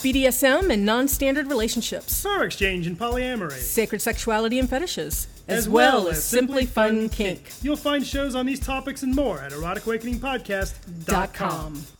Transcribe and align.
BDSM 0.00 0.72
and 0.72 0.86
non 0.86 1.08
standard 1.08 1.48
relationships, 1.48 2.22
Power 2.22 2.44
exchange 2.44 2.86
and 2.86 2.98
polyamory, 2.98 3.52
sacred 3.52 4.00
sexuality 4.00 4.58
and 4.58 4.66
fetishes, 4.68 5.26
as, 5.46 5.68
well, 5.68 6.08
as 6.08 6.24
simply 6.24 6.64
fun 6.64 7.10
kink. 7.10 7.52
You'll 7.62 7.76
find 7.76 8.06
shows 8.06 8.34
on 8.34 8.46
these 8.46 8.60
topics 8.60 9.02
and 9.02 9.14
more 9.14 9.40
at 9.40 9.52
eroticawakeningpodcast.com. 9.52 11.99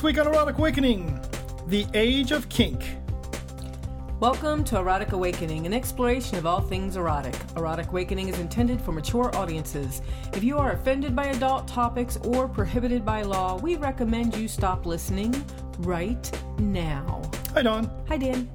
This 0.00 0.04
week 0.04 0.18
on 0.18 0.28
Erotic 0.28 0.56
Awakening, 0.56 1.20
the 1.66 1.86
Age 1.92 2.32
of 2.32 2.48
Kink. 2.48 2.96
Welcome 4.18 4.64
to 4.64 4.78
Erotic 4.78 5.12
Awakening, 5.12 5.66
an 5.66 5.74
exploration 5.74 6.38
of 6.38 6.46
all 6.46 6.62
things 6.62 6.96
erotic. 6.96 7.34
Erotic 7.54 7.88
Awakening 7.88 8.30
is 8.30 8.38
intended 8.38 8.80
for 8.80 8.92
mature 8.92 9.30
audiences. 9.36 10.00
If 10.32 10.42
you 10.42 10.56
are 10.56 10.72
offended 10.72 11.14
by 11.14 11.26
adult 11.26 11.68
topics 11.68 12.16
or 12.24 12.48
prohibited 12.48 13.04
by 13.04 13.20
law, 13.20 13.58
we 13.58 13.76
recommend 13.76 14.34
you 14.38 14.48
stop 14.48 14.86
listening 14.86 15.34
right 15.80 16.32
now. 16.58 17.20
Hi, 17.52 17.60
Dawn. 17.60 17.90
Hi, 18.08 18.16
Dan. 18.16 18.48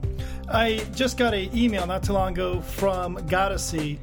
I 0.50 0.84
just 0.95 1.16
got 1.16 1.36
an 1.36 1.55
email 1.55 1.86
not 1.86 2.02
too 2.02 2.14
long 2.14 2.34
ago 2.34 2.59
from 2.59 3.17
Goddessy 3.17 4.00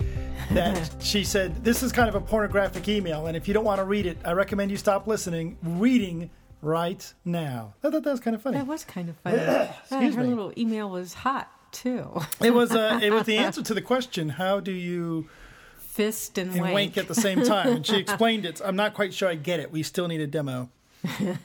that 0.52 0.94
she 1.00 1.24
said 1.24 1.64
this 1.64 1.82
is 1.82 1.90
kind 1.90 2.08
of 2.08 2.14
a 2.14 2.20
pornographic 2.20 2.88
email, 2.88 3.26
and 3.26 3.36
if 3.36 3.48
you 3.48 3.54
don't 3.54 3.64
want 3.64 3.80
to 3.80 3.84
read 3.84 4.06
it, 4.06 4.16
I 4.24 4.30
recommend 4.30 4.70
you 4.70 4.76
stop 4.76 5.08
listening, 5.08 5.58
reading 5.60 6.30
right 6.62 7.12
now. 7.24 7.74
I 7.82 7.90
thought 7.90 8.04
that 8.04 8.10
was 8.10 8.20
kind 8.20 8.34
of 8.34 8.40
funny. 8.40 8.56
That 8.56 8.66
was 8.66 8.84
kind 8.84 9.08
of 9.10 9.16
funny. 9.18 9.36
Excuse 9.80 10.14
her 10.14 10.22
me. 10.22 10.28
little 10.28 10.52
email 10.56 10.88
was 10.88 11.12
hot, 11.12 11.50
too. 11.72 12.22
It 12.40 12.54
was 12.54 12.72
uh, 12.72 13.00
it 13.02 13.12
was 13.12 13.26
the 13.26 13.36
answer 13.46 13.62
to 13.62 13.74
the 13.74 13.82
question: 13.82 14.30
How 14.30 14.60
do 14.60 14.72
you 14.72 15.28
Fist 15.76 16.38
and, 16.38 16.52
and 16.52 16.72
wank 16.72 16.96
at 16.96 17.08
the 17.08 17.14
same 17.14 17.42
time? 17.42 17.68
And 17.68 17.86
she 17.86 17.96
explained 17.98 18.46
it. 18.46 18.62
I'm 18.64 18.76
not 18.76 18.94
quite 18.94 19.12
sure 19.12 19.28
I 19.28 19.34
get 19.34 19.60
it. 19.60 19.70
We 19.70 19.82
still 19.82 20.08
need 20.08 20.20
a 20.20 20.26
demo. 20.26 20.70
hey, 21.02 21.36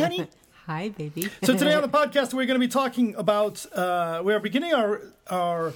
honey. 0.00 0.26
Hi, 0.66 0.90
baby. 0.90 1.28
So 1.42 1.56
today 1.56 1.74
on 1.74 1.82
the 1.82 1.88
podcast, 1.88 2.32
we're 2.32 2.46
going 2.46 2.60
to 2.60 2.64
be 2.64 2.68
talking 2.68 3.14
about. 3.16 3.66
Uh, 3.74 4.22
we're 4.24 4.40
beginning 4.40 4.72
our 4.72 5.02
our 5.28 5.72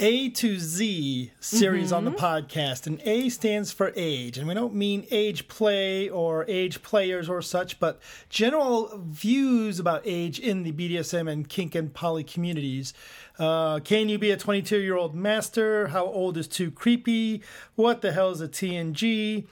A 0.00 0.28
to 0.30 0.58
Z 0.58 1.30
series 1.38 1.92
on 1.92 2.04
the 2.04 2.10
podcast, 2.10 2.88
and 2.88 3.00
A 3.04 3.28
stands 3.28 3.70
for 3.70 3.92
age, 3.94 4.36
and 4.36 4.48
we 4.48 4.54
don't 4.54 4.74
mean 4.74 5.06
age 5.12 5.46
play 5.46 6.08
or 6.08 6.44
age 6.48 6.82
players 6.82 7.28
or 7.28 7.40
such, 7.40 7.78
but 7.78 8.00
general 8.28 9.00
views 9.06 9.78
about 9.78 10.02
age 10.04 10.40
in 10.40 10.64
the 10.64 10.72
BDSM 10.72 11.30
and 11.30 11.48
kink 11.48 11.76
and 11.76 11.94
poly 11.94 12.24
communities. 12.24 12.92
Uh, 13.38 13.78
can 13.78 14.08
you 14.08 14.18
be 14.18 14.32
a 14.32 14.36
22 14.36 14.78
year 14.78 14.96
old 14.96 15.14
master? 15.14 15.86
How 15.88 16.06
old 16.06 16.36
is 16.36 16.48
too 16.48 16.72
creepy? 16.72 17.42
What 17.76 18.02
the 18.02 18.10
hell 18.10 18.30
is 18.30 18.40
a 18.40 18.48
TNG? 18.48 19.46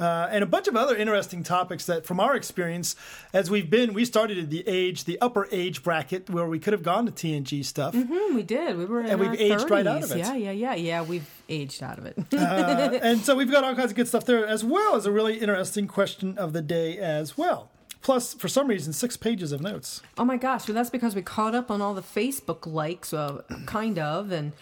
Uh, 0.00 0.28
and 0.30 0.42
a 0.42 0.46
bunch 0.46 0.66
of 0.66 0.74
other 0.76 0.96
interesting 0.96 1.42
topics 1.42 1.84
that, 1.86 2.06
from 2.06 2.18
our 2.18 2.34
experience, 2.34 2.96
as 3.32 3.50
we've 3.50 3.68
been, 3.68 3.92
we 3.92 4.04
started 4.04 4.38
at 4.38 4.50
the 4.50 4.64
age, 4.66 5.04
the 5.04 5.20
upper 5.20 5.46
age 5.52 5.82
bracket 5.82 6.30
where 6.30 6.46
we 6.46 6.58
could 6.58 6.72
have 6.72 6.82
gone 6.82 7.04
to 7.06 7.12
TNG 7.12 7.64
stuff. 7.64 7.94
Hmm, 7.94 8.34
we 8.34 8.42
did. 8.42 8.76
We 8.78 8.86
were 8.86 9.00
in 9.00 9.06
And 9.10 9.20
we've 9.20 9.38
aged 9.40 9.66
30s. 9.66 9.70
right 9.70 9.86
out 9.86 10.02
of 10.02 10.10
it. 10.12 10.18
Yeah, 10.18 10.34
yeah, 10.34 10.50
yeah, 10.52 10.74
yeah. 10.74 11.02
We've 11.02 11.28
aged 11.48 11.82
out 11.82 11.98
of 11.98 12.06
it. 12.06 12.16
Uh, 12.32 12.98
and 13.02 13.20
so 13.20 13.34
we've 13.36 13.50
got 13.50 13.62
all 13.62 13.74
kinds 13.74 13.90
of 13.90 13.96
good 13.96 14.08
stuff 14.08 14.24
there, 14.24 14.46
as 14.46 14.64
well 14.64 14.96
as 14.96 15.04
a 15.06 15.12
really 15.12 15.38
interesting 15.38 15.86
question 15.86 16.38
of 16.38 16.52
the 16.52 16.62
day 16.62 16.96
as 16.98 17.36
well. 17.36 17.68
Plus, 18.02 18.32
for 18.32 18.48
some 18.48 18.66
reason, 18.66 18.94
six 18.94 19.18
pages 19.18 19.52
of 19.52 19.60
notes. 19.60 20.00
oh 20.16 20.24
my 20.24 20.38
gosh! 20.38 20.66
Well, 20.66 20.74
that's 20.74 20.88
because 20.88 21.14
we 21.14 21.20
caught 21.20 21.54
up 21.54 21.70
on 21.70 21.82
all 21.82 21.92
the 21.92 22.00
Facebook 22.00 22.64
likes, 22.64 23.12
uh, 23.12 23.42
kind 23.66 23.98
of, 23.98 24.32
and 24.32 24.52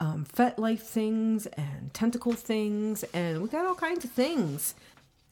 um, 0.00 0.24
fet 0.24 0.58
life 0.58 0.82
things 0.82 1.46
and 1.46 1.92
tentacle 1.94 2.32
things, 2.32 3.04
and 3.14 3.42
we 3.42 3.48
got 3.48 3.66
all 3.66 3.74
kinds 3.74 4.04
of 4.04 4.10
things. 4.10 4.74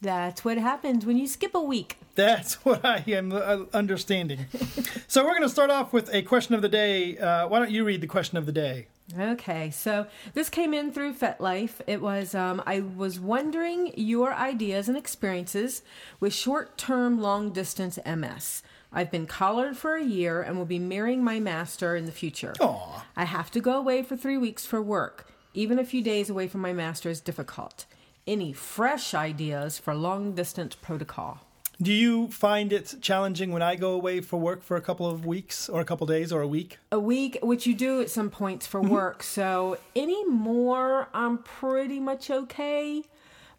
That's 0.01 0.45
what 0.45 0.57
happens 0.57 1.05
when 1.05 1.17
you 1.17 1.25
skip 1.27 1.55
a 1.55 1.61
week. 1.61 1.97
That's 2.15 2.55
what 2.65 2.83
I 2.85 3.03
am 3.07 3.31
uh, 3.31 3.65
understanding. 3.73 4.45
so 5.07 5.23
we're 5.23 5.31
going 5.31 5.43
to 5.43 5.49
start 5.49 5.69
off 5.69 5.93
with 5.93 6.13
a 6.13 6.21
question 6.21 6.55
of 6.55 6.61
the 6.61 6.69
day. 6.69 7.17
Uh, 7.17 7.47
why 7.47 7.59
don't 7.59 7.71
you 7.71 7.83
read 7.83 8.01
the 8.01 8.07
question 8.07 8.37
of 8.37 8.45
the 8.45 8.51
day? 8.51 8.87
Okay, 9.17 9.69
so 9.69 10.07
this 10.33 10.49
came 10.49 10.73
in 10.73 10.91
through 10.91 11.13
FetLife. 11.13 11.81
It 11.85 12.01
was 12.01 12.33
um, 12.33 12.61
I 12.65 12.79
was 12.81 13.19
wondering 13.19 13.93
your 13.95 14.33
ideas 14.33 14.89
and 14.89 14.97
experiences 14.97 15.83
with 16.19 16.33
short-term 16.33 17.21
long-distance 17.21 17.99
MS. 18.03 18.63
I've 18.95 19.11
been 19.11 19.27
collared 19.27 19.75
for 19.75 19.95
a 19.95 20.03
year 20.03 20.41
and 20.41 20.57
will 20.57 20.65
be 20.65 20.79
marrying 20.79 21.21
my 21.21 21.41
master 21.41 21.97
in 21.97 22.05
the 22.05 22.13
future. 22.13 22.53
Aw. 22.61 23.05
I 23.17 23.25
have 23.25 23.51
to 23.51 23.59
go 23.59 23.77
away 23.77 24.03
for 24.03 24.15
three 24.15 24.37
weeks 24.37 24.65
for 24.65 24.81
work. 24.81 25.27
Even 25.53 25.77
a 25.77 25.83
few 25.83 26.01
days 26.01 26.29
away 26.29 26.47
from 26.47 26.61
my 26.61 26.71
master 26.71 27.09
is 27.09 27.19
difficult. 27.19 27.85
Any 28.25 28.53
fresh 28.53 29.13
ideas 29.13 29.77
for 29.77 29.93
long-distance 29.93 30.75
protocol? 30.75 31.41
Do 31.81 31.91
you 31.91 32.29
find 32.29 32.71
it 32.71 32.95
challenging 33.01 33.51
when 33.51 33.61
I 33.61 33.75
go 33.75 33.91
away 33.91 34.21
for 34.21 34.39
work 34.39 34.63
for 34.63 34.77
a 34.77 34.81
couple 34.81 35.05
of 35.05 35.25
weeks 35.25 35.67
or 35.67 35.81
a 35.81 35.85
couple 35.85 36.07
days 36.07 36.31
or 36.31 36.41
a 36.41 36.47
week? 36.47 36.79
a 36.89 36.99
week, 36.99 37.37
which 37.41 37.67
you 37.67 37.75
do 37.75 37.99
at 37.99 38.09
some 38.09 38.29
points 38.29 38.65
for 38.65 38.79
mm-hmm. 38.79 38.91
work. 38.91 39.23
So 39.23 39.77
anymore, 39.93 41.09
I'm 41.13 41.39
pretty 41.39 41.99
much 41.99 42.31
okay. 42.31 43.03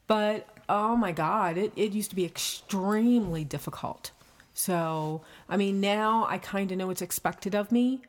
But 0.07 0.49
oh 0.67 0.97
my 0.97 1.13
God, 1.13 1.59
it, 1.59 1.75
it 1.77 1.93
used 1.93 2.09
to 2.09 2.17
be 2.17 2.25
extremely 2.25 3.45
difficult. 3.45 4.13
So, 4.57 5.21
I 5.51 5.59
mean, 5.59 5.83
now 5.83 6.27
I 6.31 6.39
kind 6.39 6.73
of 6.73 6.79
know 6.79 6.87
what's 6.87 7.03
expected 7.03 7.55
of 7.55 7.71
me 7.71 8.01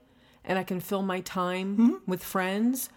and 0.45 0.57
I 0.57 0.63
can 0.63 0.79
fill 0.79 1.01
my 1.01 1.19
time 1.19 2.01
with 2.07 2.23
friends. 2.23 2.89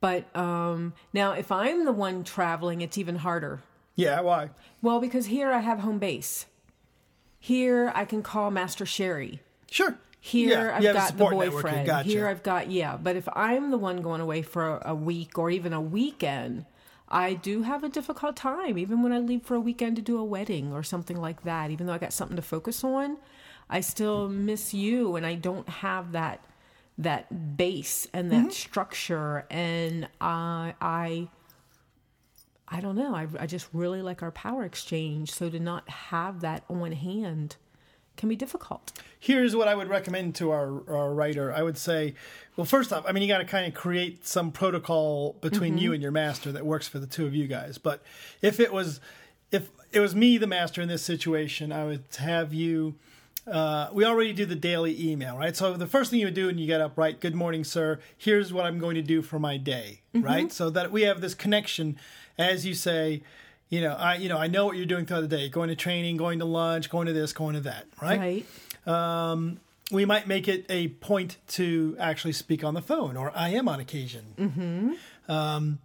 But 0.00 0.34
um, 0.36 0.94
now, 1.12 1.30
if 1.30 1.52
I'm 1.52 1.84
the 1.84 1.92
one 1.92 2.24
traveling, 2.24 2.80
it's 2.80 2.98
even 2.98 3.14
harder. 3.14 3.60
Yeah, 3.94 4.20
why? 4.20 4.50
Well, 4.82 4.98
because 4.98 5.26
here 5.26 5.52
I 5.52 5.60
have 5.60 5.78
home 5.78 6.00
base. 6.00 6.46
Here 7.38 7.92
I 7.94 8.04
can 8.04 8.20
call 8.20 8.50
Master 8.50 8.84
Sherry. 8.84 9.42
Sure. 9.70 9.96
Here 10.18 10.50
Yeah, 10.50 10.76
I've 10.76 10.82
you 10.82 10.88
have 10.88 10.96
a 10.96 10.98
got 10.98 11.16
the 11.16 11.36
boyfriend. 11.36 11.86
Gotcha. 11.86 12.08
Here 12.08 12.26
I've 12.26 12.42
got 12.42 12.68
yeah. 12.68 12.96
But 12.96 13.14
if 13.14 13.28
I'm 13.32 13.70
the 13.70 13.78
one 13.78 14.02
going 14.02 14.20
away 14.20 14.42
for 14.42 14.78
a 14.78 14.94
week 14.94 15.38
or 15.38 15.50
even 15.50 15.72
a 15.72 15.80
weekend, 15.80 16.66
I 17.10 17.34
do 17.34 17.62
have 17.62 17.84
a 17.84 17.88
difficult 17.88 18.36
time. 18.36 18.76
Even 18.78 19.02
when 19.02 19.12
I 19.12 19.18
leave 19.18 19.42
for 19.42 19.54
a 19.54 19.60
weekend 19.60 19.96
to 19.96 20.02
do 20.02 20.18
a 20.18 20.24
wedding 20.24 20.72
or 20.72 20.82
something 20.82 21.16
like 21.16 21.44
that, 21.44 21.70
even 21.70 21.86
though 21.86 21.94
I 21.94 21.98
got 21.98 22.12
something 22.12 22.36
to 22.36 22.42
focus 22.42 22.84
on, 22.84 23.16
I 23.70 23.80
still 23.80 24.28
miss 24.28 24.74
you, 24.74 25.16
and 25.16 25.24
I 25.26 25.34
don't 25.34 25.68
have 25.68 26.12
that 26.12 26.44
that 26.98 27.56
base 27.56 28.06
and 28.12 28.30
Mm-hmm. 28.30 28.44
that 28.44 28.52
structure. 28.52 29.46
And 29.50 30.08
I 30.20 30.74
I 30.80 31.28
I 32.68 32.80
don't 32.80 32.96
know. 32.96 33.14
I, 33.14 33.26
I 33.38 33.46
just 33.46 33.68
really 33.72 34.02
like 34.02 34.22
our 34.22 34.30
power 34.30 34.64
exchange. 34.64 35.32
So 35.32 35.48
to 35.48 35.58
not 35.58 35.88
have 35.88 36.40
that 36.40 36.64
on 36.68 36.92
hand 36.92 37.56
can 38.18 38.28
be 38.28 38.36
difficult. 38.36 38.92
Here's 39.18 39.56
what 39.56 39.66
I 39.68 39.74
would 39.74 39.88
recommend 39.88 40.34
to 40.36 40.50
our, 40.50 40.82
our 40.94 41.14
writer. 41.14 41.52
I 41.54 41.62
would 41.62 41.78
say, 41.78 42.14
well, 42.56 42.66
first 42.66 42.92
off, 42.92 43.04
I 43.08 43.12
mean, 43.12 43.22
you 43.22 43.28
got 43.28 43.38
to 43.38 43.44
kind 43.46 43.66
of 43.66 43.72
create 43.72 44.26
some 44.26 44.52
protocol 44.52 45.36
between 45.40 45.72
Mm-hmm. 45.74 45.78
you 45.84 45.92
and 45.94 46.02
your 46.02 46.12
master 46.12 46.52
that 46.52 46.66
works 46.66 46.86
for 46.86 46.98
the 46.98 47.06
two 47.06 47.24
of 47.24 47.34
you 47.34 47.46
guys. 47.46 47.78
But 47.78 48.02
if 48.42 48.60
it 48.60 48.72
was, 48.72 49.00
if 49.50 49.70
it 49.92 50.00
was 50.00 50.14
me, 50.14 50.36
the 50.36 50.46
master 50.46 50.82
in 50.82 50.88
this 50.88 51.02
situation, 51.02 51.72
I 51.72 51.84
would 51.86 52.04
have 52.18 52.52
you. 52.52 52.96
Uh, 53.46 53.88
we 53.94 54.04
already 54.04 54.34
do 54.34 54.44
the 54.44 54.54
daily 54.54 55.10
email, 55.10 55.38
right? 55.38 55.56
So 55.56 55.72
the 55.74 55.86
first 55.86 56.10
thing 56.10 56.20
you 56.20 56.26
would 56.26 56.34
do 56.34 56.48
when 56.48 56.58
you 56.58 56.66
get 56.66 56.82
up, 56.82 56.98
right? 56.98 57.18
Good 57.18 57.34
morning, 57.34 57.64
sir. 57.64 57.98
Here's 58.18 58.52
what 58.52 58.66
I'm 58.66 58.78
going 58.78 58.94
to 58.96 59.02
do 59.02 59.22
for 59.22 59.38
my 59.38 59.56
day, 59.56 60.02
Mm-hmm. 60.14 60.26
right? 60.26 60.52
So 60.52 60.68
that 60.70 60.92
we 60.92 61.02
have 61.02 61.22
this 61.22 61.34
connection, 61.34 61.96
as 62.36 62.66
you 62.66 62.74
say. 62.74 63.22
You 63.68 63.82
know, 63.82 63.94
I 63.94 64.16
you 64.16 64.28
know 64.28 64.38
I 64.38 64.46
know 64.46 64.66
what 64.66 64.76
you're 64.76 64.86
doing 64.86 65.04
throughout 65.04 65.22
the 65.22 65.28
day. 65.28 65.48
Going 65.48 65.68
to 65.68 65.76
training, 65.76 66.16
going 66.16 66.38
to 66.38 66.44
lunch, 66.44 66.88
going 66.88 67.06
to 67.06 67.12
this, 67.12 67.32
going 67.32 67.54
to 67.54 67.60
that, 67.62 67.86
right? 68.00 68.44
Right. 68.86 68.92
we 69.90 70.04
might 70.04 70.26
make 70.26 70.48
it 70.48 70.66
a 70.68 70.88
point 70.88 71.36
to 71.48 71.96
actually 71.98 72.32
speak 72.32 72.62
on 72.64 72.74
the 72.74 72.82
phone, 72.82 73.16
or 73.16 73.32
I 73.34 73.50
am 73.50 73.68
on 73.68 73.80
occasion. 73.80 74.24
Mm-hmm. 74.38 75.32
Um, 75.32 75.78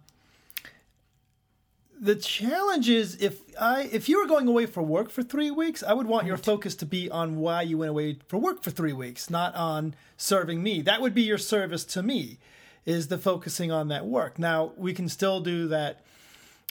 the 2.00 2.16
challenge 2.16 2.88
is 2.88 3.16
if 3.22 3.40
I 3.58 3.88
if 3.92 4.08
you 4.08 4.20
were 4.20 4.26
going 4.26 4.46
away 4.46 4.66
for 4.66 4.82
work 4.82 5.10
for 5.10 5.22
three 5.22 5.50
weeks, 5.50 5.82
I 5.82 5.94
would 5.94 6.06
want 6.06 6.26
your 6.26 6.36
focus 6.36 6.74
to 6.76 6.86
be 6.86 7.10
on 7.10 7.36
why 7.36 7.62
you 7.62 7.78
went 7.78 7.90
away 7.90 8.18
for 8.28 8.36
work 8.36 8.62
for 8.62 8.70
three 8.70 8.92
weeks, 8.92 9.30
not 9.30 9.54
on 9.54 9.94
serving 10.16 10.62
me. 10.62 10.82
That 10.82 11.00
would 11.00 11.14
be 11.14 11.22
your 11.22 11.38
service 11.38 11.84
to 11.86 12.02
me, 12.02 12.38
is 12.84 13.08
the 13.08 13.18
focusing 13.18 13.72
on 13.72 13.88
that 13.88 14.06
work. 14.06 14.38
Now 14.38 14.72
we 14.76 14.92
can 14.92 15.08
still 15.08 15.40
do 15.40 15.68
that 15.68 16.04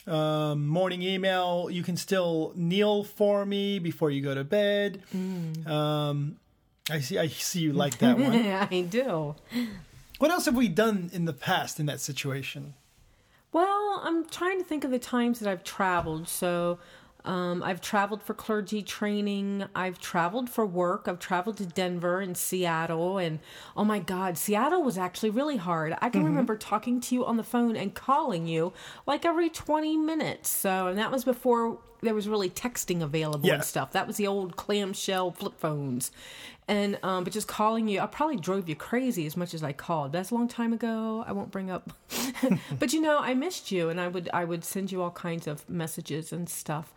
um, 0.06 0.66
morning 0.66 1.02
email. 1.02 1.68
You 1.70 1.82
can 1.82 1.96
still 1.96 2.52
kneel 2.54 3.04
for 3.04 3.46
me 3.46 3.78
before 3.78 4.10
you 4.10 4.20
go 4.20 4.34
to 4.34 4.44
bed. 4.44 5.02
Um, 5.66 6.36
I 6.90 7.00
see. 7.00 7.18
I 7.18 7.28
see 7.28 7.60
you 7.60 7.72
like 7.72 7.98
that 7.98 8.18
one. 8.18 8.34
I 8.70 8.82
do. 8.82 9.34
What 10.18 10.30
else 10.30 10.44
have 10.44 10.56
we 10.56 10.68
done 10.68 11.10
in 11.12 11.24
the 11.24 11.32
past 11.32 11.80
in 11.80 11.86
that 11.86 12.00
situation? 12.00 12.74
Well, 13.52 14.00
I'm 14.02 14.28
trying 14.28 14.58
to 14.58 14.64
think 14.64 14.84
of 14.84 14.90
the 14.90 14.98
times 14.98 15.38
that 15.40 15.48
I've 15.48 15.64
traveled. 15.64 16.28
So, 16.28 16.78
Um, 17.24 17.62
I've 17.62 17.80
traveled 17.80 18.22
for 18.22 18.34
clergy 18.34 18.82
training. 18.82 19.64
I've 19.74 19.98
traveled 19.98 20.50
for 20.50 20.66
work. 20.66 21.08
I've 21.08 21.18
traveled 21.18 21.56
to 21.56 21.66
Denver 21.66 22.20
and 22.20 22.36
Seattle. 22.36 23.16
And 23.16 23.38
oh 23.76 23.84
my 23.84 23.98
God, 23.98 24.36
Seattle 24.36 24.82
was 24.82 24.98
actually 24.98 25.30
really 25.30 25.56
hard. 25.56 25.96
I 26.02 26.10
can 26.10 26.22
remember 26.24 26.54
talking 26.56 27.00
to 27.00 27.14
you 27.14 27.24
on 27.24 27.36
the 27.38 27.42
phone 27.42 27.76
and 27.76 27.94
calling 27.94 28.46
you 28.46 28.74
like 29.06 29.24
every 29.24 29.48
20 29.48 29.96
minutes. 29.96 30.50
So, 30.50 30.88
and 30.88 30.98
that 30.98 31.10
was 31.10 31.24
before 31.24 31.78
there 32.02 32.14
was 32.14 32.28
really 32.28 32.50
texting 32.50 33.00
available 33.02 33.48
Yeah. 33.48 33.54
and 33.54 33.64
stuff. 33.64 33.92
That 33.92 34.06
was 34.06 34.18
the 34.18 34.26
old 34.26 34.56
clamshell 34.56 35.30
flip 35.30 35.54
phones. 35.58 36.10
And, 36.68 36.98
um, 37.02 37.24
but 37.24 37.32
just 37.32 37.48
calling 37.48 37.88
you, 37.88 38.00
I 38.00 38.06
probably 38.06 38.36
drove 38.36 38.68
you 38.68 38.76
crazy 38.76 39.24
as 39.24 39.34
much 39.36 39.54
as 39.54 39.62
I 39.62 39.72
called. 39.72 40.12
That's 40.12 40.30
a 40.30 40.34
long 40.34 40.48
time 40.48 40.74
ago. 40.74 41.24
I 41.26 41.32
won't 41.32 41.50
bring 41.50 41.70
up, 41.70 41.90
but 42.78 42.92
you 42.92 43.00
know, 43.00 43.18
I 43.18 43.32
missed 43.32 43.72
you 43.72 43.88
and 43.88 43.98
I 43.98 44.08
would, 44.08 44.28
I 44.34 44.44
would 44.44 44.64
send 44.64 44.92
you 44.92 45.00
all 45.02 45.10
kinds 45.10 45.46
of 45.46 45.66
messages 45.70 46.30
and 46.32 46.48
stuff. 46.50 46.92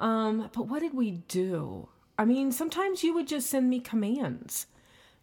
Um, 0.00 0.50
but 0.52 0.66
what 0.66 0.80
did 0.80 0.94
we 0.94 1.10
do? 1.28 1.88
I 2.18 2.24
mean, 2.24 2.50
sometimes 2.52 3.04
you 3.04 3.14
would 3.14 3.28
just 3.28 3.48
send 3.48 3.70
me 3.70 3.80
commands. 3.80 4.66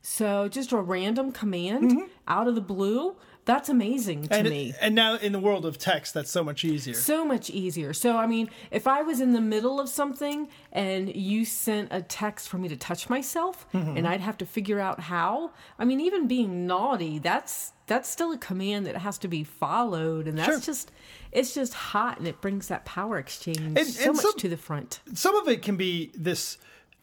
So 0.01 0.47
just 0.47 0.71
a 0.71 0.77
random 0.77 1.31
command 1.31 1.91
out 2.27 2.47
of 2.47 2.56
the 2.56 2.62
blue. 2.62 3.15
That's 3.48 3.70
amazing 3.70 4.28
to 4.28 4.36
and, 4.36 4.50
me. 4.50 4.74
and 4.80 4.94
now 4.94 5.16
in 5.16 5.32
the 5.32 5.40
world 5.40 5.66
of 5.66 5.78
text, 5.80 6.14
that's 6.14 6.30
so 6.30 6.44
much 6.44 6.64
easier. 6.64 6.94
So 6.94 7.26
much 7.26 7.50
easier. 7.50 7.94
So, 7.94 8.16
I 8.18 8.28
mean, 8.28 8.50
if 8.70 8.86
I 8.88 9.02
was 9.02 9.20
in 9.22 9.32
the 9.34 9.42
middle 9.42 9.80
of 9.80 9.90
something 9.90 10.50
and 10.72 11.16
you 11.16 11.46
sent 11.46 11.88
a 11.92 12.02
text 12.02 12.50
for 12.50 12.58
me 12.60 12.68
to 12.68 12.78
touch 12.78 13.10
myself 13.10 13.66
Mm-hmm. 13.74 13.98
and 13.98 14.08
I'd 14.08 14.22
have 14.22 14.38
to 14.40 14.46
figure 14.46 14.80
out 14.80 15.00
how, 15.00 15.52
I 15.80 15.86
mean, 15.86 16.00
even 16.02 16.28
being 16.28 16.68
naughty, 16.68 17.18
that's 17.20 17.74
that's 17.88 18.10
still 18.10 18.34
a 18.34 18.38
command 18.38 18.86
that 18.86 18.98
has 18.98 19.18
to 19.20 19.30
be 19.30 19.46
followed 19.46 20.28
and 20.28 20.38
that's 20.38 20.50
Sure. 20.50 20.60
just 20.60 20.92
it's 21.32 21.54
just 21.54 21.74
hot 21.74 22.18
and 22.20 22.28
it 22.28 22.42
brings 22.42 22.68
that 22.68 22.84
power 22.84 23.18
exchange 23.18 23.78
And- 23.80 23.88
so 23.88 24.10
and 24.10 24.16
much 24.18 24.24
some- 24.26 24.38
to 24.40 24.50
the 24.50 24.58
front. 24.58 25.00
Some 25.14 25.36
of 25.36 25.48
it 25.48 25.62
can 25.62 25.78
be 25.78 26.12
this. 26.14 26.58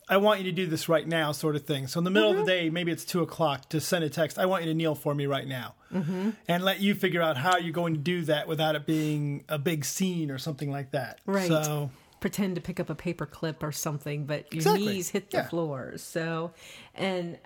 I 0.08 0.18
want 0.18 0.40
you 0.40 0.44
to 0.44 0.52
do 0.52 0.66
this 0.66 0.88
right 0.88 1.06
now, 1.06 1.32
sort 1.32 1.56
of 1.56 1.64
thing. 1.64 1.86
So 1.86 1.98
in 1.98 2.04
the 2.04 2.10
middle 2.10 2.30
Mm-hmm. 2.32 2.40
of 2.40 2.46
the 2.46 2.52
day, 2.52 2.70
maybe 2.70 2.92
it's 2.92 3.04
two 3.04 3.22
o'clock 3.22 3.68
to 3.70 3.80
send 3.80 4.04
a 4.04 4.10
text. 4.10 4.38
I 4.38 4.46
want 4.46 4.64
you 4.64 4.68
to 4.70 4.74
kneel 4.74 4.94
for 4.94 5.14
me 5.14 5.26
right 5.26 5.46
now, 5.46 5.74
mm-hmm. 5.92 6.30
and 6.48 6.64
let 6.64 6.80
you 6.80 6.94
figure 6.94 7.22
out 7.22 7.36
how 7.38 7.56
you're 7.56 7.72
going 7.72 7.94
to 7.94 8.00
do 8.00 8.22
that 8.24 8.46
without 8.48 8.74
it 8.74 8.84
being 8.86 9.44
a 9.48 9.58
big 9.58 9.84
scene 9.84 10.30
or 10.30 10.38
something 10.38 10.70
like 10.70 10.90
that. 10.92 11.20
Right. 11.26 11.48
So 11.48 11.90
Pretend 12.20 12.54
to 12.54 12.60
pick 12.62 12.80
up 12.80 12.88
a 12.88 12.94
paper 12.94 13.26
clip 13.26 13.62
or 13.62 13.70
something, 13.72 14.24
but 14.24 14.50
your 14.52 14.58
Exactly. 14.60 14.86
knees 14.86 15.10
hit 15.10 15.30
the 15.30 15.38
Yeah. 15.38 15.48
floor. 15.48 15.94
So, 15.98 16.52
and 16.94 17.38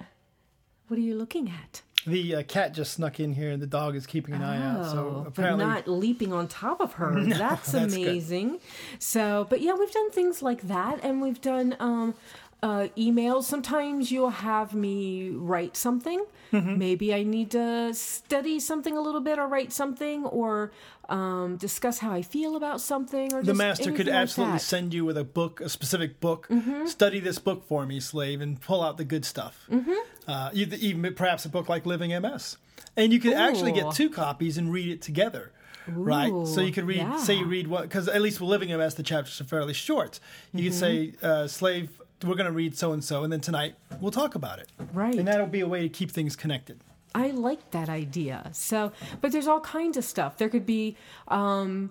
what 0.88 0.98
are 0.98 1.02
you 1.02 1.14
looking 1.16 1.48
at? 1.50 1.82
the 2.06 2.36
uh, 2.36 2.42
cat 2.44 2.72
just 2.72 2.92
snuck 2.94 3.20
in 3.20 3.34
here, 3.34 3.50
and 3.50 3.60
the 3.60 3.66
dog 3.66 3.94
is 3.96 4.06
keeping 4.06 4.32
an 4.34 4.40
eye 4.42 4.62
out. 4.64 4.86
So 4.92 4.98
Oh, 4.98 5.20
but 5.24 5.28
apparently, 5.30 5.64
not 5.64 5.88
leaping 5.88 6.32
on 6.32 6.46
top 6.48 6.80
of 6.80 6.94
her. 6.94 7.12
that's, 7.24 7.72
that's 7.72 7.92
good. 7.94 8.06
amazing. 8.06 8.60
So, 8.98 9.46
but 9.50 9.60
yeah, 9.60 9.74
we've 9.74 9.90
done 9.90 10.10
things 10.12 10.40
like 10.40 10.62
that, 10.68 11.00
and 11.02 11.20
we've 11.20 11.40
done 11.40 11.76
um, 11.80 12.14
uh, 12.62 12.88
emails. 12.96 13.44
Sometimes 13.44 14.10
you'll 14.10 14.30
have 14.30 14.74
me 14.74 15.30
write 15.30 15.76
something. 15.76 16.24
Mm-hmm. 16.52 16.78
Maybe 16.78 17.12
I 17.14 17.22
need 17.24 17.50
to 17.52 17.92
study 17.94 18.58
something 18.58 18.96
a 18.96 19.00
little 19.00 19.20
bit, 19.20 19.38
or 19.38 19.46
write 19.46 19.70
something, 19.72 20.24
or 20.24 20.72
um, 21.10 21.56
discuss 21.58 21.98
how 21.98 22.10
I 22.10 22.22
feel 22.22 22.56
about 22.56 22.80
something. 22.80 23.32
Or 23.34 23.40
the 23.42 23.48
just 23.48 23.58
master 23.58 23.84
could 23.90 23.92
anything 24.08 24.14
like 24.14 24.22
absolutely 24.22 24.58
send 24.60 24.94
you 24.94 25.04
with 25.04 25.18
a 25.18 25.24
book, 25.24 25.60
a 25.60 25.68
specific 25.68 26.20
book. 26.20 26.48
Mm-hmm. 26.48 26.86
Study 26.86 27.20
this 27.20 27.38
book 27.38 27.66
for 27.68 27.84
me, 27.86 28.00
slave, 28.00 28.40
and 28.40 28.58
pull 28.60 28.82
out 28.82 28.96
the 28.96 29.04
good 29.04 29.24
stuff. 29.26 29.66
Mm-hmm. 29.70 29.92
Uh, 30.26 30.50
even 30.54 31.14
perhaps 31.14 31.44
a 31.44 31.48
book 31.50 31.68
like 31.68 31.84
Living 31.86 32.10
MS, 32.20 32.56
and 32.96 33.12
you 33.12 33.20
could 33.20 33.34
actually 33.34 33.72
get 33.72 33.92
two 33.92 34.08
copies 34.10 34.56
and 34.58 34.72
read 34.72 34.88
it 34.88 35.02
together. 35.02 35.52
Right, 35.90 36.30
so 36.46 36.60
you 36.60 36.70
could 36.72 36.84
read. 36.86 36.98
yeah. 36.98 37.16
Say 37.16 37.34
you 37.38 37.46
read 37.46 37.66
one 37.66 37.82
because 37.84 38.08
at 38.08 38.20
least 38.20 38.40
with 38.40 38.50
Living 38.50 38.68
MS, 38.76 38.94
the 38.96 39.02
chapters 39.02 39.40
are 39.40 39.44
fairly 39.44 39.72
short. 39.72 40.20
You 40.52 40.64
could 40.64 40.74
say, 40.78 41.08
Mm-hmm. 41.08 41.26
uh, 41.26 41.46
"Slave, 41.48 41.88
we're 42.24 42.34
going 42.34 42.46
to 42.46 42.52
read 42.52 42.76
so 42.76 42.92
and 42.92 43.02
so, 43.02 43.24
and 43.24 43.32
then 43.32 43.40
tonight 43.40 43.74
we'll 44.00 44.10
talk 44.12 44.34
about 44.34 44.58
it." 44.58 44.70
Right. 44.92 45.14
and 45.14 45.26
that'll 45.26 45.46
be 45.46 45.60
a 45.60 45.68
way 45.68 45.82
to 45.82 45.88
keep 45.88 46.10
things 46.10 46.36
connected. 46.36 46.80
I 47.14 47.30
like 47.30 47.70
that 47.70 47.88
idea. 47.88 48.50
So, 48.52 48.92
but 49.20 49.32
there's 49.32 49.46
all 49.46 49.60
kinds 49.60 49.96
of 49.96 50.04
stuff. 50.04 50.36
There 50.36 50.48
could 50.48 50.66
be 50.66 50.96
um, 51.28 51.90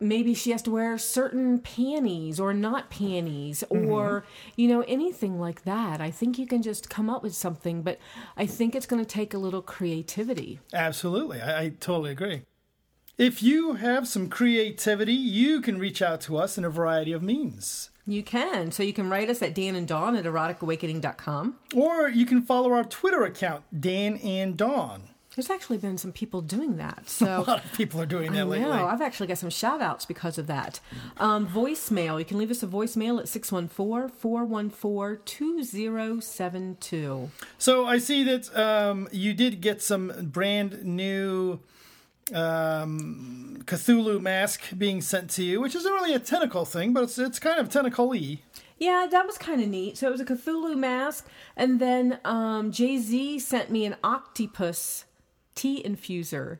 maybe 0.00 0.34
she 0.34 0.50
has 0.50 0.62
to 0.62 0.70
wear 0.70 0.98
certain 0.98 1.58
panties 1.58 2.38
or 2.38 2.52
not 2.52 2.90
panties 2.90 3.64
or, 3.70 4.24
you 4.56 4.68
know, 4.68 4.82
anything 4.82 5.40
like 5.40 5.62
that. 5.64 6.00
I 6.00 6.10
think 6.10 6.38
you 6.38 6.46
can 6.46 6.62
just 6.62 6.90
come 6.90 7.08
up 7.08 7.22
with 7.22 7.34
something, 7.34 7.82
but 7.82 7.98
I 8.36 8.46
think 8.46 8.74
it's 8.74 8.86
going 8.86 9.02
to 9.02 9.08
take 9.08 9.32
a 9.32 9.38
little 9.38 9.62
creativity. 9.62 10.60
Absolutely. 10.74 11.40
I, 11.40 11.62
I 11.62 11.68
totally 11.80 12.10
agree. 12.10 12.42
If 13.18 13.42
you 13.42 13.72
have 13.74 14.06
some 14.06 14.28
creativity, 14.28 15.14
you 15.14 15.62
can 15.62 15.78
reach 15.78 16.02
out 16.02 16.20
to 16.22 16.36
us 16.36 16.58
in 16.58 16.64
a 16.66 16.70
variety 16.70 17.12
of 17.12 17.22
means. 17.22 17.88
You 18.06 18.22
can. 18.22 18.70
So 18.72 18.82
you 18.82 18.92
can 18.92 19.08
write 19.08 19.30
us 19.30 19.40
at 19.40 19.54
Dan 19.54 19.74
and 19.74 19.88
Dawn 19.88 20.16
at 20.16 20.26
eroticawakening.com. 20.26 21.56
Or 21.74 22.10
you 22.10 22.26
can 22.26 22.42
follow 22.42 22.72
our 22.72 22.84
Twitter 22.84 23.24
account, 23.24 23.64
Dan 23.80 24.18
and 24.18 24.54
Dawn. 24.54 25.04
There's 25.34 25.48
actually 25.48 25.78
been 25.78 25.96
some 25.96 26.12
people 26.12 26.42
doing 26.42 26.76
that. 26.76 27.08
So 27.08 27.26
a 27.46 27.50
lot 27.50 27.64
of 27.64 27.72
people 27.72 28.02
are 28.02 28.06
doing 28.06 28.28
I 28.30 28.32
that 28.32 28.38
know. 28.40 28.46
lately. 28.48 28.70
I've 28.70 29.00
actually 29.00 29.28
got 29.28 29.38
some 29.38 29.48
shout 29.48 29.80
outs 29.80 30.04
because 30.04 30.36
of 30.36 30.46
that. 30.48 30.80
Um, 31.16 31.48
voicemail. 31.48 32.18
You 32.18 32.26
can 32.26 32.36
leave 32.36 32.50
us 32.50 32.62
a 32.62 32.66
voicemail 32.66 33.18
at 33.18 33.28
614 33.28 34.10
414 34.14 35.22
2072. 35.24 37.30
So 37.56 37.86
I 37.86 37.96
see 37.96 38.24
that 38.24 38.54
um, 38.56 39.08
you 39.10 39.32
did 39.32 39.62
get 39.62 39.80
some 39.80 40.12
brand 40.30 40.84
new 40.84 41.60
um, 42.34 43.58
Cthulhu 43.64 44.20
mask 44.20 44.62
being 44.76 45.00
sent 45.00 45.30
to 45.30 45.44
you, 45.44 45.60
which 45.60 45.74
isn't 45.74 45.92
really 45.92 46.14
a 46.14 46.18
tentacle 46.18 46.64
thing, 46.64 46.92
but 46.92 47.04
it's, 47.04 47.18
it's 47.18 47.38
kind 47.38 47.58
of 47.58 47.68
tentacle-y. 47.68 48.40
Yeah, 48.78 49.06
that 49.10 49.26
was 49.26 49.38
kind 49.38 49.62
of 49.62 49.68
neat. 49.68 49.96
So 49.98 50.08
it 50.08 50.10
was 50.10 50.20
a 50.20 50.24
Cthulhu 50.24 50.76
mask. 50.76 51.26
And 51.56 51.80
then 51.80 52.18
um, 52.24 52.72
Jay 52.72 52.98
Z 52.98 53.38
sent 53.38 53.70
me 53.70 53.86
an 53.86 53.96
octopus 54.04 55.04
tea 55.54 55.82
infuser 55.82 56.58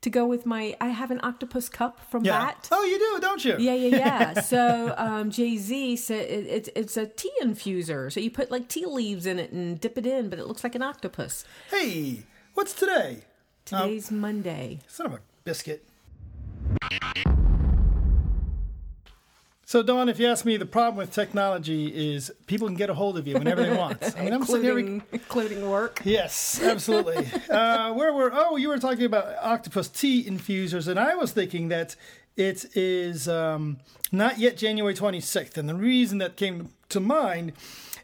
to 0.00 0.08
go 0.08 0.24
with 0.26 0.46
my. 0.46 0.74
I 0.80 0.88
have 0.88 1.10
an 1.10 1.20
octopus 1.22 1.68
cup 1.68 2.00
from 2.10 2.24
Yeah. 2.24 2.38
that. 2.38 2.68
Oh, 2.72 2.82
you 2.84 2.98
do, 2.98 3.20
don't 3.20 3.44
you? 3.44 3.56
Yeah, 3.58 3.74
yeah, 3.74 3.96
yeah. 3.98 4.40
so 4.40 4.94
um, 4.96 5.30
Jay 5.30 5.58
Z 5.58 5.96
said 5.96 6.20
it, 6.30 6.46
it's 6.46 6.70
it's 6.74 6.96
a 6.96 7.06
tea 7.06 7.32
infuser. 7.42 8.10
So 8.10 8.20
you 8.20 8.30
put 8.30 8.50
like 8.50 8.68
tea 8.68 8.86
leaves 8.86 9.26
in 9.26 9.38
it 9.38 9.52
and 9.52 9.78
dip 9.78 9.98
it 9.98 10.06
in, 10.06 10.30
but 10.30 10.38
it 10.38 10.46
looks 10.46 10.64
like 10.64 10.74
an 10.74 10.82
octopus. 10.82 11.44
Hey, 11.70 12.22
what's 12.54 12.72
today? 12.72 13.24
Today's 13.68 14.10
Monday. 14.10 14.78
Son 14.86 15.04
of 15.04 15.12
a 15.12 15.20
biscuit. 15.44 15.84
So, 19.66 19.82
Dawn, 19.82 20.08
if 20.08 20.18
you 20.18 20.26
ask 20.26 20.46
me, 20.46 20.56
the 20.56 20.64
problem 20.64 20.96
with 20.96 21.12
technology 21.12 22.16
is 22.16 22.32
people 22.46 22.66
can 22.66 22.76
get 22.76 22.88
a 22.88 22.94
hold 22.94 23.18
of 23.18 23.26
you 23.28 23.34
whenever 23.34 23.62
they 23.62 23.76
want. 23.76 24.02
I 24.16 24.24
mean, 24.24 24.32
I'm 24.32 24.42
sitting 24.44 24.62
here. 24.62 24.78
including, 24.78 25.02
including 25.12 25.68
work. 25.68 26.00
Yes, 26.04 26.62
absolutely. 26.62 27.28
uh, 27.50 27.92
where 27.92 28.14
were? 28.14 28.30
Oh, 28.32 28.56
you 28.56 28.68
were 28.68 28.78
talking 28.78 29.04
about 29.04 29.36
octopus 29.42 29.88
tea 29.88 30.22
infusers, 30.26 30.88
and 30.88 30.98
I 30.98 31.16
was 31.16 31.32
thinking 31.32 31.68
that 31.68 31.94
it 32.38 32.74
is 32.74 33.28
um, 33.28 33.80
not 34.10 34.38
yet 34.38 34.56
January 34.56 34.94
26th, 34.94 35.58
and 35.58 35.68
the 35.68 35.74
reason 35.74 36.16
that 36.18 36.36
came 36.36 36.70
to 36.88 37.00
mind 37.00 37.52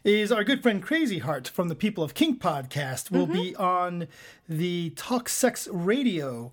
is 0.05 0.31
our 0.31 0.43
good 0.43 0.61
friend 0.61 0.83
Crazy 0.83 1.17
Heart 1.17 1.47
from 1.47 1.67
the 1.67 1.73
People 1.73 2.03
of 2.03 2.13
Kink 2.13 2.39
podcast 2.39 3.09
will 3.09 3.25
be 3.25 3.55
on 3.55 4.07
the 4.47 4.91
Talk 4.91 5.27
Sex 5.27 5.67
Radio 5.71 6.51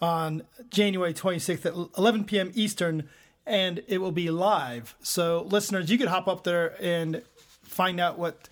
on 0.00 0.42
January 0.70 1.12
26th 1.12 1.66
at 1.66 1.98
11 1.98 2.24
p.m. 2.24 2.50
Eastern, 2.54 3.10
and 3.44 3.82
it 3.88 3.98
will 3.98 4.10
be 4.10 4.30
live. 4.30 4.94
So, 5.02 5.42
listeners, 5.42 5.90
you 5.90 5.98
could 5.98 6.08
hop 6.08 6.28
up 6.28 6.44
there 6.44 6.74
and 6.82 7.22
find 7.62 8.00
out 8.00 8.18
what 8.18 8.48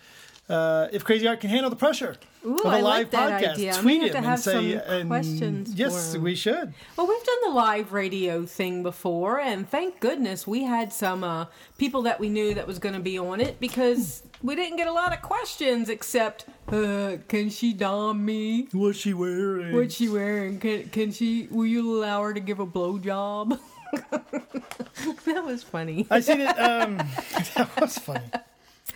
uh, 0.51 0.89
if 0.93 1.03
Crazy 1.03 1.25
Heart 1.25 1.41
can 1.41 1.49
handle 1.49 1.71
the 1.71 1.77
pressure 1.77 2.17
Ooh, 2.45 2.59
of 2.59 2.65
a 2.65 2.69
I 2.69 2.75
live 2.77 2.85
like 2.85 3.11
that 3.13 3.43
podcast. 3.43 3.53
idea. 3.53 3.75
Tweet 3.75 4.03
him 4.03 4.09
to 4.11 4.17
and 4.17 4.27
have 4.27 4.41
say, 4.41 4.53
some 4.53 4.95
and- 4.95 5.09
questions 5.09 5.75
Yes, 5.75 6.17
we 6.17 6.35
should. 6.35 6.75
Well, 6.97 7.07
we've 7.07 7.25
done 7.25 7.37
the 7.45 7.51
live 7.51 7.93
radio 7.93 8.45
thing 8.47 8.83
before, 8.83 9.39
and 9.41 9.69
thank 9.69 10.01
goodness 10.01 10.47
we 10.47 10.65
had 10.65 10.93
some 10.93 11.23
uh, 11.25 11.47
people 11.79 12.03
that 12.03 12.19
we 12.19 12.29
knew 12.29 12.55
that 12.55 12.67
was 12.67 12.79
going 12.79 12.95
to 12.95 13.01
be 13.01 13.19
on 13.19 13.41
it 13.41 13.61
because 13.61 14.23
we 14.43 14.57
didn't 14.57 14.77
get 14.77 14.89
a 14.89 14.93
lot 14.93 15.13
of 15.13 15.23
questions 15.23 15.89
except, 15.89 16.47
uh, 16.69 17.17
can 17.29 17.49
she 17.49 17.73
dom 17.73 18.25
me? 18.25 18.67
What's 18.73 18.99
she 18.99 19.15
wearing? 19.15 19.75
What's 19.77 19.95
she 19.95 20.09
wearing? 20.09 20.59
Can, 20.59 20.89
can 20.89 21.13
she, 21.13 21.47
will 21.51 21.67
you 21.67 21.97
allow 21.99 22.23
her 22.23 22.35
to 22.35 22.41
give 22.41 22.59
a 22.59 22.67
blowjob? 22.67 23.59
that 24.11 25.45
was 25.45 25.63
funny. 25.63 26.07
I 26.11 26.21
see 26.21 26.35
that. 26.37 26.59
Um, 26.59 26.97
that 27.57 27.71
was 27.81 27.99
funny. 27.99 28.25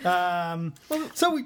Um, 0.05 0.75
so 1.15 1.35
we. 1.35 1.45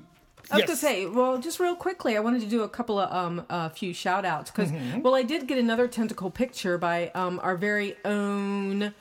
I 0.50 0.57
was 0.57 0.61
yes. 0.61 0.66
gonna 0.69 0.76
say, 0.78 1.07
well, 1.07 1.38
just 1.38 1.61
real 1.61 1.76
quickly, 1.76 2.16
I 2.16 2.21
wanted 2.21 2.40
to 2.40 2.47
do 2.49 2.62
a 2.62 2.69
couple 2.69 2.99
of 2.99 3.12
um, 3.12 3.47
a 3.49 3.71
few 3.71 3.95
shout 3.95 4.25
outs 4.25 4.50
because, 4.50 4.71
Mm-hmm. 4.71 5.02
well, 5.02 5.14
I 5.14 5.23
did 5.23 5.47
get 5.47 5.59
another 5.59 5.87
tentacle 5.88 6.30
picture 6.30 6.76
by 6.78 7.11
um, 7.14 7.38
our 7.42 7.57
very 7.57 7.97
own. 8.04 8.95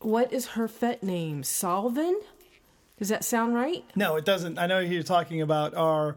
What 0.00 0.32
is 0.32 0.46
her 0.48 0.66
fet 0.68 1.02
name? 1.02 1.42
Solvin. 1.42 2.14
Does 2.98 3.08
that 3.08 3.24
sound 3.24 3.54
right? 3.54 3.84
No, 3.94 4.16
it 4.16 4.24
doesn't. 4.24 4.58
I 4.58 4.66
know 4.66 4.78
you're 4.78 5.02
talking 5.02 5.40
about 5.42 5.74
our 5.74 6.16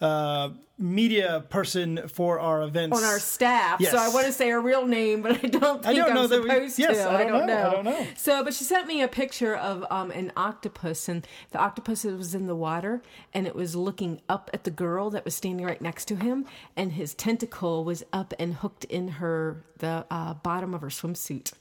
uh, 0.00 0.50
media 0.78 1.44
person 1.50 2.06
for 2.06 2.38
our 2.38 2.62
events 2.62 2.96
on 2.96 3.02
our 3.02 3.18
staff. 3.18 3.80
Yes. 3.80 3.90
So 3.90 3.98
I 3.98 4.08
want 4.10 4.26
to 4.26 4.32
say 4.32 4.48
her 4.50 4.60
real 4.60 4.86
name, 4.86 5.22
but 5.22 5.32
I 5.32 5.48
don't 5.48 5.82
think 5.82 5.86
I 5.86 5.92
don't 5.94 6.10
am 6.10 6.14
know 6.14 6.26
that 6.28 6.42
we- 6.42 6.48
supposed 6.48 6.78
yes, 6.78 6.98
to. 6.98 7.10
I 7.10 7.24
don't 7.24 7.46
know. 7.46 7.68
I 7.68 7.70
don't 7.72 7.84
know. 7.84 8.06
So, 8.16 8.44
but 8.44 8.54
she 8.54 8.64
sent 8.64 8.86
me 8.86 9.02
a 9.02 9.08
picture 9.08 9.56
of 9.56 9.84
um, 9.90 10.10
an 10.12 10.32
octopus, 10.36 11.08
and 11.08 11.26
the 11.50 11.58
octopus 11.58 12.04
was 12.04 12.34
in 12.34 12.46
the 12.46 12.54
water, 12.54 13.02
and 13.34 13.46
it 13.46 13.56
was 13.56 13.74
looking 13.74 14.20
up 14.28 14.50
at 14.54 14.64
the 14.64 14.70
girl 14.70 15.10
that 15.10 15.24
was 15.24 15.34
standing 15.34 15.66
right 15.66 15.82
next 15.82 16.04
to 16.06 16.16
him, 16.16 16.46
and 16.76 16.92
his 16.92 17.14
tentacle 17.14 17.84
was 17.84 18.04
up 18.12 18.32
and 18.38 18.54
hooked 18.54 18.84
in 18.84 19.08
her 19.08 19.64
the 19.78 20.06
uh, 20.10 20.34
bottom 20.34 20.74
of 20.74 20.80
her 20.80 20.88
swimsuit. 20.88 21.52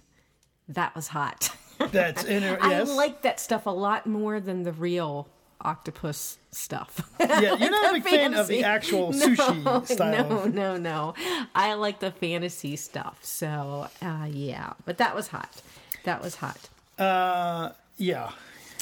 That 0.67 0.95
was 0.95 1.07
hot. 1.07 1.55
That's 1.91 2.23
in 2.25 2.43
her. 2.43 2.57
I 2.61 2.81
like 2.83 3.23
that 3.23 3.39
stuff 3.39 3.65
a 3.65 3.71
lot 3.71 4.05
more 4.05 4.39
than 4.39 4.63
the 4.63 4.73
real 4.73 5.27
octopus 5.67 6.37
stuff. 6.51 7.11
yeah, 7.19 7.55
you're 7.55 7.69
not 7.69 7.91
a 7.91 7.93
big 7.93 8.03
fan 8.03 8.33
of 8.33 8.47
the 8.47 8.63
actual 8.63 9.11
No, 9.11 9.27
sushi 9.27 9.87
style. 9.87 10.29
No, 10.29 10.45
no, 10.45 10.77
no. 10.77 11.13
I 11.53 11.73
like 11.73 11.99
the 11.99 12.11
fantasy 12.11 12.75
stuff. 12.77 13.19
So, 13.21 13.87
uh, 14.01 14.27
yeah. 14.31 14.73
But 14.85 14.97
that 14.97 15.13
was 15.13 15.27
hot. 15.27 15.61
That 16.05 16.23
was 16.23 16.35
hot. 16.35 16.69
Uh, 16.97 17.71
yeah. 17.97 18.31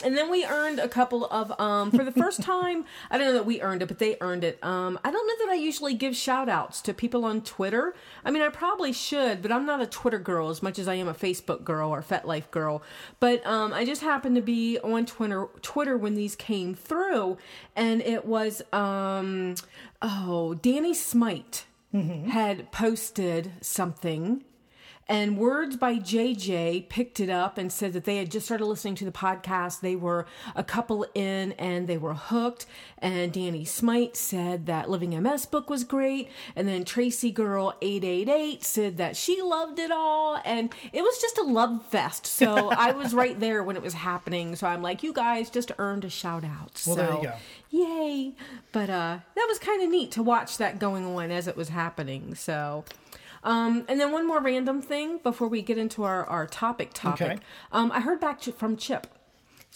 And 0.03 0.15
then 0.15 0.29
we 0.29 0.45
earned 0.45 0.79
a 0.79 0.87
couple 0.87 1.25
of 1.25 1.57
um 1.59 1.91
for 1.91 2.03
the 2.03 2.11
first 2.11 2.41
time, 2.53 2.85
I 3.09 3.17
don't 3.17 3.27
know 3.27 3.33
that 3.33 3.45
we 3.45 3.61
earned 3.61 3.81
it, 3.81 3.87
but 3.87 3.99
they 3.99 4.17
earned 4.21 4.43
it. 4.43 4.63
Um 4.63 4.99
I 5.03 5.11
don't 5.11 5.27
know 5.27 5.45
that 5.45 5.51
I 5.51 5.55
usually 5.55 5.93
give 5.93 6.15
shout 6.15 6.49
outs 6.49 6.81
to 6.83 6.93
people 6.93 7.25
on 7.25 7.41
Twitter. 7.41 7.95
I 8.23 8.31
mean 8.31 8.41
I 8.41 8.49
probably 8.49 8.93
should, 8.93 9.41
but 9.41 9.51
I'm 9.51 9.65
not 9.65 9.81
a 9.81 9.87
Twitter 9.87 10.19
girl 10.19 10.49
as 10.49 10.61
much 10.61 10.79
as 10.79 10.87
I 10.87 10.95
am 10.95 11.07
a 11.07 11.13
Facebook 11.13 11.63
girl 11.63 11.89
or 11.89 12.01
FetLife 12.01 12.51
girl. 12.51 12.83
But 13.19 13.45
um 13.45 13.73
I 13.73 13.85
just 13.85 14.01
happened 14.01 14.35
to 14.35 14.41
be 14.41 14.77
on 14.79 15.05
Twitter 15.05 15.47
Twitter 15.61 15.97
when 15.97 16.15
these 16.15 16.35
came 16.35 16.75
through 16.75 17.37
and 17.75 18.01
it 18.01 18.25
was 18.25 18.61
um 18.73 19.55
oh, 20.01 20.53
Danny 20.55 20.93
Smite 20.93 21.65
had 22.27 22.71
posted 22.73 23.53
something 23.61 24.43
and 25.07 25.37
Words 25.37 25.77
by 25.77 25.95
JJ 25.95 26.89
picked 26.89 27.19
it 27.19 27.29
up 27.29 27.59
and 27.59 27.71
said 27.71 27.93
that 27.93 28.05
they 28.05 28.17
had 28.17 28.31
just 28.31 28.47
started 28.47 28.65
listening 28.65 28.95
to 28.95 29.05
the 29.05 29.11
podcast. 29.11 29.81
They 29.81 29.95
were 29.95 30.25
a 30.55 30.63
couple 30.63 31.05
in 31.13 31.51
and 31.53 31.87
they 31.87 31.97
were 31.97 32.15
hooked. 32.15 32.65
And 32.97 33.31
Danny 33.31 33.65
Smite 33.65 34.17
said 34.17 34.65
that 34.65 34.89
Living 34.89 35.11
MS 35.21 35.45
book 35.45 35.69
was 35.69 35.83
great. 35.83 36.29
And 36.55 36.67
then 36.67 36.85
Tracy 36.85 37.29
Girl 37.29 37.75
888 37.83 38.63
said 38.63 38.97
that 38.97 39.15
she 39.15 39.43
loved 39.43 39.77
it 39.77 39.91
all. 39.91 40.41
And 40.43 40.73
it 40.91 41.03
was 41.03 41.21
just 41.21 41.37
a 41.37 41.43
love 41.43 41.85
fest. 41.85 42.25
So 42.25 42.69
I 42.75 42.91
was 42.93 43.13
right 43.13 43.39
there 43.39 43.63
when 43.63 43.75
it 43.75 43.83
was 43.83 43.93
happening. 43.93 44.55
So 44.55 44.65
I'm 44.65 44.81
like, 44.81 45.03
you 45.03 45.13
guys 45.13 45.51
just 45.51 45.71
earned 45.77 46.03
a 46.03 46.09
shout 46.09 46.43
out. 46.43 46.81
Well, 46.87 46.95
so, 46.95 46.95
there 46.95 47.15
you 47.15 47.21
go. 47.21 47.33
Yay. 47.69 48.33
But 48.71 48.89
uh, 48.89 49.19
that 49.35 49.45
was 49.47 49.59
kind 49.59 49.83
of 49.83 49.89
neat 49.91 50.09
to 50.13 50.23
watch 50.23 50.57
that 50.57 50.79
going 50.79 51.05
on 51.05 51.29
as 51.29 51.47
it 51.47 51.55
was 51.55 51.69
happening. 51.69 52.33
So. 52.33 52.85
Um, 53.45 53.85
and 53.87 53.99
then 53.99 54.11
one 54.11 54.27
more 54.27 54.41
random 54.41 54.81
thing 54.81 55.19
before 55.19 55.47
we 55.47 55.61
get 55.61 55.77
into 55.77 56.03
our, 56.03 56.25
our 56.25 56.47
topic 56.47 56.91
topic. 56.93 57.21
Okay. 57.21 57.39
Um, 57.71 57.91
I 57.91 58.01
heard 58.01 58.19
back 58.19 58.41
from 58.41 58.75
Chip. 58.75 59.07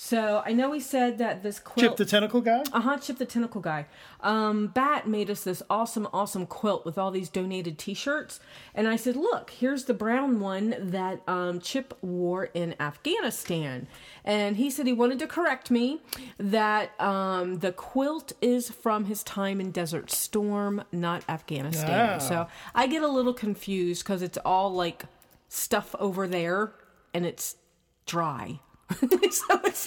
So 0.01 0.41
I 0.45 0.53
know 0.53 0.69
we 0.69 0.79
said 0.79 1.17
that 1.17 1.43
this 1.43 1.59
quilt. 1.59 1.85
Chip 1.85 1.97
the 1.97 2.05
tentacle 2.05 2.39
guy. 2.39 2.63
Uh 2.71 2.79
huh, 2.79 2.97
Chip 2.99 3.17
the 3.17 3.25
Tentacle 3.25 3.59
Guy. 3.59 3.85
Um, 4.21 4.67
Bat 4.67 5.09
made 5.09 5.29
us 5.29 5.43
this 5.43 5.61
awesome, 5.69 6.07
awesome 6.13 6.45
quilt 6.45 6.85
with 6.85 6.97
all 6.97 7.11
these 7.11 7.27
donated 7.27 7.77
t 7.77 7.93
shirts. 7.93 8.39
And 8.73 8.87
I 8.87 8.95
said, 8.95 9.17
Look, 9.17 9.49
here's 9.49 9.83
the 9.83 9.93
brown 9.93 10.39
one 10.39 10.73
that 10.79 11.21
um, 11.27 11.59
Chip 11.59 11.97
wore 12.01 12.45
in 12.45 12.75
Afghanistan. 12.79 13.87
And 14.23 14.55
he 14.55 14.69
said 14.69 14.87
he 14.87 14.93
wanted 14.93 15.19
to 15.19 15.27
correct 15.27 15.69
me 15.69 16.01
that 16.37 16.97
um, 17.01 17.59
the 17.59 17.73
quilt 17.73 18.31
is 18.41 18.69
from 18.69 19.03
his 19.03 19.21
time 19.21 19.59
in 19.59 19.69
Desert 19.69 20.11
Storm, 20.11 20.81
not 20.93 21.25
Afghanistan. 21.27 22.21
So 22.21 22.47
I 22.73 22.87
get 22.87 23.03
a 23.03 23.07
little 23.09 23.33
confused 23.33 24.05
because 24.05 24.21
it's 24.21 24.37
all 24.45 24.71
like 24.71 25.03
stuff 25.49 25.93
over 25.99 26.25
there 26.25 26.71
and 27.13 27.25
it's 27.25 27.57
dry. 28.05 28.61
so, 29.31 29.59
it's, 29.65 29.79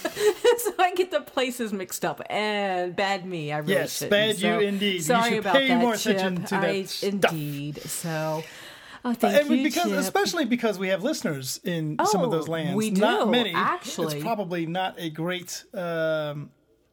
so 0.65 0.73
I 0.79 0.93
get 0.95 1.11
the 1.11 1.21
places 1.21 1.73
mixed 1.73 2.05
up, 2.05 2.21
and 2.31 2.95
bad 2.95 3.27
me. 3.27 3.53
I 3.53 3.59
really 3.59 3.73
Yes, 3.75 3.97
shouldn't. 3.99 4.11
bad 4.11 4.37
So, 4.37 4.59
you 4.61 4.67
indeed. 4.67 4.95
You 4.95 5.01
Sorry 5.01 5.31
should 5.31 5.39
about 5.41 5.55
pay 5.57 5.69
that, 5.69 5.81
more 5.81 5.97
Chip. 5.97 6.17
attention 6.17 6.45
to 6.45 6.55
that 6.55 6.65
I, 6.65 6.83
stuff. 6.85 7.13
Indeed. 7.33 7.83
So, 7.83 8.45
oh, 9.05 9.13
thank 9.15 9.41
and 9.47 9.51
you, 9.59 9.65
because 9.65 9.91
Chip. 9.91 9.99
especially 9.99 10.45
because 10.45 10.79
we 10.79 10.89
have 10.89 11.03
listeners 11.03 11.59
in 11.65 11.97
some 12.05 12.21
of 12.23 12.29
Oh, 12.29 12.31
those 12.31 12.49
lands. 12.49 12.77
we 12.77 12.91
Not 12.91 13.25
do, 13.25 13.31
many. 13.33 13.53
actually. 13.55 14.15
it's 14.17 14.23
probably 14.25 14.67
not 14.67 14.95
a 14.99 15.11
great 15.11 15.65
um, 15.75 16.51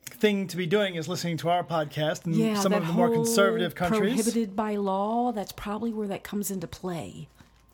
thing 0.09 0.47
to 0.47 0.57
be 0.57 0.65
doing 0.65 0.95
is 0.95 1.07
listening 1.07 1.37
to 1.37 1.49
our 1.49 1.63
podcast 1.63 2.25
in 2.25 2.33
yeah, 2.33 2.55
some 2.55 2.73
of 2.73 2.85
the 2.87 2.91
more 2.93 3.09
conservative 3.11 3.75
countries. 3.75 4.15
prohibited 4.15 4.55
by 4.55 4.75
law. 4.75 5.31
That's 5.31 5.51
probably 5.51 5.93
where 5.93 6.07
that 6.07 6.23
comes 6.23 6.49
into 6.49 6.67
play. 6.67 7.29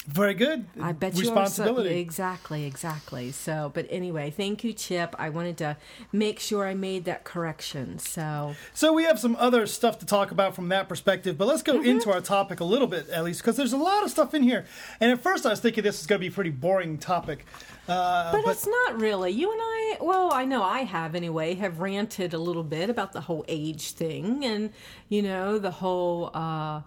Very 0.07 0.35
good. 0.35 0.65
I 0.79 0.91
bet 0.91 1.15
you 1.15 1.21
responsibility. 1.21 1.89
are 1.89 1.93
so, 1.93 1.97
exactly, 1.97 2.65
exactly. 2.65 3.31
So, 3.31 3.71
but 3.73 3.87
anyway, 3.89 4.29
thank 4.29 4.63
you, 4.63 4.71
Chip. 4.71 5.15
I 5.17 5.29
wanted 5.29 5.57
to 5.57 5.77
make 6.11 6.39
sure 6.39 6.67
I 6.67 6.75
made 6.75 7.05
that 7.05 7.23
correction. 7.23 7.97
So, 7.97 8.55
So 8.73 8.93
we 8.93 9.03
have 9.05 9.19
some 9.19 9.35
other 9.37 9.65
stuff 9.65 9.97
to 9.99 10.05
talk 10.05 10.29
about 10.29 10.53
from 10.53 10.69
that 10.69 10.87
perspective, 10.87 11.37
but 11.37 11.47
let's 11.47 11.63
go 11.63 11.75
Mm-hmm. 11.75 11.89
into 11.89 12.11
our 12.11 12.21
topic 12.21 12.59
a 12.59 12.63
little 12.63 12.87
bit 12.87 13.09
at 13.09 13.23
least 13.23 13.41
because 13.41 13.57
there's 13.57 13.73
a 13.73 13.77
lot 13.77 14.03
of 14.03 14.11
stuff 14.11 14.33
in 14.33 14.43
here. 14.43 14.65
And 15.01 15.11
at 15.11 15.19
first 15.21 15.45
I 15.45 15.49
was 15.49 15.59
thinking 15.59 15.83
this 15.83 15.99
is 15.99 16.07
going 16.07 16.19
to 16.19 16.21
be 16.21 16.27
a 16.27 16.31
pretty 16.31 16.51
boring 16.51 16.97
topic. 16.99 17.45
Uh, 17.87 18.31
But, 18.31 18.45
but 18.45 18.51
it's 18.51 18.67
not 18.67 18.99
really. 19.01 19.31
You 19.31 19.51
and 19.51 19.59
I, 19.61 19.97
well, 20.01 20.31
I 20.31 20.45
know 20.45 20.63
I 20.63 20.79
have 20.83 21.15
anyway, 21.15 21.55
have 21.55 21.79
ranted 21.79 22.33
a 22.33 22.37
little 22.39 22.63
bit 22.63 22.89
about 22.89 23.11
the 23.13 23.21
whole 23.21 23.43
age 23.47 23.91
thing 23.91 24.45
and, 24.45 24.71
you 25.09 25.21
know, 25.21 25.57
the 25.59 25.71
whole 25.71 26.29
uh, 26.33 26.81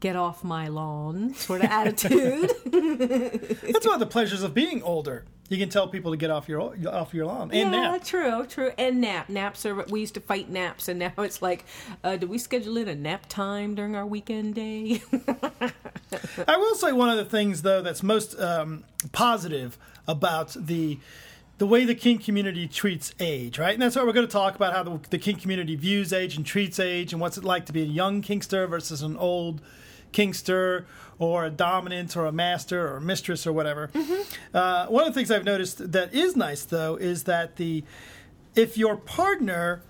get 0.00 0.16
off 0.16 0.44
my 0.44 0.68
lawn 0.68 1.34
sort 1.34 1.62
of 1.62 1.70
attitude. 1.70 2.50
that's 2.66 3.86
one 3.86 3.94
of 3.94 4.00
the 4.00 4.08
pleasures 4.08 4.42
of 4.42 4.54
being 4.54 4.82
older. 4.82 5.24
You 5.48 5.58
can 5.58 5.68
tell 5.68 5.86
people 5.86 6.10
to 6.10 6.16
get 6.16 6.30
off 6.30 6.48
your 6.48 6.74
off 6.88 7.14
your 7.14 7.26
lawn 7.26 7.50
and 7.52 7.72
yeah, 7.72 7.92
nap. 7.92 8.04
true, 8.04 8.44
true. 8.46 8.72
And 8.76 9.00
nap. 9.00 9.28
Naps 9.28 9.64
are, 9.64 9.84
we 9.88 10.00
used 10.00 10.14
to 10.14 10.20
fight 10.20 10.50
naps, 10.50 10.88
and 10.88 10.98
now 10.98 11.12
it's 11.18 11.40
like, 11.40 11.64
uh, 12.02 12.16
do 12.16 12.26
we 12.26 12.38
schedule 12.38 12.76
in 12.78 12.88
a 12.88 12.94
nap 12.94 13.26
time 13.28 13.76
during 13.76 13.94
our 13.94 14.06
weekend 14.06 14.56
day? 14.56 15.02
I 16.48 16.56
will 16.56 16.74
say 16.74 16.92
one 16.92 17.10
of 17.10 17.16
the 17.16 17.24
things 17.24 17.62
though 17.62 17.80
that's 17.80 18.02
most 18.02 18.38
um, 18.40 18.84
positive 19.12 19.78
about 20.08 20.56
the 20.58 20.98
the 21.58 21.66
way 21.66 21.84
the 21.84 21.94
kink 21.94 22.24
community 22.24 22.68
treats 22.68 23.14
age, 23.18 23.58
right? 23.58 23.72
And 23.72 23.80
that's 23.80 23.96
why 23.96 24.02
we're 24.02 24.12
going 24.12 24.26
to 24.26 24.32
talk 24.32 24.56
about 24.56 24.74
how 24.74 24.82
the, 24.82 25.00
the 25.08 25.18
kink 25.18 25.40
community 25.40 25.74
views 25.74 26.12
age 26.12 26.36
and 26.36 26.44
treats 26.44 26.78
age, 26.78 27.12
and 27.12 27.20
what's 27.20 27.38
it 27.38 27.44
like 27.44 27.66
to 27.66 27.72
be 27.72 27.82
a 27.82 27.86
young 27.86 28.20
kinkster 28.20 28.68
versus 28.68 29.00
an 29.00 29.16
old 29.16 29.62
kinkster, 30.12 30.84
or 31.18 31.44
a 31.44 31.50
dominant, 31.50 32.16
or 32.16 32.26
a 32.26 32.32
master, 32.32 32.88
or 32.88 32.96
a 32.96 33.00
mistress, 33.00 33.46
or 33.46 33.52
whatever. 33.52 33.90
Uh, 34.54 34.86
one 34.86 35.06
of 35.06 35.12
the 35.12 35.18
things 35.18 35.30
I've 35.30 35.44
noticed 35.44 35.92
that 35.92 36.14
is 36.14 36.34
nice 36.34 36.64
though 36.64 36.96
is 36.96 37.24
that 37.24 37.56
the 37.56 37.84
if 38.54 38.78
your 38.78 38.96
partner 38.96 39.82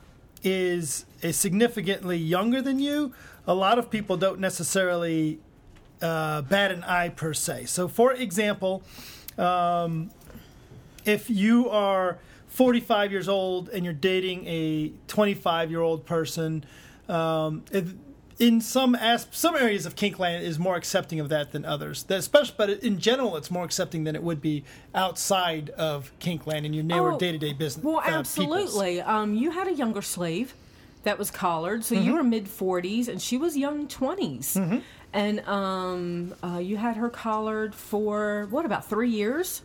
is 0.42 1.04
a 1.22 1.32
significantly 1.32 2.16
younger 2.16 2.60
than 2.60 2.78
you, 2.78 3.12
a 3.46 3.54
lot 3.54 3.78
of 3.78 3.90
people 3.90 4.16
don't 4.16 4.40
necessarily 4.40 5.38
uh, 6.02 6.42
bat 6.42 6.72
an 6.72 6.82
eye 6.84 7.08
per 7.08 7.32
se. 7.32 7.66
So, 7.66 7.88
for 7.88 8.12
example, 8.12 8.82
um, 9.38 10.10
if 11.04 11.30
you 11.30 11.70
are 11.70 12.18
45 12.48 13.12
years 13.12 13.28
old 13.28 13.68
and 13.68 13.84
you're 13.84 13.94
dating 13.94 14.46
a 14.46 14.92
25 15.08 15.70
year 15.70 15.80
old 15.80 16.04
person, 16.04 16.64
um, 17.08 17.64
in 18.38 18.60
some 18.60 18.94
as- 18.94 19.26
some 19.30 19.56
areas 19.56 19.86
of 19.86 19.94
Kinkland 19.96 20.42
is 20.42 20.58
more 20.58 20.76
accepting 20.76 21.20
of 21.20 21.28
that 21.30 21.52
than 21.52 21.64
others. 21.64 22.02
That 22.04 22.18
especially, 22.18 22.54
but 22.58 22.70
in 22.70 22.98
general, 22.98 23.36
it's 23.36 23.50
more 23.50 23.64
accepting 23.64 24.04
than 24.04 24.14
it 24.14 24.22
would 24.22 24.42
be 24.42 24.64
outside 24.94 25.70
of 25.70 26.12
Kinkland 26.20 26.64
in 26.64 26.72
your 26.74 26.84
newer 26.84 27.12
Oh, 27.12 27.18
day 27.18 27.32
to 27.32 27.38
day 27.38 27.52
business. 27.52 27.84
Well, 27.84 27.98
uh, 27.98 28.02
absolutely. 28.06 29.00
Um, 29.00 29.34
you 29.34 29.50
had 29.52 29.68
a 29.68 29.72
younger 29.72 30.02
slave 30.02 30.54
that 31.04 31.18
was 31.18 31.30
collared, 31.30 31.84
so 31.84 31.94
Mm-hmm. 31.94 32.04
you 32.04 32.12
were 32.14 32.22
mid 32.24 32.46
40s 32.46 33.08
and 33.08 33.22
she 33.22 33.38
was 33.38 33.56
young 33.56 33.86
20s. 33.88 34.82
And 35.12 35.40
um, 35.48 36.34
uh, 36.44 36.58
you 36.58 36.76
had 36.76 36.96
her 36.96 37.08
collared 37.08 37.74
for, 37.74 38.48
what, 38.50 38.66
about 38.66 38.86
three 38.86 39.08
years? 39.08 39.62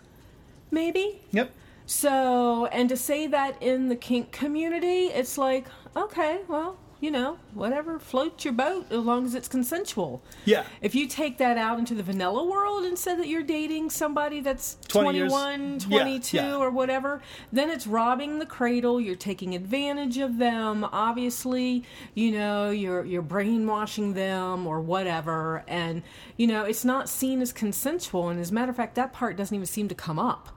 Maybe? 0.70 1.20
Yep. 1.32 1.52
So, 1.88 2.68
and 2.68 2.88
to 2.88 2.96
say 2.96 3.28
that 3.28 3.62
in 3.62 3.90
the 3.90 3.98
kink 3.98 4.32
community, 4.32 5.08
it's 5.08 5.38
like, 5.38 5.66
okay, 5.98 6.40
well, 6.48 6.78
you 7.02 7.10
know, 7.10 7.40
whatever, 7.56 7.98
float 7.98 8.46
your 8.46 8.54
boat 8.54 8.86
as 8.92 9.00
long 9.00 9.26
as 9.26 9.34
it's 9.34 9.48
consensual. 9.48 10.22
Yeah. 10.46 10.64
If 10.82 10.94
you 10.94 11.08
take 11.08 11.40
that 11.40 11.58
out 11.58 11.80
into 11.80 11.96
the 11.96 12.04
vanilla 12.04 12.46
world 12.46 12.86
and 12.86 12.98
said 12.98 13.18
that 13.18 13.28
you're 13.28 13.42
dating 13.42 13.90
somebody 13.90 14.40
that's 14.40 14.78
20 14.88 15.20
21, 15.20 15.80
Yeah, 15.90 15.98
22, 16.04 16.38
yeah. 16.38 16.56
or 16.56 16.70
whatever, 16.70 17.24
then 17.52 17.72
it's 17.72 17.88
robbing 17.88 18.38
the 18.38 18.46
cradle. 18.46 19.02
You're 19.02 19.16
taking 19.16 19.56
advantage 19.56 20.20
of 20.20 20.38
them. 20.38 20.86
Obviously, 20.92 21.84
you 22.14 22.32
know, 22.34 22.70
you're 22.70 23.04
you're 23.04 23.24
brainwashing 23.24 24.14
them 24.14 24.68
or 24.68 24.80
whatever, 24.80 25.64
and 25.68 26.04
you 26.38 26.46
know, 26.46 26.64
it's 26.66 26.86
not 26.86 27.10
seen 27.10 27.42
as 27.42 27.52
consensual. 27.52 28.30
And 28.30 28.40
as 28.40 28.52
a 28.52 28.54
matter 28.54 28.70
of 28.70 28.78
fact, 28.78 28.94
that 28.96 29.12
part 29.12 29.36
doesn't 29.38 29.56
even 29.56 29.66
seem 29.66 29.88
to 29.88 29.96
come 29.96 30.20
up. 30.20 30.50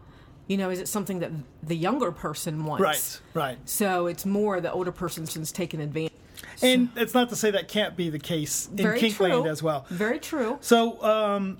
You 0.47 0.59
know, 0.59 0.69
is 0.69 0.79
it 0.79 0.89
something 0.89 1.21
that 1.21 1.31
the 1.63 1.75
younger 1.75 2.13
person 2.13 2.67
wants? 2.67 2.83
Right. 2.83 3.21
Right. 3.33 3.59
So 3.65 4.09
it's 4.09 4.27
more 4.27 4.61
the 4.61 4.71
older 4.71 4.93
person's 4.93 5.51
taking 5.53 5.81
advantage. 5.81 6.13
And 6.63 6.91
it's 6.97 7.15
not 7.15 7.29
to 7.31 7.37
say 7.37 7.51
that 7.51 7.69
can't 7.69 7.97
be 7.97 8.11
the 8.11 8.19
case 8.19 8.69
in 8.69 8.85
Kinkland 8.85 9.49
as 9.49 9.63
well. 9.63 9.87
Very 9.91 10.19
true. 10.19 10.59
So, 10.61 11.03
um, 11.03 11.59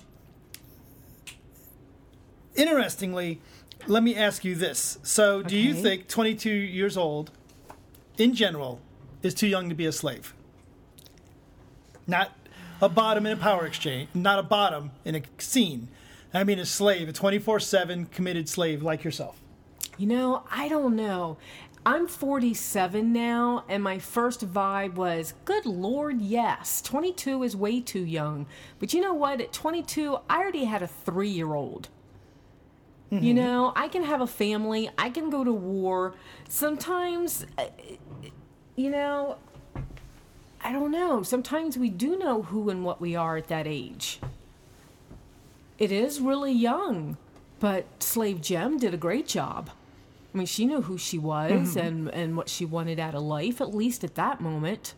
interestingly, 2.55 3.41
let 3.87 4.03
me 4.03 4.15
ask 4.15 4.43
you 4.43 4.55
this. 4.55 4.97
So, 5.03 5.41
do 5.41 5.57
you 5.57 5.73
think 5.73 6.07
22 6.07 6.49
years 6.49 6.97
old, 6.97 7.31
in 8.17 8.33
general, 8.33 8.81
is 9.21 9.33
too 9.33 9.47
young 9.47 9.69
to 9.69 9.75
be 9.75 9.85
a 9.85 9.91
slave? 9.91 10.33
Not 12.07 12.31
a 12.81 12.89
bottom 12.89 13.25
in 13.25 13.33
a 13.33 13.37
power 13.37 13.65
exchange, 13.65 14.09
not 14.13 14.39
a 14.39 14.43
bottom 14.43 14.91
in 15.03 15.15
a 15.15 15.21
scene. 15.37 15.87
I 16.33 16.43
mean, 16.43 16.59
a 16.59 16.65
slave, 16.65 17.07
a 17.07 17.13
24 17.13 17.59
7 17.61 18.07
committed 18.07 18.49
slave 18.49 18.83
like 18.83 19.03
yourself. 19.03 19.39
You 19.97 20.07
know, 20.07 20.43
I 20.51 20.67
don't 20.67 20.95
know. 20.97 21.37
I'm 21.85 22.07
47 22.07 23.13
now, 23.13 23.63
and 23.69 23.83
my 23.83 23.99
first 23.99 24.51
vibe 24.51 24.95
was, 24.95 25.35
good 25.45 25.67
lord, 25.67 26.19
yes. 26.19 26.81
22 26.81 27.43
is 27.43 27.55
way 27.55 27.79
too 27.79 28.03
young. 28.03 28.47
But 28.79 28.93
you 28.93 29.01
know 29.01 29.13
what? 29.13 29.39
At 29.39 29.53
22, 29.53 30.17
I 30.27 30.39
already 30.39 30.63
had 30.65 30.81
a 30.81 30.87
three 30.87 31.29
year 31.29 31.53
old. 31.53 31.89
You 33.11 33.33
know, 33.33 33.71
I 33.75 33.87
can 33.87 34.03
have 34.03 34.19
a 34.19 34.27
family, 34.27 34.89
I 34.97 35.09
can 35.09 35.29
go 35.29 35.43
to 35.43 35.53
war. 35.53 36.15
Sometimes, 36.49 37.45
uh, 37.57 37.67
you 38.75 38.89
know, 38.89 39.37
I 40.61 40.73
don't 40.73 40.91
know. 40.91 41.21
Sometimes 41.21 41.77
we 41.77 41.89
do 41.89 42.17
know 42.17 42.41
who 42.41 42.69
and 42.69 42.83
what 42.83 42.99
we 42.99 43.15
are 43.15 43.37
at 43.37 43.47
that 43.49 43.67
age. 43.67 44.19
It 45.77 45.91
is 45.91 46.19
really 46.19 46.51
young, 46.51 47.17
but 47.59 47.85
Slave 48.01 48.41
Jem 48.41 48.79
did 48.79 48.93
a 48.93 48.97
great 48.97 49.27
job. 49.27 49.69
I 50.35 50.37
mean, 50.37 50.47
she 50.47 50.65
knew 50.65 50.81
who 50.81 50.97
she 50.97 51.17
was 51.17 51.77
and, 51.77 52.09
and 52.09 52.35
what 52.35 52.49
she 52.49 52.65
wanted 52.65 52.99
out 52.99 53.15
of 53.15 53.21
life, 53.21 53.61
at 53.61 53.73
least 53.73 54.03
at 54.03 54.15
that 54.15 54.41
moment. 54.41 54.93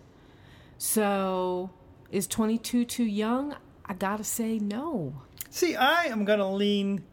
So, 0.80 1.70
is 2.12 2.26
22 2.26 2.86
too 2.86 3.04
young? 3.04 3.56
I 3.86 3.94
gotta 3.94 4.24
say 4.24 4.58
no. 4.58 5.22
See, 5.52 5.76
I 5.76 6.06
am 6.06 6.26
to 6.26 6.48
lean, 6.48 7.04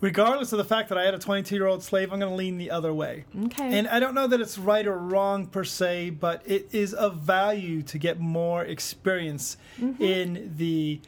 regardless 0.00 0.52
of 0.52 0.58
the 0.58 0.64
fact 0.64 0.88
that 0.88 0.96
I 0.96 1.04
had 1.04 1.12
a 1.12 1.18
22 1.18 1.54
year 1.54 1.66
old 1.66 1.82
slave, 1.82 2.10
I'm 2.10 2.18
going 2.18 2.32
to 2.32 2.36
lean 2.36 2.56
the 2.56 2.70
other 2.70 2.92
way. 2.92 3.26
Okay. 3.46 3.78
And 3.78 3.86
I 3.86 4.00
don't 4.00 4.14
know 4.14 4.26
that 4.26 4.40
it's 4.40 4.56
right 4.56 4.86
or 4.86 4.96
wrong 4.96 5.46
per 5.46 5.64
se, 5.64 6.10
but 6.10 6.42
it 6.46 6.68
is 6.72 6.94
of 6.94 7.18
value 7.18 7.82
to 7.82 7.98
get 7.98 8.18
more 8.18 8.64
experience 8.64 9.58
Mm-hmm. 9.78 10.02
in 10.02 10.54
the 10.56 11.00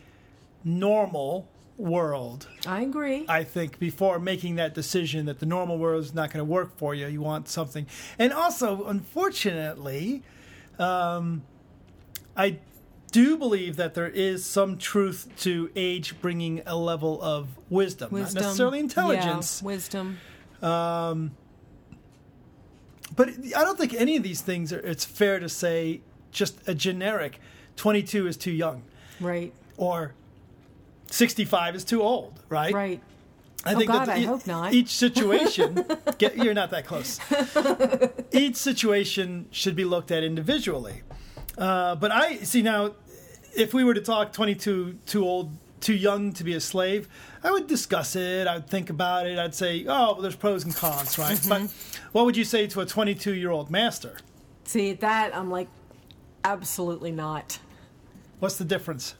normal 0.64 1.48
world. 1.82 2.48
I 2.66 2.82
agree. 2.82 3.24
I 3.28 3.42
think 3.44 3.78
before 3.78 4.18
making 4.18 4.54
that 4.56 4.72
decision 4.74 5.26
that 5.26 5.40
the 5.40 5.46
normal 5.46 5.78
world 5.78 6.04
is 6.04 6.14
not 6.14 6.32
going 6.32 6.38
to 6.38 6.50
work 6.50 6.76
for 6.78 6.94
you, 6.94 7.06
you 7.08 7.20
want 7.20 7.48
something. 7.48 7.86
And 8.18 8.32
also, 8.32 8.84
unfortunately, 8.86 10.22
um, 10.78 11.42
I 12.36 12.58
do 13.10 13.36
believe 13.36 13.76
that 13.76 13.94
there 13.94 14.08
is 14.08 14.44
some 14.44 14.78
truth 14.78 15.28
to 15.40 15.70
age 15.76 16.20
bringing 16.20 16.62
a 16.66 16.76
level 16.76 17.20
of 17.20 17.48
wisdom, 17.68 18.10
wisdom. 18.12 18.34
not 18.42 18.46
necessarily 18.48 18.78
intelligence. 18.78 19.60
Yeah, 19.60 19.66
wisdom. 19.66 20.18
But 23.14 23.28
I 23.56 23.62
don't 23.64 23.76
think 23.76 23.92
any 23.94 24.16
of 24.16 24.22
these 24.22 24.40
things 24.40 24.72
are, 24.72 24.78
it's 24.78 25.04
fair 25.04 25.38
to 25.38 25.48
say 25.48 26.00
just 26.30 26.66
a 26.66 26.74
generic 26.74 27.38
22 27.76 28.26
is 28.26 28.36
too 28.38 28.50
young 28.52 28.82
Right. 29.20 29.52
or 29.76 30.14
65 31.12 31.76
is 31.76 31.84
too 31.84 32.02
old, 32.02 32.40
right? 32.48 32.72
Right. 32.72 33.00
I 33.64 33.74
Oh, 33.74 33.86
God, 33.86 34.06
that 34.06 34.16
I 34.16 34.20
hope 34.22 34.46
not. 34.46 34.72
Each 34.72 34.88
situation, 35.04 35.84
get, 36.18 36.36
you're 36.36 36.54
not 36.54 36.70
that 36.70 36.86
close. 36.86 37.20
each 38.32 38.56
situation 38.56 39.46
should 39.50 39.76
be 39.76 39.84
looked 39.84 40.10
at 40.10 40.24
individually. 40.24 41.02
Uh, 41.56 41.94
but 41.94 42.10
I 42.10 42.38
see 42.38 42.62
now, 42.62 42.94
if 43.54 43.72
we 43.72 43.84
were 43.84 43.94
to 43.94 44.00
talk 44.00 44.32
22 44.32 44.98
too 45.06 45.24
old, 45.24 45.52
too 45.80 45.94
young 45.94 46.32
to 46.32 46.44
be 46.44 46.54
a 46.54 46.60
slave, 46.60 47.08
I 47.44 47.50
would 47.50 47.66
discuss 47.66 48.16
it. 48.16 48.48
I'd 48.48 48.68
think 48.68 48.90
about 48.90 49.26
it. 49.26 49.38
I'd 49.38 49.54
say, 49.54 49.84
oh, 49.86 50.12
well, 50.12 50.14
there's 50.16 50.36
pros 50.36 50.64
and 50.64 50.74
cons, 50.74 51.18
right? 51.18 51.36
Mm-hmm. 51.36 51.48
But 51.48 51.70
what 52.12 52.24
would 52.24 52.36
you 52.36 52.44
say 52.44 52.66
to 52.68 52.80
a 52.80 52.86
22 52.86 53.34
year 53.34 53.50
old 53.50 53.70
master? 53.70 54.16
See, 54.64 54.94
that, 54.94 55.36
I'm 55.36 55.50
like, 55.50 55.68
absolutely 56.44 57.12
not. 57.12 57.58
What's 58.40 58.56
the 58.56 58.64
difference? 58.64 59.14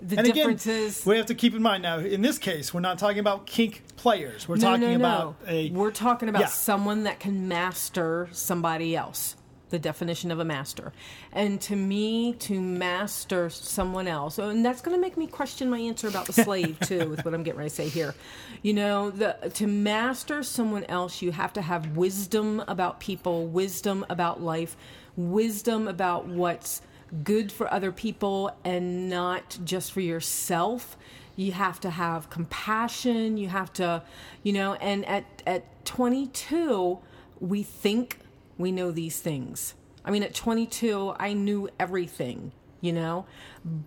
The 0.00 0.18
and 0.18 0.32
difference 0.32 0.64
again, 0.66 0.92
we 1.06 1.16
have 1.16 1.26
to 1.26 1.34
keep 1.34 1.54
in 1.54 1.62
mind 1.62 1.82
now. 1.82 1.98
In 1.98 2.22
this 2.22 2.38
case, 2.38 2.72
we're 2.72 2.80
not 2.80 2.98
talking 2.98 3.18
about 3.18 3.46
kink 3.46 3.82
players. 3.96 4.48
We're 4.48 4.56
no, 4.56 4.60
talking 4.62 4.90
no, 4.90 4.96
about 4.96 5.36
a 5.46 5.70
We're 5.70 5.90
talking 5.90 6.28
about 6.28 6.40
Yeah. 6.40 6.46
someone 6.46 7.04
that 7.04 7.18
can 7.18 7.48
master 7.48 8.28
somebody 8.32 8.94
else. 8.94 9.34
The 9.70 9.78
definition 9.78 10.30
of 10.30 10.38
a 10.38 10.46
master. 10.46 10.92
And 11.30 11.60
to 11.62 11.76
me, 11.76 12.32
to 12.34 12.58
master 12.58 13.50
someone 13.50 14.08
else, 14.08 14.38
oh, 14.38 14.48
and 14.48 14.64
that's 14.64 14.80
going 14.80 14.96
to 14.96 15.00
make 15.00 15.18
me 15.18 15.26
question 15.26 15.68
my 15.68 15.78
answer 15.78 16.08
about 16.08 16.24
the 16.24 16.32
slave, 16.32 16.78
too, 16.86 17.10
with 17.10 17.22
what 17.22 17.34
I'm 17.34 17.42
getting 17.42 17.58
ready 17.58 17.68
to 17.68 17.76
say 17.76 17.88
here. 17.90 18.14
You 18.62 18.72
know, 18.72 19.10
the, 19.10 19.36
to 19.54 19.66
master 19.66 20.42
someone 20.42 20.84
else, 20.84 21.20
you 21.20 21.32
have 21.32 21.52
to 21.52 21.60
have 21.60 21.98
wisdom 21.98 22.64
about 22.66 22.98
people, 22.98 23.46
wisdom 23.46 24.06
about 24.08 24.40
life, 24.42 24.74
wisdom 25.16 25.86
about 25.86 26.26
what's 26.26 26.80
good 27.24 27.50
for 27.50 27.72
other 27.72 27.92
people 27.92 28.50
and 28.64 29.08
not 29.08 29.58
just 29.64 29.92
for 29.92 30.00
yourself. 30.00 30.96
You 31.36 31.52
have 31.52 31.80
to 31.80 31.90
have 31.90 32.30
compassion. 32.30 33.36
You 33.36 33.48
have 33.48 33.72
to 33.74 34.02
you 34.42 34.52
know 34.52 34.74
and 34.74 35.04
at 35.06 35.24
at 35.46 35.84
22 35.84 36.98
we 37.40 37.62
think 37.62 38.18
we 38.56 38.72
know 38.72 38.90
these 38.90 39.20
things. 39.20 39.74
I 40.04 40.10
mean 40.10 40.22
at 40.22 40.34
22 40.34 41.14
i 41.18 41.32
knew 41.32 41.68
everything 41.78 42.52
you 42.80 42.92
know? 42.92 43.26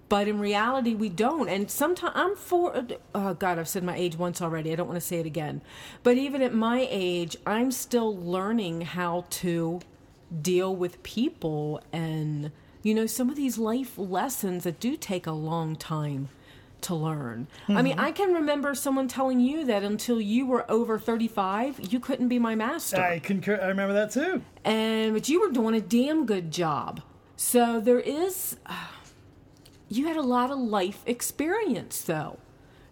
But 0.10 0.28
in 0.28 0.40
reality 0.40 0.94
we 0.96 1.10
don't. 1.10 1.48
And 1.48 1.72
sometimes 1.72 2.14
i'm 2.16 2.36
for 2.36 2.86
oh 3.16 3.34
god 3.34 3.58
i've 3.60 3.68
said 3.68 3.84
my 3.84 3.96
age 3.96 4.18
once 4.18 4.42
already. 4.42 4.72
I 4.72 4.76
don't 4.76 4.88
want 4.88 5.00
to 5.00 5.06
say 5.06 5.20
it 5.20 5.26
again. 5.26 5.62
But 6.04 6.18
even 6.18 6.42
at 6.42 6.54
my 6.54 6.88
age 6.90 7.38
i'm 7.46 7.72
still 7.72 8.16
learning 8.16 8.82
how 8.82 9.26
to 9.30 9.80
deal 10.42 10.76
with 10.76 11.02
people 11.04 11.82
and 11.92 12.52
you 12.84 12.94
know 12.94 13.06
some 13.06 13.30
of 13.30 13.36
these 13.36 13.58
life 13.58 13.98
lessons 13.98 14.64
that 14.64 14.80
do 14.80 14.98
take 14.98 15.28
a 15.28 15.32
long 15.32 15.76
time 15.76 16.30
to 16.82 16.96
learn. 16.96 17.48
I 17.70 17.82
mean, 17.82 17.94
mm-hmm. 17.94 18.06
I 18.06 18.12
can 18.12 18.34
remember 18.34 18.76
someone 18.76 19.08
telling 19.08 19.40
you 19.40 19.66
that 19.66 19.84
until 19.84 20.20
you 20.20 20.46
were 20.46 20.70
over 20.70 21.00
35, 21.00 21.94
you 21.94 22.00
couldn't 22.00 22.28
be 22.28 22.40
my 22.40 22.56
master. 22.56 23.00
I 23.00 23.20
concur. 23.20 23.60
I 23.62 23.68
remember 23.68 23.94
that 23.94 24.12
too. 24.12 24.42
and 24.66 25.14
but 25.14 25.30
you 25.30 25.42
were 25.42 25.52
doing 25.52 25.76
a 25.76 25.82
damn 25.82 26.26
good 26.26 26.52
job. 26.52 27.02
So 27.36 27.80
there 27.80 28.00
is 28.00 28.58
you 29.90 30.08
had 30.08 30.18
a 30.18 30.22
lot 30.22 30.52
of 30.52 30.60
life 30.60 31.04
experience 31.06 32.02
though. 32.02 32.40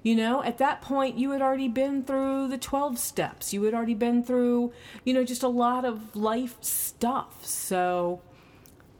You 0.02 0.16
know, 0.16 0.42
at 0.44 0.60
that 0.60 0.82
point 0.82 1.18
you 1.18 1.32
had 1.32 1.42
already 1.42 1.68
been 1.68 2.04
through 2.04 2.48
the 2.48 2.58
12 2.58 2.98
steps. 2.98 3.54
You 3.54 3.64
had 3.64 3.74
already 3.74 3.96
been 3.96 4.24
through, 4.24 4.72
you 5.04 5.14
know, 5.14 5.26
just 5.26 5.44
a 5.44 5.50
lot 5.50 5.84
of 5.84 6.16
life 6.16 6.56
stuff. 6.62 7.46
So 7.46 8.22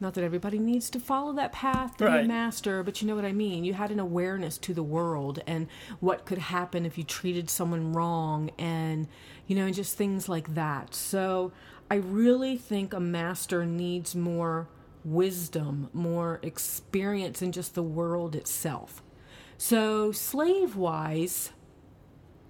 not 0.00 0.14
that 0.14 0.24
everybody 0.24 0.58
needs 0.58 0.88
to 0.90 1.00
follow 1.00 1.32
that 1.34 1.52
path 1.52 1.96
to 1.98 2.06
be 2.10 2.18
a 2.18 2.24
master, 2.24 2.82
but 2.82 3.02
you 3.02 3.08
know 3.08 3.14
what 3.14 3.24
I 3.24 3.32
mean. 3.32 3.64
You 3.64 3.74
had 3.74 3.90
an 3.90 4.00
awareness 4.00 4.56
to 4.58 4.72
the 4.72 4.82
world 4.82 5.42
and 5.46 5.68
what 6.00 6.24
could 6.24 6.38
happen 6.38 6.86
if 6.86 6.96
you 6.96 7.04
treated 7.04 7.50
someone 7.50 7.92
wrong 7.92 8.50
and, 8.58 9.08
you 9.46 9.54
know, 9.56 9.70
just 9.70 9.96
things 9.96 10.28
like 10.28 10.54
that. 10.54 10.94
So 10.94 11.52
I 11.90 11.96
really 11.96 12.56
think 12.56 12.94
a 12.94 13.00
master 13.00 13.66
needs 13.66 14.14
more 14.14 14.68
wisdom, 15.04 15.90
more 15.92 16.38
experience 16.42 17.42
in 17.42 17.52
just 17.52 17.74
the 17.74 17.82
world 17.82 18.34
itself. 18.34 19.02
So, 19.58 20.12
slave 20.12 20.76
wise, 20.76 21.50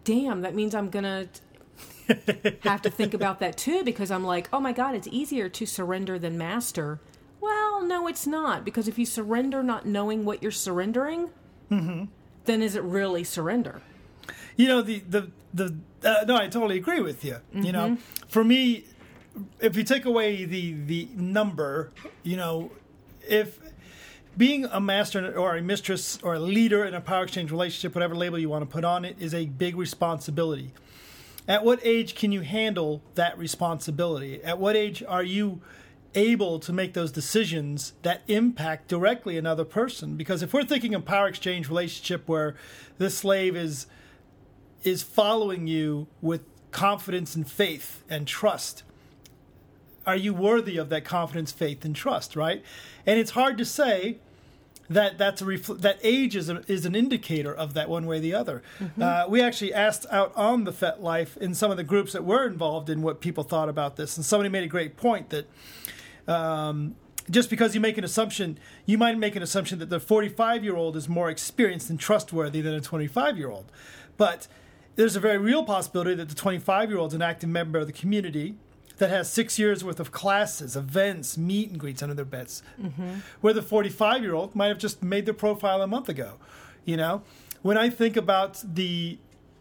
damn, 0.05 0.43
that 0.43 0.55
means 0.55 0.75
I'm 0.75 0.91
going 0.91 1.05
to 2.09 2.57
have 2.63 2.83
to 2.83 2.91
think 2.91 3.15
about 3.15 3.41
that 3.41 3.57
too 3.57 3.83
because 3.83 4.11
I'm 4.11 4.25
like, 4.25 4.49
oh 4.53 4.61
my 4.61 4.73
God, 4.73 4.95
it's 4.95 5.09
easier 5.11 5.49
to 5.49 5.67
surrender 5.67 6.19
than 6.19 6.39
master. 6.39 7.01
Well, 7.41 7.83
no, 7.83 8.07
it's 8.07 8.27
not 8.27 8.65
because 8.65 8.89
if 8.89 8.99
you 8.99 9.07
surrender 9.07 9.63
not 9.63 9.87
knowing 9.87 10.25
what 10.25 10.43
you're 10.43 10.53
surrendering, 10.53 11.31
then 12.45 12.63
is 12.63 12.75
it 12.75 12.83
really 12.83 13.25
surrender? 13.25 13.81
You 14.57 14.69
know 14.69 14.83
the 14.83 15.01
the 15.09 15.31
the 15.55 15.77
uh, 16.05 16.25
no, 16.27 16.37
I 16.37 16.49
totally 16.49 16.77
agree 16.77 17.01
with 17.01 17.25
you. 17.25 17.37
You 17.53 17.73
know, 17.73 17.99
for 18.29 18.45
me, 18.45 18.85
if 19.61 19.77
you 19.77 19.85
take 19.85 20.05
away 20.05 20.45
the 20.45 20.75
the 20.87 21.09
number, 21.15 21.91
you 22.23 22.37
know, 22.37 22.71
if 23.29 23.59
being 24.37 24.65
a 24.67 24.81
master 24.81 25.37
or 25.37 25.57
a 25.57 25.63
mistress 25.63 26.19
or 26.23 26.35
a 26.35 26.41
leader 26.41 26.85
in 26.85 26.95
a 26.95 27.01
power 27.01 27.25
exchange 27.25 27.51
relationship, 27.51 27.95
whatever 27.95 28.15
label 28.15 28.39
you 28.39 28.49
want 28.49 28.63
to 28.63 28.73
put 28.73 28.85
on 28.85 29.05
it, 29.05 29.17
is 29.19 29.35
a 29.35 29.47
big 29.47 29.77
responsibility. 29.77 30.73
At 31.49 31.65
what 31.65 31.81
age 31.83 32.15
can 32.15 32.31
you 32.33 32.43
handle 32.43 33.03
that 33.15 33.37
responsibility? 33.39 34.43
At 34.43 34.59
what 34.59 34.77
age 34.77 35.03
are 35.03 35.25
you 35.25 35.61
able 36.15 36.59
to 36.59 36.73
make 36.73 36.95
those 36.95 37.13
decisions 37.13 37.93
that 38.03 38.23
impact 38.29 38.89
directly 38.89 39.37
another 39.37 39.65
person? 39.65 40.17
Because 40.17 40.43
if 40.43 40.53
we're 40.53 40.65
thinking 40.65 40.95
a 40.95 41.01
power 41.01 41.29
exchange 41.29 41.69
relationship 41.69 42.29
where 42.29 42.57
the 42.99 43.11
slave 43.11 43.57
is 43.57 43.87
is 44.83 45.03
following 45.03 45.67
you 45.67 46.07
with 46.23 46.41
confidence 46.71 47.35
and 47.35 47.51
faith 47.51 48.03
and 48.09 48.27
trust, 48.27 48.83
are 50.07 50.17
you 50.17 50.33
worthy 50.33 50.79
of 50.79 50.89
that 50.89 51.05
confidence, 51.05 51.53
faith, 51.53 51.85
and 51.85 51.95
trust, 51.95 52.35
right? 52.35 52.65
And 53.07 53.21
it's 53.21 53.33
hard 53.33 53.59
to 53.59 53.65
say 53.65 54.19
that 54.89 55.19
that's 55.19 55.41
a 55.41 55.45
refl- 55.45 55.81
that 55.81 55.99
age 56.03 56.35
is, 56.35 56.49
a, 56.49 56.65
is 56.67 56.85
an 56.85 56.97
indicator 56.97 57.55
of 57.55 57.75
that 57.75 57.89
one 57.89 58.07
way 58.07 58.17
or 58.17 58.21
the 58.21 58.35
other. 58.35 58.63
Mm-hmm. 58.81 59.03
Uh, 59.03 59.25
we 59.29 59.41
actually 59.41 59.73
asked 59.73 60.05
out 60.11 60.33
on 60.35 60.65
the 60.65 60.73
FetLife 60.73 61.37
in 61.37 61.55
some 61.55 61.71
of 61.71 61.77
the 61.77 61.85
groups 61.85 62.13
that 62.13 62.25
were 62.25 62.45
involved 62.45 62.91
in 62.91 63.01
what 63.01 63.21
people 63.21 63.45
thought 63.45 63.69
about 63.69 63.97
this, 63.97 64.17
and 64.17 64.27
somebody 64.27 64.49
made 64.49 64.65
a 64.65 64.69
great 64.69 64.97
point 64.97 65.31
that 65.31 65.47
um, 66.29 66.97
just 67.31 67.51
because 67.51 67.75
you 67.75 67.81
make 67.81 67.99
an 67.99 68.05
assumption, 68.05 68.59
you 68.87 68.99
might 68.99 69.19
make 69.19 69.37
an 69.37 69.43
assumption 69.43 69.79
that 69.79 69.91
the 69.91 70.01
45 70.01 70.65
year 70.65 70.77
old 70.77 70.97
is 70.97 71.09
more 71.09 71.31
experienced 71.31 71.91
and 71.91 71.99
trustworthy 71.99 72.61
than 72.61 72.75
a 72.75 72.81
25 72.81 73.37
year 73.39 73.51
old, 73.51 73.71
but 74.17 74.49
there's 74.97 75.17
a 75.17 75.21
very 75.21 75.39
real 75.39 75.65
possibility 75.65 76.15
that 76.15 76.29
the 76.29 76.35
25 76.35 76.91
year 76.91 76.99
old 76.99 77.11
is 77.11 77.15
an 77.15 77.23
active 77.23 77.49
member 77.49 77.79
of 77.79 77.87
the 77.87 77.93
community 77.93 78.57
that 78.99 79.09
has 79.09 79.33
six 79.33 79.59
years 79.59 79.83
worth 79.83 79.99
of 79.99 80.13
classes, 80.13 80.77
events, 80.77 81.39
meet 81.39 81.71
and 81.71 81.79
greets 81.81 82.03
under 82.03 82.15
their 82.15 82.25
beds, 82.25 82.63
where 83.41 83.55
the 83.55 83.63
45 83.63 84.23
year 84.23 84.35
old 84.35 84.55
might 84.55 84.67
have 84.67 84.79
just 84.79 85.03
made 85.03 85.25
their 85.25 85.35
profile 85.35 85.81
a 85.81 85.87
month 85.87 86.09
ago. 86.09 86.35
You 86.85 86.97
know, 86.99 87.23
when 87.63 87.79
I 87.79 87.89
think 87.89 88.17
about 88.17 88.63
the 88.63 89.19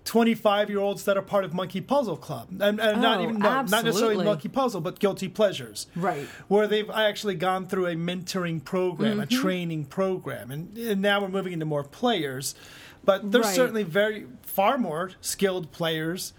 25 0.09 0.71
year 0.71 0.79
olds 0.79 1.03
that 1.05 1.17
are 1.17 1.21
part 1.21 1.45
of 1.45 1.53
Monkey 1.53 1.81
Puzzle 1.81 2.17
Club, 2.17 2.47
and, 2.59 2.79
and 2.79 2.99
not 2.99 3.19
Oh, 3.19 3.23
even 3.23 3.37
no, 3.37 3.47
not 3.61 3.69
necessarily. 3.69 4.25
Monkey 4.25 4.49
Puzzle, 4.49 4.81
but 4.81 4.97
Guilty 4.97 5.27
Pleasures, 5.27 5.85
Right. 5.95 6.27
Where 6.47 6.65
they've 6.65 6.89
actually 6.89 7.35
gone 7.35 7.67
through 7.67 7.85
a 7.85 7.93
mentoring 7.95 8.63
program, 8.63 9.19
a 9.19 9.27
Mm-hmm. 9.27 9.39
training 9.41 9.85
program, 9.85 10.49
and, 10.49 10.75
and 10.79 10.99
now 10.99 11.21
we're 11.21 11.27
moving 11.27 11.53
into 11.53 11.65
more 11.67 11.83
players. 11.83 12.55
But 13.05 13.31
there's 13.31 13.45
Right. 13.45 13.55
certainly 13.55 13.83
very 13.83 14.25
far 14.41 14.79
more 14.79 15.11
skilled 15.21 15.71
players 15.71 16.33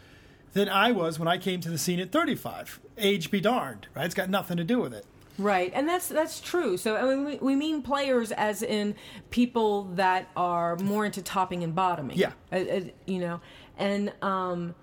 than 0.52 0.68
I 0.68 0.90
was 0.90 1.20
when 1.20 1.28
I 1.28 1.38
came 1.38 1.61
to 1.61 1.70
the 1.70 1.78
scene 1.78 2.00
at 2.00 2.11
35. 2.11 2.80
Age 2.98 3.30
be 3.30 3.40
darned, 3.40 3.87
right? 3.94 4.04
It's 4.04 4.16
got 4.16 4.28
nothing 4.28 4.56
to 4.56 4.64
do 4.64 4.80
with 4.80 4.92
it. 4.92 5.06
Right, 5.40 5.72
and 5.74 5.88
that's 5.88 6.09
that's 6.09 6.38
true. 6.38 6.76
So 6.76 6.96
I 6.96 7.03
mean, 7.05 7.24
we, 7.24 7.37
we 7.37 7.57
mean 7.57 7.81
players 7.81 8.31
as 8.31 8.62
in 8.62 8.94
people 9.31 9.85
that 9.94 10.29
are 10.37 10.76
more 10.76 11.07
into 11.07 11.22
topping 11.22 11.64
and 11.64 11.74
bottoming. 11.74 12.18
Yeah. 12.18 12.33
Uh, 12.53 12.57
uh, 12.57 12.81
you 13.07 13.20
know, 13.20 13.40
and 13.79 14.12
um, 14.20 14.74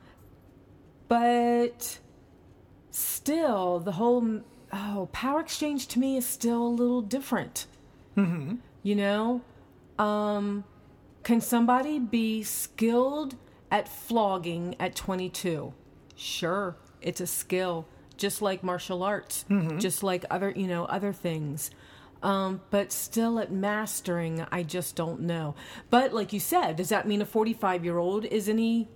but 1.07 1.99
still, 2.89 3.79
the 3.79 3.91
whole 3.93 4.41
oh 4.73 5.09
power 5.11 5.39
exchange 5.39 5.87
to 5.89 5.99
me 5.99 6.17
is 6.17 6.25
still 6.25 6.63
a 6.63 6.67
little 6.67 7.03
different. 7.03 7.67
Mm-hmm. 8.17 8.55
You 8.81 8.95
know, 8.95 9.41
um, 9.99 10.63
can 11.21 11.39
somebody 11.39 11.99
be 11.99 12.41
skilled 12.41 13.35
at 13.69 13.87
flogging 13.87 14.75
at 14.79 14.95
22? 14.95 15.71
Sure, 16.15 16.75
it's 16.99 17.21
a 17.21 17.27
skill, 17.27 17.85
just 18.17 18.41
like 18.41 18.63
martial 18.63 19.03
arts, 19.03 19.45
just 19.79 20.03
like 20.03 20.25
other, 20.29 20.51
you 20.55 20.67
know, 20.67 20.85
other 20.85 21.13
things. 21.13 21.71
Um, 22.23 22.61
but 22.71 22.91
still 22.91 23.39
at 23.39 23.51
mastering, 23.51 24.45
I 24.51 24.63
just 24.63 24.95
don't 24.95 25.21
know. 25.21 25.55
But 25.89 26.13
like 26.13 26.33
you 26.33 26.39
said, 26.39 26.75
does 26.77 26.89
that 26.89 27.07
mean 27.07 27.21
a 27.21 27.25
45 27.25 27.85
year 27.85 27.97
old 27.97 28.25
is 28.25 28.49
any 28.49 28.89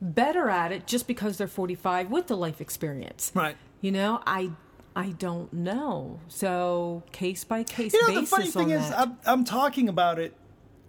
better 0.00 0.48
at 0.48 0.72
it 0.72 0.86
just 0.86 1.06
because 1.06 1.36
they're 1.38 1.46
45 1.46 2.10
with 2.10 2.26
the 2.26 2.36
life 2.36 2.60
experience? 2.60 3.32
Right. 3.34 3.56
You 3.80 3.92
know, 3.92 4.22
I 4.26 4.50
I 4.94 5.10
don't 5.10 5.52
know. 5.52 6.20
So 6.28 7.02
case 7.12 7.44
by 7.44 7.64
case 7.64 7.92
You 7.92 8.08
know, 8.08 8.20
the 8.22 8.26
funny 8.26 8.50
thing 8.50 8.70
is. 8.70 8.90
I'm, 8.90 9.18
I'm 9.26 9.44
talking 9.44 9.90
about 9.90 10.18
it 10.18 10.34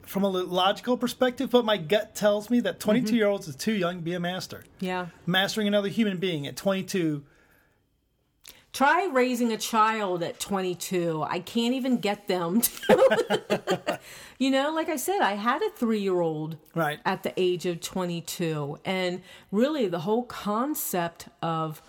from 0.08 0.24
a 0.24 0.30
logical 0.30 0.98
perspective, 0.98 1.50
but 1.52 1.66
my 1.66 1.78
gut 1.78 2.16
tells 2.16 2.50
me 2.50 2.60
that 2.62 2.80
mm-hmm. 2.80 2.90
22 2.90 3.16
year 3.16 3.28
olds 3.28 3.48
is 3.48 3.56
too 3.56 3.74
young 3.74 3.98
to 3.98 4.02
be 4.02 4.14
a 4.14 4.20
master. 4.20 4.64
yeah. 4.80 5.08
Mastering 5.26 5.68
another 5.68 5.90
human 5.90 6.18
being 6.18 6.48
at 6.48 6.56
22, 6.56 7.24
Try 8.78 9.10
raising 9.12 9.52
a 9.52 9.58
child 9.58 10.22
at 10.22 10.40
22. 10.40 11.26
I 11.28 11.40
can't 11.40 11.74
even 11.74 11.98
get 11.98 12.28
them 12.28 12.62
to. 12.62 14.00
you 14.38 14.52
know, 14.52 14.72
like 14.72 14.88
I 14.88 14.98
said, 14.98 15.20
I 15.22 15.34
had 15.34 15.64
a 15.64 15.72
three 15.72 16.00
year 16.00 16.20
old 16.20 16.58
right? 16.76 17.00
at 17.04 17.24
the 17.24 17.34
age 17.38 17.66
of 17.66 17.82
22. 17.82 18.78
And 18.86 19.24
really, 19.52 19.88
the 19.88 20.02
whole 20.02 20.24
concept 20.24 21.28
of 21.42 21.82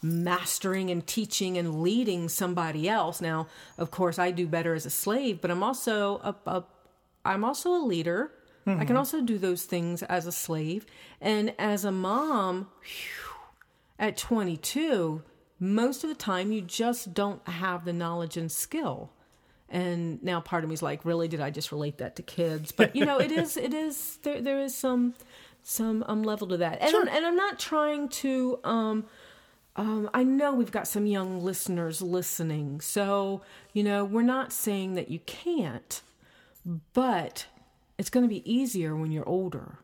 mastering 0.00 0.90
and 0.90 1.06
teaching 1.06 1.58
and 1.58 1.82
leading 1.82 2.30
somebody 2.30 2.88
else. 2.88 3.20
Now, 3.20 3.46
of 3.76 3.90
course, 3.90 4.18
I 4.18 4.30
do 4.30 4.46
better 4.46 4.72
as 4.72 4.86
a 4.86 4.90
slave, 4.90 5.42
but 5.42 5.50
I'm 5.50 5.62
also 5.62 6.20
a, 6.24 6.34
a 6.46 6.64
I'm 7.24 7.44
also 7.44 7.70
a 7.74 7.82
leader. 7.84 8.32
I 8.66 8.84
can 8.84 8.96
also 8.96 9.20
do 9.20 9.36
those 9.36 9.64
things 9.64 10.04
as 10.04 10.26
a 10.26 10.32
slave. 10.32 10.86
And 11.20 11.52
as 11.58 11.84
a 11.84 11.90
mom, 11.90 12.68
phew, 12.82 13.34
at 13.98 14.16
22, 14.16 15.22
most 15.58 16.04
of 16.04 16.10
the 16.10 16.14
time 16.14 16.52
you 16.52 16.60
just 16.60 17.12
don't 17.12 17.46
have 17.48 17.84
the 17.84 17.92
knowledge 17.92 18.36
and 18.36 18.52
skill. 18.52 19.10
And 19.68 20.22
now 20.22 20.40
part 20.40 20.62
of 20.62 20.70
me's 20.70 20.82
like, 20.82 21.04
really, 21.04 21.26
did 21.26 21.40
I 21.40 21.50
just 21.50 21.72
relate 21.72 21.98
that 21.98 22.14
to 22.16 22.22
kids? 22.22 22.70
But 22.70 22.94
you 22.94 23.04
know, 23.04 23.18
it 23.18 23.32
is, 23.32 23.56
it 23.56 23.74
is, 23.74 24.18
there, 24.22 24.40
there 24.40 24.60
is 24.60 24.72
some, 24.74 25.14
some 25.64 26.04
um, 26.06 26.22
level 26.22 26.46
to 26.48 26.56
that. 26.58 26.80
And, 26.80 26.90
Sure. 26.90 27.02
I'm, 27.02 27.08
and 27.08 27.26
I'm 27.26 27.36
not 27.36 27.58
trying 27.58 28.08
to, 28.08 28.60
um, 28.62 29.04
um, 29.74 30.10
I 30.14 30.22
know 30.22 30.54
we've 30.54 30.70
got 30.72 30.86
some 30.86 31.06
young 31.06 31.40
listeners 31.42 32.00
listening. 32.02 32.80
So, 32.80 33.42
you 33.72 33.82
know, 33.82 34.04
we're 34.04 34.22
not 34.22 34.52
saying 34.52 34.94
that 34.94 35.10
you 35.10 35.18
can't, 35.26 36.02
but 36.92 37.46
it's 37.98 38.10
going 38.10 38.24
to 38.24 38.28
be 38.28 38.50
easier 38.50 38.96
when 38.96 39.12
you're 39.12 39.28
older 39.28 39.78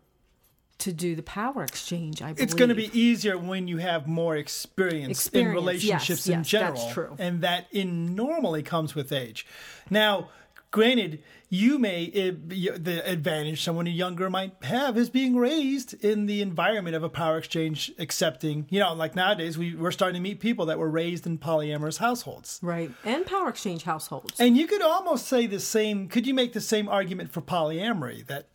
to 0.78 0.92
do 0.92 1.16
the 1.16 1.22
power 1.22 1.62
exchange, 1.62 2.20
I 2.20 2.32
believe. 2.32 2.40
It's 2.44 2.54
going 2.54 2.68
to 2.68 2.74
be 2.74 2.90
easier 2.98 3.38
when 3.38 3.66
you 3.66 3.78
have 3.78 4.06
more 4.06 4.36
experience, 4.36 5.18
Experience, 5.18 5.48
in 5.50 5.54
relationships 5.54 6.26
yes, 6.26 6.28
in 6.28 6.40
yes, 6.40 6.48
general, 6.48 6.74
that's 6.74 6.92
true. 6.92 7.16
and 7.18 7.40
that 7.40 7.66
in 7.72 8.14
normally 8.14 8.62
comes 8.62 8.94
with 8.94 9.10
age. 9.12 9.46
Now, 9.88 10.28
granted, 10.76 11.22
you 11.48 11.78
may 11.78 12.12
eh, 12.14 12.32
it, 12.50 12.84
the 12.84 13.10
advantage 13.10 13.62
someone 13.62 13.86
younger 13.86 14.28
might 14.28 14.52
have 14.62 14.98
is 14.98 15.08
being 15.08 15.34
raised 15.34 15.94
in 16.04 16.26
the 16.26 16.42
environment 16.42 16.94
of 16.94 17.02
a 17.02 17.08
power 17.08 17.38
exchange, 17.38 17.90
accepting. 17.98 18.66
You 18.68 18.80
know, 18.80 18.92
like 18.92 19.16
nowadays, 19.16 19.56
we 19.56 19.74
we're 19.74 19.90
starting 19.90 20.16
to 20.16 20.20
meet 20.20 20.38
people 20.38 20.66
that 20.66 20.78
were 20.78 20.90
raised 20.90 21.26
in 21.26 21.38
polyamorous 21.38 21.96
households. 21.96 22.60
Right. 22.62 22.90
And 23.04 23.24
power 23.24 23.48
exchange 23.48 23.84
households. 23.84 24.38
And 24.38 24.54
you 24.54 24.66
could 24.66 24.82
almost 24.82 25.26
say 25.28 25.46
the 25.46 25.60
same. 25.60 26.08
Could 26.08 26.26
you 26.26 26.34
make 26.34 26.52
the 26.52 26.60
same 26.60 26.90
argument 26.90 27.32
for 27.32 27.40
polyamory 27.40 28.26
that 28.26 28.50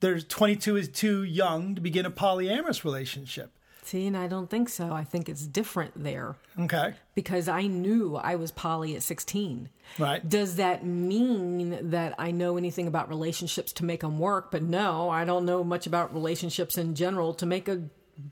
there's 0.00 0.24
22 0.24 0.76
is 0.76 0.88
too 0.88 1.22
young 1.22 1.76
to 1.76 1.80
begin 1.80 2.04
a 2.04 2.10
polyamorous 2.10 2.82
relationship? 2.82 3.56
See, 3.84 4.06
and 4.06 4.16
I 4.16 4.26
don't 4.28 4.48
think 4.48 4.68
so. 4.70 4.92
I 4.92 5.04
think 5.04 5.28
it's 5.28 5.46
different 5.46 6.02
there 6.02 6.36
Okay, 6.58 6.94
because 7.14 7.48
I 7.48 7.66
knew 7.66 8.16
I 8.16 8.34
was 8.36 8.50
poly 8.50 8.96
at 8.96 9.02
16. 9.02 9.68
right. 9.98 10.26
Does 10.26 10.56
that 10.56 10.84
mean 10.86 11.90
that 11.90 12.14
I 12.18 12.30
know 12.30 12.56
anything 12.56 12.86
about 12.86 13.08
relationships 13.10 13.72
to 13.74 13.84
make 13.84 14.00
them 14.00 14.18
work? 14.18 14.50
But 14.50 14.62
no, 14.62 15.10
I 15.10 15.24
don't 15.24 15.44
know 15.44 15.62
much 15.62 15.86
about 15.86 16.14
relationships 16.14 16.78
in 16.78 16.94
general 16.94 17.34
to 17.34 17.44
make 17.46 17.68
a 17.68 17.82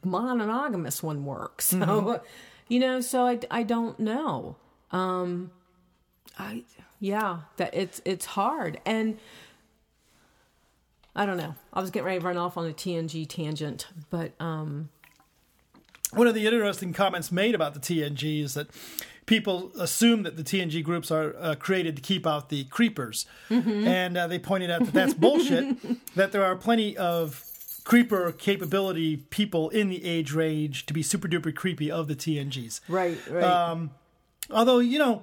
monogamous 0.05 1.03
one 1.03 1.25
work. 1.27 1.61
So, 1.61 2.23
you 2.69 2.81
know, 2.81 3.01
so 3.03 3.27
I, 3.27 3.39
I 3.51 3.63
don't 3.63 4.01
know. 4.01 4.57
Um, 4.91 5.51
I 6.39 6.65
yeah, 6.99 7.41
that 7.59 7.75
it's 7.75 8.01
it's 8.05 8.25
hard 8.25 8.81
and. 8.87 9.19
I 11.15 11.27
don't 11.27 11.37
know. 11.37 11.55
I 11.75 11.83
was 11.83 11.91
getting 11.91 12.07
ready 12.07 12.21
to 12.21 12.27
run 12.27 12.39
off 12.39 12.57
on 12.57 12.67
a 12.67 12.73
TNG 12.73 13.29
tangent, 13.29 13.87
but 14.09 14.33
um, 14.41 14.89
One 16.13 16.27
of 16.27 16.35
the 16.35 16.47
interesting 16.47 16.93
comments 16.93 17.33
made 17.33 17.55
about 17.55 17.75
the 17.75 17.81
TNG 17.81 18.43
is 18.43 18.55
that 18.55 18.69
people 19.27 19.73
assume 19.79 20.25
that 20.25 20.37
the 20.37 20.43
TNG 20.43 20.83
groups 20.85 21.11
are 21.11 21.35
uh, 21.39 21.55
created 21.55 21.97
to 21.97 22.03
keep 22.03 22.27
out 22.27 22.49
the 22.49 22.65
creepers, 22.65 23.27
and 23.49 24.17
uh, 24.17 24.27
they 24.27 24.39
pointed 24.39 24.71
out 24.71 24.85
that 24.85 24.93
that's 24.93 25.15
bullshit. 25.15 25.77
that 26.15 26.33
there 26.33 26.45
are 26.45 26.57
plenty 26.57 26.97
of 26.97 27.45
creeper 27.85 28.31
capability 28.33 29.17
people 29.17 29.69
in 29.71 29.89
the 29.89 30.05
age 30.05 30.33
range 30.33 30.87
to 30.87 30.93
be 30.93 31.03
super 31.03 31.27
duper 31.27 31.55
creepy 31.55 31.91
of 31.91 32.09
the 32.09 32.15
TNGs. 32.15 32.81
right, 32.89 33.19
right. 33.29 33.89
Although 34.51 34.81
you 34.81 34.99
know, 34.99 35.23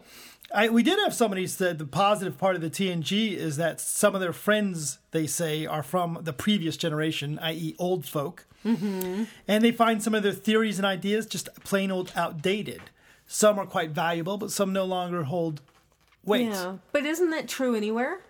I 0.54 0.70
we 0.70 0.82
did 0.82 0.98
have 1.00 1.14
somebody 1.14 1.46
said 1.48 1.78
the 1.78 1.86
positive 1.86 2.38
part 2.38 2.56
of 2.56 2.62
the 2.62 2.70
TNG 2.70 3.34
is 3.34 3.58
that 3.58 3.80
some 3.80 4.16
of 4.16 4.22
their 4.22 4.34
friends 4.34 5.00
they 5.12 5.28
say 5.28 5.66
are 5.66 5.84
from 5.84 6.20
the 6.22 6.34
previous 6.34 6.78
generation, 6.78 7.38
i.e., 7.40 7.76
old 7.78 8.06
folk, 8.06 8.48
mm-hmm. 8.66 9.24
and 9.48 9.64
they 9.64 9.72
find 9.72 10.02
some 10.02 10.16
of 10.16 10.24
their 10.24 10.32
theories 10.32 10.78
and 10.78 10.86
ideas 10.86 11.26
just 11.26 11.50
plain 11.64 11.92
old 11.92 12.12
outdated. 12.16 12.82
Some 13.28 13.60
are 13.60 13.66
quite 13.66 13.92
valuable, 13.92 14.38
but 14.38 14.52
some 14.52 14.74
no 14.74 14.86
longer 14.86 15.24
hold 15.24 15.62
weight. 16.26 16.48
Yeah, 16.48 16.78
but 16.92 17.06
isn't 17.06 17.30
that 17.30 17.48
true 17.48 17.76
anywhere? 17.76 18.22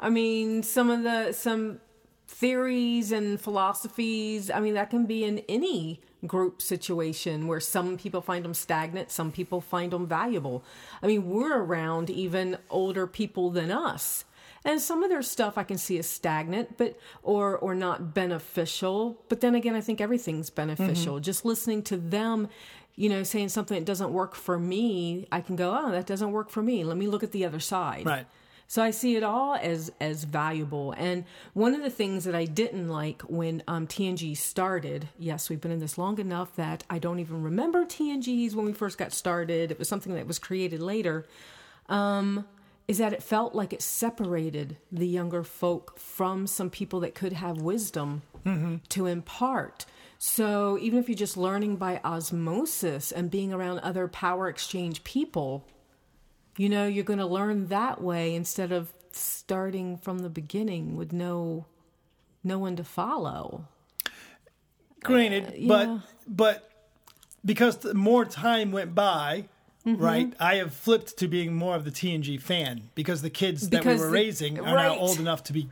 I 0.00 0.10
mean, 0.10 0.62
some 0.62 0.90
of 0.90 1.04
the 1.04 1.32
some 1.32 1.80
theories 2.26 3.12
and 3.12 3.40
philosophies. 3.40 4.50
I 4.50 4.60
mean, 4.60 4.74
that 4.74 4.90
can 4.90 5.06
be 5.06 5.24
in 5.24 5.40
any 5.48 6.00
group 6.26 6.62
situation 6.62 7.46
where 7.46 7.60
some 7.60 7.96
people 7.96 8.20
find 8.20 8.44
them 8.44 8.54
stagnant, 8.54 9.10
some 9.10 9.32
people 9.32 9.60
find 9.60 9.92
them 9.92 10.06
valuable. 10.06 10.64
I 11.02 11.06
mean, 11.06 11.28
we're 11.28 11.58
around 11.58 12.10
even 12.10 12.58
older 12.70 13.06
people 13.06 13.50
than 13.50 13.70
us. 13.70 14.24
And 14.64 14.80
some 14.80 15.02
of 15.02 15.10
their 15.10 15.22
stuff 15.22 15.58
I 15.58 15.64
can 15.64 15.76
see 15.76 15.98
as 15.98 16.06
stagnant, 16.06 16.78
but 16.78 16.98
or 17.22 17.58
or 17.58 17.74
not 17.74 18.14
beneficial. 18.14 19.22
But 19.28 19.40
then 19.40 19.54
again, 19.54 19.74
I 19.74 19.80
think 19.80 20.00
everything's 20.00 20.50
beneficial. 20.50 21.18
Just 21.20 21.44
listening 21.44 21.82
to 21.84 21.96
them 21.96 22.48
you 22.94 23.08
know, 23.08 23.22
saying 23.22 23.48
something 23.48 23.78
that 23.78 23.86
doesn't 23.86 24.12
work 24.12 24.34
for 24.34 24.58
me, 24.58 25.26
I 25.32 25.40
can 25.40 25.56
go, 25.56 25.74
oh, 25.74 25.90
that 25.92 26.06
doesn't 26.06 26.30
work 26.30 26.50
for 26.50 26.62
me. 26.62 26.84
Let 26.84 26.96
me 26.96 27.06
look 27.06 27.22
at 27.22 27.32
the 27.32 27.44
other 27.44 27.60
side. 27.60 28.04
Right. 28.04 28.26
So 28.66 28.82
I 28.82 28.90
see 28.90 29.16
it 29.16 29.22
all 29.22 29.54
as 29.54 29.92
as 30.00 30.24
valuable. 30.24 30.92
And 30.92 31.24
one 31.52 31.74
of 31.74 31.82
the 31.82 31.90
things 31.90 32.24
that 32.24 32.34
I 32.34 32.46
didn't 32.46 32.88
like 32.88 33.20
when 33.22 33.62
um, 33.68 33.86
TNG 33.86 34.34
started, 34.34 35.08
yes, 35.18 35.50
we've 35.50 35.60
been 35.60 35.72
in 35.72 35.78
this 35.78 35.98
long 35.98 36.18
enough 36.18 36.56
that 36.56 36.82
I 36.88 36.98
don't 36.98 37.18
even 37.18 37.42
remember 37.42 37.84
TNGs 37.84 38.54
when 38.54 38.64
we 38.64 38.72
first 38.72 38.96
got 38.96 39.12
started. 39.12 39.70
It 39.70 39.78
was 39.78 39.88
something 39.88 40.14
that 40.14 40.26
was 40.26 40.38
created 40.38 40.80
later. 40.80 41.26
Um, 41.90 42.46
is 42.88 42.98
that 42.98 43.12
it 43.12 43.22
felt 43.22 43.54
like 43.54 43.72
it 43.72 43.82
separated 43.82 44.76
the 44.90 45.06
younger 45.06 45.42
folk 45.42 45.98
from 45.98 46.46
some 46.46 46.70
people 46.70 47.00
that 47.00 47.14
could 47.14 47.32
have 47.32 47.58
wisdom 47.58 48.22
mm-hmm. 48.44 48.76
to 48.88 49.06
impart. 49.06 49.86
So 50.18 50.78
even 50.80 50.98
if 50.98 51.08
you're 51.08 51.16
just 51.16 51.36
learning 51.36 51.76
by 51.76 52.00
osmosis 52.04 53.10
and 53.12 53.30
being 53.30 53.52
around 53.52 53.80
other 53.80 54.08
power 54.08 54.48
exchange 54.48 55.04
people, 55.04 55.66
you 56.56 56.68
know, 56.68 56.86
you're 56.86 57.04
going 57.04 57.18
to 57.18 57.26
learn 57.26 57.68
that 57.68 58.00
way 58.00 58.34
instead 58.34 58.72
of 58.72 58.92
starting 59.12 59.96
from 59.96 60.20
the 60.20 60.30
beginning 60.30 60.96
with 60.96 61.12
no 61.12 61.66
no 62.44 62.58
one 62.58 62.76
to 62.76 62.84
follow. 62.84 63.68
Granted, 65.02 65.46
uh, 65.46 65.52
yeah. 65.54 65.68
but 65.68 66.00
but 66.28 66.70
because 67.44 67.78
the 67.78 67.94
more 67.94 68.24
time 68.24 68.72
went 68.72 68.94
by, 68.94 69.48
Mm-hmm. 69.86 70.02
right, 70.04 70.32
I 70.38 70.56
have 70.56 70.72
flipped 70.72 71.16
to 71.18 71.26
being 71.28 71.54
more 71.54 71.74
of 71.74 71.84
the 71.84 71.90
TNG 71.90 72.40
fan 72.40 72.90
because 72.94 73.20
the 73.22 73.30
kids 73.30 73.68
that 73.70 73.84
we 73.84 73.94
were 73.94 73.98
the- 74.06 74.10
raising 74.10 74.58
are 74.60 74.74
right. 74.76 74.86
now 74.88 74.96
old 74.96 75.18
enough 75.18 75.42
to 75.44 75.52
be 75.52 75.68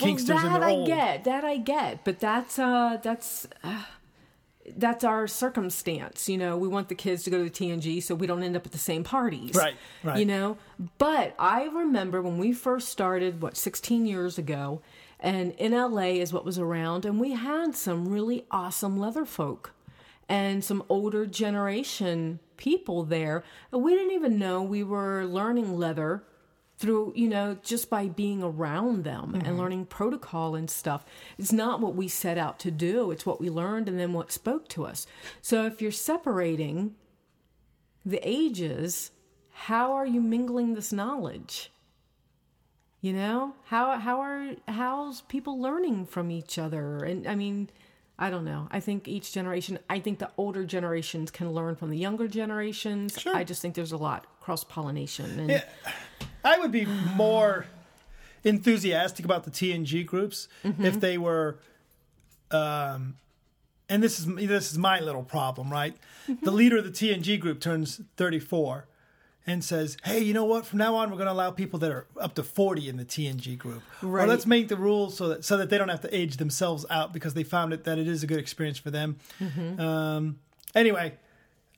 Well, 0.00 0.10
kinksters 0.14 0.26
that 0.28 0.44
and 0.44 0.54
they're 0.54 0.64
I 0.64 0.70
old. 0.72 0.86
get, 0.86 1.24
that 1.24 1.44
I 1.44 1.56
get, 1.56 2.04
but 2.04 2.20
that's 2.20 2.58
uh 2.58 2.98
that's 3.02 3.48
uh, 3.64 3.82
that's 4.76 5.02
our 5.02 5.26
circumstance. 5.26 6.28
You 6.28 6.38
know, 6.38 6.56
we 6.56 6.68
want 6.68 6.88
the 6.88 6.94
kids 6.94 7.22
to 7.24 7.30
go 7.30 7.38
to 7.38 7.44
the 7.44 7.50
TNG 7.50 8.00
so 8.02 8.14
we 8.14 8.26
don't 8.28 8.42
end 8.42 8.54
up 8.56 8.64
at 8.66 8.72
the 8.72 8.78
same 8.78 9.02
parties. 9.02 9.54
Right, 9.54 9.74
right. 10.04 10.18
You 10.18 10.26
know, 10.26 10.58
but 10.98 11.34
I 11.38 11.64
remember 11.64 12.20
when 12.22 12.38
we 12.38 12.52
first 12.52 12.90
started, 12.90 13.40
what, 13.40 13.56
16 13.56 14.04
years 14.06 14.36
ago, 14.38 14.82
and 15.18 15.56
NLA 15.56 16.18
is 16.20 16.32
what 16.32 16.44
was 16.44 16.58
around, 16.58 17.04
and 17.06 17.18
we 17.18 17.32
had 17.32 17.74
some 17.74 18.08
really 18.08 18.44
awesome 18.50 18.96
leather 18.98 19.24
folk 19.24 19.72
and 20.28 20.62
some 20.62 20.84
older 20.90 21.24
generation 21.26 22.38
people 22.58 23.04
there. 23.04 23.42
We 23.72 23.94
didn't 23.94 24.12
even 24.12 24.38
know 24.38 24.62
we 24.62 24.84
were 24.84 25.24
learning 25.24 25.78
leather 25.78 26.24
through 26.76 27.12
you 27.16 27.28
know 27.28 27.56
just 27.64 27.90
by 27.90 28.06
being 28.06 28.40
around 28.40 29.02
them 29.02 29.34
and 29.34 29.42
mm-hmm. 29.42 29.56
learning 29.56 29.86
protocol 29.86 30.54
and 30.54 30.70
stuff. 30.70 31.04
It's 31.38 31.52
not 31.52 31.80
what 31.80 31.94
we 31.94 32.06
set 32.06 32.36
out 32.36 32.58
to 32.60 32.70
do. 32.70 33.10
It's 33.10 33.24
what 33.24 33.40
we 33.40 33.48
learned 33.48 33.88
and 33.88 33.98
then 33.98 34.12
what 34.12 34.30
spoke 34.30 34.68
to 34.68 34.84
us. 34.84 35.06
So 35.40 35.64
if 35.64 35.80
you're 35.80 35.90
separating 35.90 36.94
the 38.04 38.20
ages 38.22 39.10
how 39.50 39.92
are 39.92 40.06
you 40.06 40.20
mingling 40.20 40.74
this 40.74 40.92
knowledge? 40.92 41.72
You 43.00 43.12
know 43.12 43.54
how 43.64 43.98
how 43.98 44.20
are 44.20 44.54
how's 44.68 45.22
people 45.22 45.60
learning 45.60 46.06
from 46.06 46.30
each 46.30 46.58
other? 46.58 46.98
And 46.98 47.26
i 47.26 47.34
mean 47.34 47.70
i 48.18 48.28
don't 48.30 48.44
know 48.44 48.68
i 48.70 48.80
think 48.80 49.06
each 49.08 49.32
generation 49.32 49.78
i 49.88 49.98
think 50.00 50.18
the 50.18 50.30
older 50.36 50.64
generations 50.64 51.30
can 51.30 51.52
learn 51.52 51.76
from 51.76 51.90
the 51.90 51.96
younger 51.98 52.26
generations 52.28 53.18
Sure. 53.18 53.36
i 53.36 53.44
just 53.44 53.62
think 53.62 53.74
there's 53.74 53.92
a 53.92 53.96
lot 53.96 54.26
cross 54.40 54.64
pollination 54.64 55.38
and 55.40 55.50
Yeah, 55.50 55.64
I 56.44 56.58
would 56.58 56.72
be 56.72 56.86
more 57.14 57.66
enthusiastic 58.44 59.24
about 59.24 59.44
the 59.44 59.50
TNG 59.50 60.04
groups 60.06 60.48
Mm-hmm. 60.64 60.84
if 60.84 61.00
they 61.00 61.18
were. 61.18 61.58
Um, 62.50 63.16
and 63.88 64.02
this 64.02 64.18
is 64.18 64.26
this 64.26 64.70
is 64.72 64.78
my 64.78 65.00
little 65.00 65.22
problem, 65.22 65.70
right? 65.70 65.94
Mm-hmm. 66.28 66.44
The 66.44 66.50
leader 66.50 66.78
of 66.78 66.84
the 66.84 66.90
TNG 66.90 67.38
group 67.38 67.60
turns 67.60 68.00
34 68.16 68.86
and 69.48 69.64
says, 69.64 69.96
"Hey, 70.04 70.20
you 70.20 70.34
know 70.34 70.44
what? 70.44 70.66
From 70.66 70.78
now 70.78 70.94
on, 70.96 71.10
we're 71.10 71.16
going 71.16 71.26
to 71.26 71.32
allow 71.32 71.50
people 71.50 71.78
that 71.80 71.90
are 71.90 72.06
up 72.20 72.34
to 72.34 72.42
40 72.42 72.88
in 72.88 72.96
the 72.96 73.04
TNG 73.04 73.56
group. 73.56 73.82
Or 74.02 74.08
Right. 74.08 74.28
let's 74.28 74.46
make 74.46 74.68
the 74.68 74.76
rules 74.76 75.16
so 75.16 75.28
that 75.28 75.44
so 75.44 75.56
that 75.56 75.70
they 75.70 75.78
don't 75.78 75.88
have 75.88 76.00
to 76.02 76.14
age 76.16 76.36
themselves 76.36 76.84
out 76.90 77.12
because 77.12 77.34
they 77.34 77.44
found 77.44 77.72
it 77.72 77.84
that 77.84 77.98
it 77.98 78.06
is 78.08 78.22
a 78.22 78.26
good 78.26 78.38
experience 78.38 78.78
for 78.78 78.90
them." 78.90 79.16
Mm-hmm. 79.40 79.80
Um, 79.80 80.38
anyway, 80.74 81.14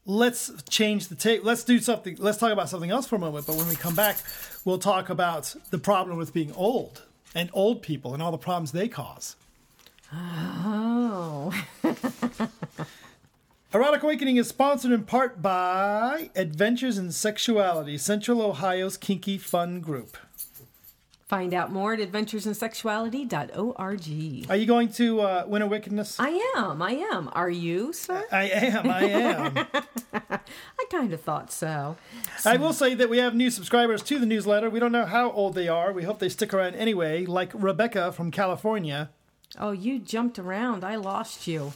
let's 0.06 0.50
change 0.68 1.09
the 1.09 1.14
tape. 1.14 1.44
Let's 1.44 1.64
do 1.64 1.78
something. 1.78 2.16
Let's 2.18 2.38
talk 2.38 2.52
about 2.52 2.68
something 2.68 2.90
else 2.90 3.06
for 3.06 3.16
a 3.16 3.18
moment. 3.20 3.46
But 3.46 3.56
when 3.56 3.68
we 3.68 3.76
come 3.76 3.94
back, 3.94 4.16
we'll 4.64 4.78
talk 4.78 5.09
about 5.11 5.54
the 5.70 5.78
problem 5.78 6.16
with 6.18 6.33
being 6.33 6.52
old 6.54 7.02
and 7.35 7.48
old 7.52 7.83
people 7.83 8.14
and 8.14 8.22
all 8.22 8.33
the 8.33 8.38
problems 8.38 8.72
they 8.72 8.88
cause. 8.88 9.37
oh 10.12 11.52
Erotic 13.72 14.02
Awakening 14.02 14.37
is 14.37 14.48
sponsored 14.48 14.90
in 14.90 15.04
part 15.04 15.40
by 15.40 16.30
Adventures 16.35 16.98
in 16.98 17.12
Sexuality, 17.12 17.96
Central 17.98 18.42
Ohio's 18.42 18.96
kinky 18.96 19.38
fun 19.38 19.80
group. 19.80 20.16
Find 21.28 21.54
out 21.54 21.70
more 21.70 21.92
at 21.92 22.00
adventuresinsexuality.org. 22.00 24.50
Are 24.50 24.56
you 24.56 24.66
going 24.66 24.88
to 24.94 25.20
uh, 25.20 25.44
Winter 25.46 25.68
Wickedness? 25.68 26.18
I 26.18 26.52
am, 26.56 26.83
I 26.83 26.94
am. 27.12 27.30
Are 27.33 27.48
you, 27.48 27.92
sir? 27.92 28.24
I 28.33 28.50
am. 28.50 28.90
I 28.90 29.04
am. 29.04 29.56
I 30.12 30.85
kind 30.90 31.12
of 31.12 31.20
thought 31.20 31.52
so. 31.52 31.96
I 32.44 32.56
will 32.56 32.72
say 32.72 32.94
that 32.94 33.09
we 33.09 33.18
have 33.18 33.37
new 33.37 33.50
subscribers 33.50 34.02
to 34.02 34.18
the 34.18 34.26
newsletter. 34.26 34.68
We 34.68 34.80
don't 34.80 34.90
know 34.90 35.06
how 35.06 35.30
old 35.30 35.54
they 35.54 35.68
are. 35.68 35.92
We 35.92 36.02
hope 36.02 36.18
they 36.18 36.28
stick 36.28 36.52
around 36.52 36.74
anyway, 36.74 37.24
like 37.24 37.52
Rebecca 37.54 38.11
from 38.11 38.33
California. 38.33 39.11
Oh, 39.56 39.70
you 39.70 40.00
jumped 40.00 40.40
around. 40.40 40.83
I 40.83 40.96
lost 40.96 41.46
you. 41.46 41.72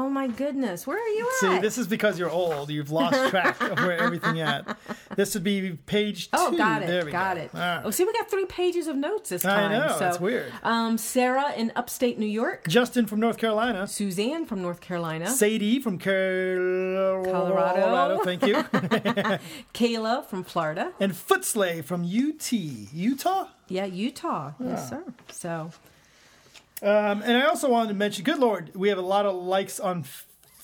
Oh 0.00 0.08
my 0.08 0.28
goodness. 0.28 0.86
Where 0.86 0.96
are 0.96 1.08
you 1.08 1.26
at? 1.26 1.32
See, 1.40 1.46
at? 1.56 1.60
this 1.62 1.76
is 1.76 1.88
because 1.88 2.20
you're 2.20 2.30
old. 2.30 2.70
You've 2.70 2.92
lost 2.92 3.30
track 3.30 3.60
of 3.60 3.78
where 3.78 3.98
everything 3.98 4.40
at. 4.40 4.78
This 5.16 5.34
would 5.34 5.42
be 5.42 5.72
page 5.86 6.30
two. 6.30 6.36
Oh, 6.38 6.56
got 6.56 6.82
it. 6.82 6.86
There 6.86 7.04
we 7.04 7.10
got 7.10 7.34
go. 7.36 7.42
it. 7.42 7.50
Right. 7.52 7.82
Oh, 7.84 7.90
see, 7.90 8.04
we 8.04 8.12
got 8.12 8.30
three 8.30 8.44
pages 8.44 8.86
of 8.86 8.94
notes 8.94 9.30
this 9.30 9.42
time. 9.42 9.72
I 9.72 9.78
know, 9.78 9.92
So, 9.94 9.98
that's 9.98 10.20
weird. 10.20 10.52
Um, 10.62 10.98
Sarah 10.98 11.52
in 11.56 11.72
upstate 11.74 12.16
New 12.16 12.26
York. 12.26 12.68
Justin 12.68 13.06
from 13.06 13.18
North 13.18 13.38
Carolina. 13.38 13.88
Suzanne 13.88 14.46
from 14.46 14.62
North 14.62 14.80
Carolina. 14.80 15.26
Sadie 15.26 15.80
from 15.80 15.98
Car- 15.98 17.22
Colorado. 17.24 18.22
Thank 18.22 18.46
you. 18.46 18.54
Kayla 19.74 20.24
from 20.26 20.44
Florida. 20.44 20.92
and 21.00 21.12
Footslay 21.12 21.82
from 21.82 22.04
UT, 22.04 22.52
Utah. 22.52 23.48
Yeah, 23.66 23.86
Utah. 23.86 24.52
Yes, 24.60 24.88
sir. 24.90 25.02
So, 25.32 25.70
Um, 26.80 27.22
and 27.22 27.36
I 27.36 27.46
also 27.46 27.68
wanted 27.68 27.88
to 27.88 27.94
mention, 27.94 28.24
good 28.24 28.38
lord, 28.38 28.70
we 28.74 28.88
have 28.88 28.98
a 28.98 29.02
lot 29.02 29.26
of 29.26 29.34
likes 29.34 29.80
on 29.80 30.04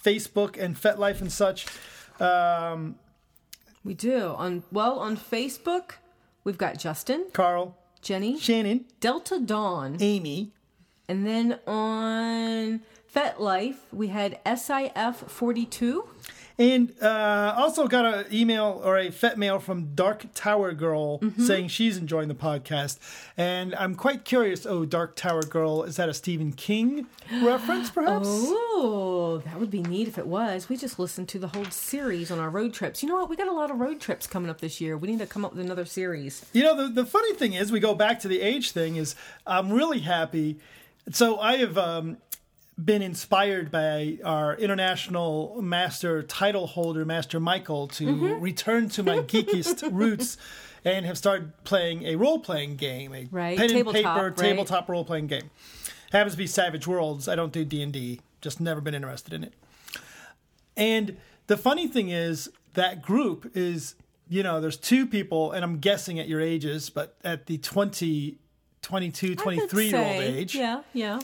Facebook 0.05 0.57
and 0.63 0.77
FetLife 0.77 1.21
and 1.21 1.33
such. 1.33 1.67
Um, 2.21 2.97
we 3.85 3.95
do. 3.95 4.35
On 4.37 4.63
Well, 4.71 4.99
on 4.99 5.17
Facebook, 5.17 5.93
we've 6.45 6.59
got 6.59 6.79
Justin, 6.79 7.27
Carl, 7.33 7.77
Jenny, 8.01 8.39
Shannon, 8.39 8.85
Delta 9.01 9.41
Dawn. 9.41 9.97
Amy, 10.01 10.53
And 11.09 11.27
then 11.27 11.59
on 11.67 12.81
FetLife, 13.15 13.77
we 13.93 14.09
had 14.09 14.43
SIF42. 14.45 16.07
And 16.59 16.95
uh, 17.03 17.55
also 17.57 17.89
got 17.89 18.05
an 18.05 18.27
email 18.33 18.81
or 18.85 18.97
a 18.97 19.11
Fet 19.11 19.37
mail 19.37 19.59
from 19.59 19.95
Dark 19.95 20.27
Tower 20.35 20.73
Girl 20.73 21.21
saying 21.39 21.69
she's 21.69 21.97
enjoying 21.97 22.29
the 22.29 22.35
podcast. 22.35 22.99
And 23.37 23.75
I'm 23.75 23.95
quite 23.97 24.25
curious. 24.25 24.65
Oh, 24.65 24.85
Dark 24.85 25.17
Tower 25.17 25.43
Girl, 25.43 25.83
is 25.83 25.97
that 25.97 26.09
a 26.09 26.15
Stephen 26.15 26.53
King 26.53 27.07
reference, 27.43 27.91
perhaps? 27.91 28.27
Oh, 28.29 29.43
that 29.45 29.59
would 29.59 29.71
be 29.71 29.83
neat 29.83 30.07
if 30.07 30.17
it 30.17 30.27
was. 30.27 30.69
We 30.69 30.77
just 30.77 30.99
listened 30.99 31.29
to 31.31 31.39
the 31.39 31.49
whole 31.49 31.65
series 31.67 32.31
on 32.31 32.39
our 32.39 32.51
road 32.51 32.73
trips. 32.73 33.03
You 33.03 33.09
know 33.09 33.17
what? 33.17 33.29
We 33.29 33.37
got 33.37 33.49
a 33.49 33.53
lot 33.53 33.71
of 33.71 33.79
road 33.81 34.01
trips 34.01 34.27
coming 34.27 34.49
up 34.49 34.61
this 34.61 34.81
year. 34.81 34.97
We 34.97 35.09
need 35.09 35.19
to 35.19 35.27
come 35.27 35.45
up 35.45 35.55
with 35.55 35.65
another 35.65 35.85
series. 35.85 36.45
You 36.53 36.63
know, 36.63 36.77
the, 36.77 37.03
the 37.03 37.07
funny 37.07 37.35
thing 37.35 37.55
is, 37.55 37.73
we 37.73 37.81
go 37.81 37.95
back 37.95 38.21
to 38.21 38.29
the 38.29 38.41
age 38.41 38.71
thing, 38.71 38.97
is 38.97 39.17
I'm 39.47 39.73
really 39.73 40.01
happy. 40.01 40.59
So 41.11 41.39
I 41.39 41.57
have 41.57 41.77
um, 41.77 42.19
been 42.83 43.03
inspired 43.03 43.71
by 43.71 44.19
our 44.25 44.57
international 44.57 45.61
master 45.63 46.23
title 46.23 46.67
holder, 46.67 47.05
Master 47.05 47.39
Michael, 47.39 47.87
to 47.89 48.07
Mm-hmm. 48.07 48.41
return 48.41 48.89
to 48.91 49.03
my 49.03 49.19
geekiest 49.19 49.89
roots 49.93 50.37
and 50.85 51.07
have 51.07 51.17
started 51.17 51.53
playing 51.65 52.03
a 52.05 52.17
role 52.17 52.39
playing 52.41 52.77
game, 52.77 53.15
a 53.15 53.27
Right, 53.31 53.57
pen 53.57 53.69
tabletop, 53.69 53.97
and 53.97 54.05
paper 54.05 54.25
right? 54.29 54.37
tabletop 54.37 54.89
role 54.89 55.05
playing 55.05 55.29
game. 55.29 55.51
Happens 56.13 56.33
to 56.35 56.39
be 56.39 56.47
Savage 56.47 56.87
Worlds. 56.87 57.29
I 57.29 57.35
don't 57.37 57.53
do 57.53 57.65
D 57.65 57.81
and 57.83 57.93
D. 57.93 58.21
Just 58.41 58.61
never 58.61 58.81
been 58.81 58.95
interested 58.95 59.33
in 59.33 59.45
it. 59.45 59.53
And 60.77 61.17
the 61.47 61.57
funny 61.57 61.87
thing 61.87 62.11
is 62.11 62.51
that 62.75 63.03
group 63.03 63.51
is, 63.55 63.95
you 64.29 64.43
know, 64.43 64.61
there's 64.61 64.77
two 64.77 65.07
people, 65.07 65.53
and 65.53 65.65
I'm 65.65 65.79
guessing 65.79 66.19
at 66.19 66.29
your 66.29 66.41
ages, 66.41 66.91
but 66.91 67.17
at 67.25 67.47
the 67.47 67.59
20, 67.59 68.37
22, 68.83 69.35
23 69.37 69.87
year 69.87 69.97
old 69.99 70.07
age. 70.23 70.55
Yeah, 70.55 70.83
yeah. 70.93 71.21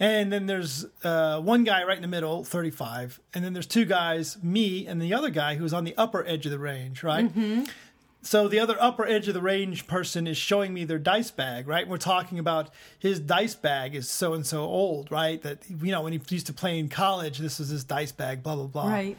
And 0.00 0.32
then 0.32 0.46
there's 0.46 0.86
uh, 1.04 1.40
one 1.40 1.62
guy 1.62 1.84
right 1.84 1.96
in 1.96 2.02
the 2.02 2.08
middle, 2.08 2.42
35. 2.42 3.20
And 3.34 3.44
then 3.44 3.52
there's 3.52 3.66
two 3.66 3.84
guys, 3.84 4.42
me 4.42 4.86
and 4.86 5.00
the 5.00 5.12
other 5.12 5.28
guy 5.30 5.56
who's 5.56 5.74
on 5.74 5.84
the 5.84 5.94
upper 5.98 6.26
edge 6.26 6.46
of 6.46 6.52
the 6.52 6.58
range, 6.58 7.02
right? 7.02 7.26
Mm-hmm. 7.28 7.64
So 8.22 8.48
the 8.48 8.58
other 8.60 8.76
upper 8.80 9.06
edge 9.06 9.28
of 9.28 9.34
the 9.34 9.40
range 9.42 9.86
person 9.86 10.26
is 10.26 10.36
showing 10.38 10.72
me 10.74 10.84
their 10.84 10.98
dice 10.98 11.30
bag, 11.30 11.68
right? 11.68 11.86
We're 11.86 11.96
talking 11.98 12.38
about 12.38 12.70
his 12.98 13.20
dice 13.20 13.54
bag 13.54 13.94
is 13.94 14.08
so 14.10 14.32
and 14.34 14.44
so 14.46 14.60
old, 14.62 15.10
right? 15.12 15.40
That, 15.42 15.58
you 15.68 15.90
know, 15.92 16.02
when 16.02 16.12
he 16.14 16.20
used 16.28 16.46
to 16.46 16.52
play 16.54 16.78
in 16.78 16.88
college, 16.88 17.38
this 17.38 17.58
was 17.58 17.68
his 17.68 17.84
dice 17.84 18.12
bag, 18.12 18.42
blah, 18.42 18.56
blah, 18.56 18.66
blah. 18.66 18.88
Right. 18.88 19.16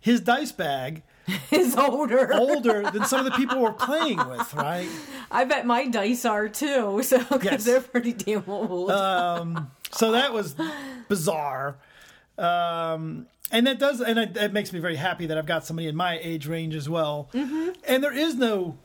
his 0.00 0.20
dice 0.20 0.52
bag 0.52 1.02
is 1.50 1.74
older. 1.76 2.32
older 2.38 2.90
than 2.90 3.04
some 3.06 3.24
of 3.24 3.32
the 3.32 3.38
people 3.38 3.60
we're 3.60 3.72
playing 3.72 4.18
with, 4.28 4.52
right? 4.54 4.88
I 5.30 5.44
bet 5.44 5.64
my 5.66 5.86
dice 5.86 6.24
are 6.26 6.48
too. 6.48 7.02
So 7.02 7.18
because 7.18 7.42
Yes. 7.44 7.64
they're 7.64 7.80
pretty 7.80 8.12
damn 8.12 8.44
old. 8.48 8.90
So 9.94 10.12
that 10.12 10.32
was 10.32 10.56
bizarre. 11.08 11.76
Um, 12.36 13.26
and 13.50 13.66
that 13.66 13.78
does, 13.78 14.00
and 14.00 14.18
it, 14.18 14.36
it 14.36 14.52
makes 14.52 14.72
me 14.72 14.80
very 14.80 14.96
happy 14.96 15.26
that 15.26 15.38
I've 15.38 15.46
got 15.46 15.64
somebody 15.64 15.88
in 15.88 15.96
my 15.96 16.18
age 16.20 16.46
range 16.46 16.74
as 16.74 16.88
well. 16.88 17.28
Mm-hmm. 17.32 17.70
And 17.86 18.02
there 18.02 18.12
is 18.12 18.34
no, 18.34 18.76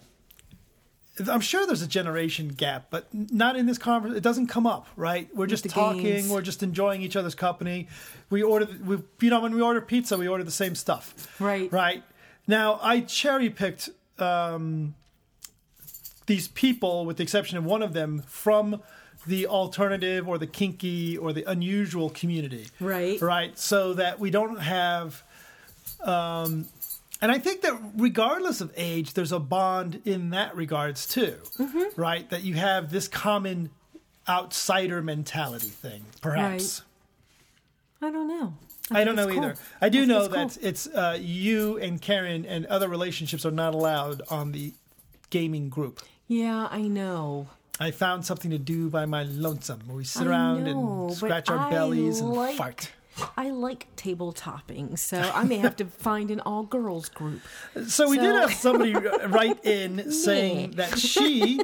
I'm 1.27 1.41
sure 1.41 1.65
there's 1.65 1.81
a 1.81 1.87
generation 1.87 2.49
gap, 2.49 2.87
but 2.89 3.07
not 3.13 3.55
in 3.55 3.65
this 3.65 3.77
conversation. 3.77 4.17
It 4.17 4.23
doesn't 4.23 4.47
come 4.47 4.67
up, 4.67 4.87
right? 4.95 5.27
We're 5.35 5.47
just 5.47 5.67
talking. 5.69 6.03
games. 6.03 6.29
We're 6.29 6.41
just 6.41 6.61
enjoying 6.63 7.01
each 7.01 7.15
other's 7.15 7.35
company. 7.35 7.87
We 8.29 8.43
order, 8.43 8.67
we, 8.85 8.99
you 9.21 9.29
know, 9.29 9.39
when 9.39 9.55
we 9.55 9.61
order 9.61 9.81
pizza, 9.81 10.17
we 10.17 10.27
order 10.27 10.43
the 10.43 10.51
same 10.51 10.75
stuff. 10.75 11.35
Right. 11.39 11.71
Right. 11.71 12.03
Now, 12.47 12.79
I 12.81 13.01
cherry 13.01 13.49
picked 13.49 13.89
um, 14.17 14.95
these 16.27 16.47
people, 16.47 17.05
with 17.05 17.17
the 17.17 17.23
exception 17.23 17.57
of 17.57 17.65
one 17.65 17.81
of 17.81 17.93
them, 17.93 18.23
from 18.27 18.81
the 19.29 19.47
alternative 19.47 20.27
or 20.27 20.37
the 20.37 20.47
kinky 20.47 21.17
or 21.17 21.31
the 21.31 21.43
unusual 21.43 22.09
community. 22.09 22.67
Right. 22.79 23.21
Right. 23.21 23.57
So 23.57 23.93
that 23.93 24.19
we 24.19 24.31
don't 24.31 24.59
have. 24.59 25.23
Um, 26.01 26.65
and 27.21 27.31
I 27.31 27.37
think 27.37 27.61
that 27.61 27.79
regardless 27.95 28.59
of 28.59 28.73
age, 28.75 29.13
there's 29.13 29.31
a 29.31 29.39
bond 29.39 30.01
in 30.05 30.31
that 30.31 30.55
regards 30.55 31.05
too. 31.05 31.35
Mm-hmm. 31.57 32.01
Right. 32.01 32.29
That 32.29 32.43
you 32.43 32.55
have 32.55 32.91
this 32.91 33.07
common 33.07 33.69
outsider 34.27 35.01
mentality 35.01 35.67
thing, 35.67 36.05
perhaps. 36.21 36.81
I 38.01 38.11
don't 38.11 38.27
know. 38.27 38.53
I 38.91 39.03
don't 39.03 39.15
know 39.15 39.27
it's 39.27 39.37
either. 39.37 39.55
I 39.81 39.89
do 39.89 39.99
think 39.99 40.09
know 40.09 40.27
that 40.27 40.55
cool. 40.55 40.67
it's 40.67 40.87
uh, 40.87 41.17
you 41.21 41.77
and 41.77 42.01
Karen 42.01 42.45
and 42.45 42.65
other 42.65 42.87
relationships 42.87 43.45
are 43.45 43.51
not 43.51 43.75
allowed 43.75 44.23
on 44.29 44.51
the 44.51 44.73
gaming 45.29 45.69
group. 45.69 46.01
Yeah, 46.27 46.67
I 46.71 46.81
know. 46.81 47.47
I 47.79 47.91
found 47.91 48.25
something 48.25 48.51
to 48.51 48.57
do 48.57 48.89
by 48.89 49.05
my 49.05 49.23
lonesome 49.23 49.81
where 49.87 49.97
we 49.97 50.03
sit 50.03 50.23
I 50.23 50.29
around 50.29 50.63
know, 50.65 51.07
and 51.07 51.15
scratch 51.15 51.49
our 51.49 51.57
I 51.59 51.69
bellies 51.69 52.19
and 52.19 52.31
like- 52.31 52.55
fart. 52.57 52.91
I 53.35 53.49
like 53.49 53.93
table 53.97 54.31
topping, 54.31 54.95
so 54.95 55.19
I 55.19 55.43
may 55.43 55.57
have 55.57 55.75
to 55.77 55.85
find 56.07 56.31
an 56.31 56.39
all 56.41 56.63
girls 56.63 57.09
group. 57.09 57.41
So 57.87 58.07
we 58.09 58.17
did 58.17 58.33
have 58.33 58.53
somebody 58.53 58.93
write 59.27 59.65
in 59.65 60.09
saying 60.11 60.71
that 60.71 60.97
she, 60.97 61.59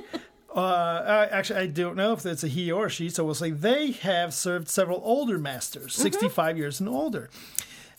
uh, 0.53 1.27
actually, 1.31 1.59
I 1.59 1.67
don't 1.67 1.95
know 1.95 2.11
if 2.11 2.25
it's 2.25 2.43
a 2.43 2.49
he 2.49 2.71
or 2.73 2.89
she, 2.89 3.09
so 3.09 3.23
we'll 3.23 3.35
say 3.35 3.51
they 3.51 3.91
have 3.91 4.33
served 4.33 4.67
several 4.67 4.99
older 5.03 5.37
masters, 5.37 5.93
Mm-hmm. 5.93 6.01
65 6.01 6.57
years 6.57 6.79
and 6.81 6.89
older. 6.89 7.29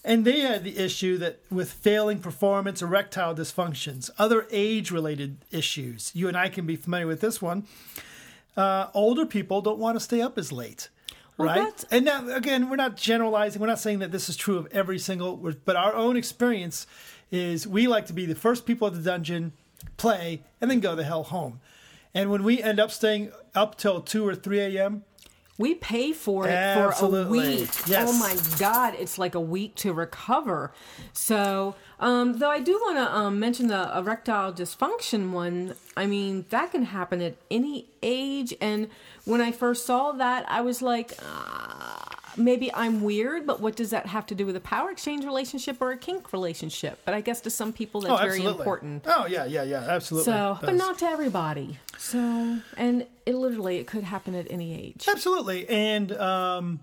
And 0.07 0.25
they 0.25 0.39
had 0.39 0.63
the 0.63 0.79
issue 0.79 1.19
that 1.19 1.41
with 1.51 1.73
failing 1.73 2.21
performance, 2.21 2.81
erectile 2.81 3.35
dysfunctions, 3.35 4.09
other 4.21 4.47
age 4.53 4.93
related 4.93 5.39
issues. 5.51 6.13
You 6.15 6.29
and 6.29 6.37
I 6.37 6.49
can 6.49 6.65
be 6.65 6.77
familiar 6.77 7.09
with 7.09 7.21
this 7.21 7.43
one. 7.43 7.67
Uh, 8.57 8.87
older 8.95 9.27
people 9.27 9.61
don't 9.63 9.81
want 9.81 9.97
to 9.97 10.01
stay 10.01 10.21
up 10.23 10.39
as 10.39 10.53
late. 10.53 10.91
Well, 11.37 11.49
right? 11.49 11.57
that's- 11.57 11.85
And 11.91 12.05
now, 12.05 12.29
again, 12.35 12.71
we're 12.71 12.77
not 12.77 12.97
generalizing. 12.97 13.61
We're 13.61 13.67
not 13.67 13.81
saying 13.81 13.99
that 13.99 14.13
this 14.13 14.29
is 14.29 14.37
true 14.37 14.57
of 14.59 14.69
every 14.71 15.01
single, 15.01 15.37
but 15.65 15.75
our 15.75 15.93
own 15.95 16.17
experience 16.17 16.87
is 17.33 17.67
we 17.67 17.89
like 17.89 18.07
to 18.07 18.13
be 18.13 18.27
the 18.27 18.37
first 18.37 18.65
people 18.65 18.87
at 18.87 18.95
the 18.95 19.01
dungeon, 19.01 19.55
play, 19.97 20.45
and 20.61 20.71
then 20.71 20.79
go 20.79 20.95
the 20.95 21.03
hell 21.03 21.25
home. 21.25 21.59
And 22.15 22.31
when 22.31 22.45
we 22.45 22.63
end 22.63 22.79
up 22.79 22.93
staying 22.93 23.33
up 23.57 23.77
till 23.77 24.01
2 24.01 24.27
or 24.27 24.37
3 24.37 24.61
a.m., 24.61 25.03
We 25.59 25.75
pay 25.75 26.13
for 26.13 26.47
it 26.47 26.53
Absolutely. 26.53 27.39
for 27.41 27.47
a 27.47 27.57
week. 27.57 27.71
Yes. 27.87 28.09
Oh 28.09 28.19
my 28.19 28.37
God, 28.59 28.95
it's 28.99 29.19
like 29.19 29.35
a 29.35 29.41
week 29.41 29.75
to 29.77 29.93
recover. 29.93 30.73
So, 31.13 31.77
um, 31.99 32.39
though 32.39 32.51
I 32.51 32.61
do 32.61 32.73
want 32.75 32.99
to 32.99 33.17
um, 33.17 33.41
mention 33.41 33.69
the 33.69 33.91
erectile 33.97 34.53
dysfunction 34.53 35.31
one. 35.31 35.75
I 35.97 36.07
mean, 36.07 36.45
that 36.51 36.73
can 36.73 36.85
happen 36.85 37.23
at 37.23 37.37
any 37.51 37.87
age. 38.03 38.55
And 38.61 38.89
when 39.25 39.41
I 39.41 39.51
first 39.51 39.87
saw 39.87 40.13
that, 40.13 40.45
I 40.49 40.61
was 40.61 40.83
like, 40.83 41.13
uh, 41.23 41.96
maybe 42.37 42.73
I'm 42.75 43.03
weird, 43.03 43.47
but 43.47 43.61
what 43.61 43.77
does 43.77 43.91
that 43.91 44.07
have 44.07 44.27
to 44.27 44.35
do 44.35 44.47
with 44.47 44.57
a 44.57 44.61
power 44.61 44.91
exchange 44.91 45.25
relationship 45.25 45.77
or 45.81 45.93
a 45.93 45.97
kink 45.97 46.33
relationship? 46.33 46.99
But 47.05 47.15
I 47.15 47.21
guess 47.21 47.41
to 47.43 47.51
some 47.51 47.73
people 47.73 48.01
that's 48.01 48.13
oh, 48.13 48.23
very 48.23 48.45
important. 48.45 49.05
Oh, 49.07 49.27
yeah, 49.27 49.45
yeah, 49.45 49.63
yeah, 49.63 49.87
absolutely. 49.89 50.33
So, 50.33 50.59
but 50.61 50.75
not 50.75 50.99
to 51.01 51.07
everybody. 51.07 51.79
So, 51.99 52.59
and 52.77 53.07
it 53.25 53.35
literally 53.35 53.79
it 53.79 53.87
could 53.87 54.05
happen 54.05 54.35
at 54.35 54.47
any 54.51 54.75
age. 54.75 55.07
Absolutely. 55.09 55.69
And, 55.69 56.13
um, 56.13 56.81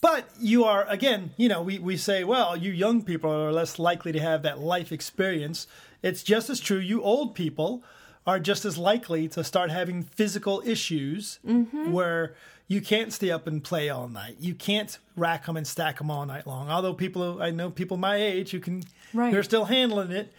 but 0.00 0.28
you 0.38 0.64
are, 0.64 0.86
again, 0.88 1.30
you 1.36 1.48
know, 1.48 1.62
we, 1.62 1.78
we 1.78 1.96
say, 1.96 2.22
well, 2.22 2.56
you 2.56 2.70
young 2.70 3.02
people 3.02 3.32
are 3.32 3.52
less 3.52 3.78
likely 3.78 4.12
to 4.12 4.20
have 4.20 4.42
that 4.42 4.60
life 4.60 4.92
experience. 4.92 5.66
It's 6.02 6.22
just 6.22 6.48
as 6.50 6.60
true. 6.60 6.78
You 6.78 7.02
old 7.02 7.34
people 7.34 7.82
are 8.26 8.38
just 8.38 8.64
as 8.64 8.78
likely 8.78 9.26
to 9.26 9.42
start 9.42 9.70
having 9.70 10.02
physical 10.02 10.62
issues 10.64 11.38
Mm-hmm. 11.46 11.92
where 11.92 12.34
you 12.68 12.80
can't 12.80 13.12
stay 13.12 13.30
up 13.30 13.46
and 13.46 13.64
play 13.64 13.88
all 13.88 14.08
night. 14.08 14.36
You 14.40 14.54
can't 14.54 14.98
rack 15.16 15.46
them 15.46 15.56
and 15.56 15.66
stack 15.66 15.98
them 15.98 16.10
all 16.10 16.24
night 16.26 16.46
long. 16.46 16.70
Although 16.70 16.94
people, 16.94 17.42
I 17.42 17.50
know 17.50 17.70
people 17.70 17.96
my 17.96 18.16
age 18.16 18.50
who 18.52 18.60
can, 18.60 18.82
Right. 19.14 19.32
who 19.32 19.38
are 19.38 19.42
still 19.42 19.64
handling 19.64 20.10
it. 20.12 20.32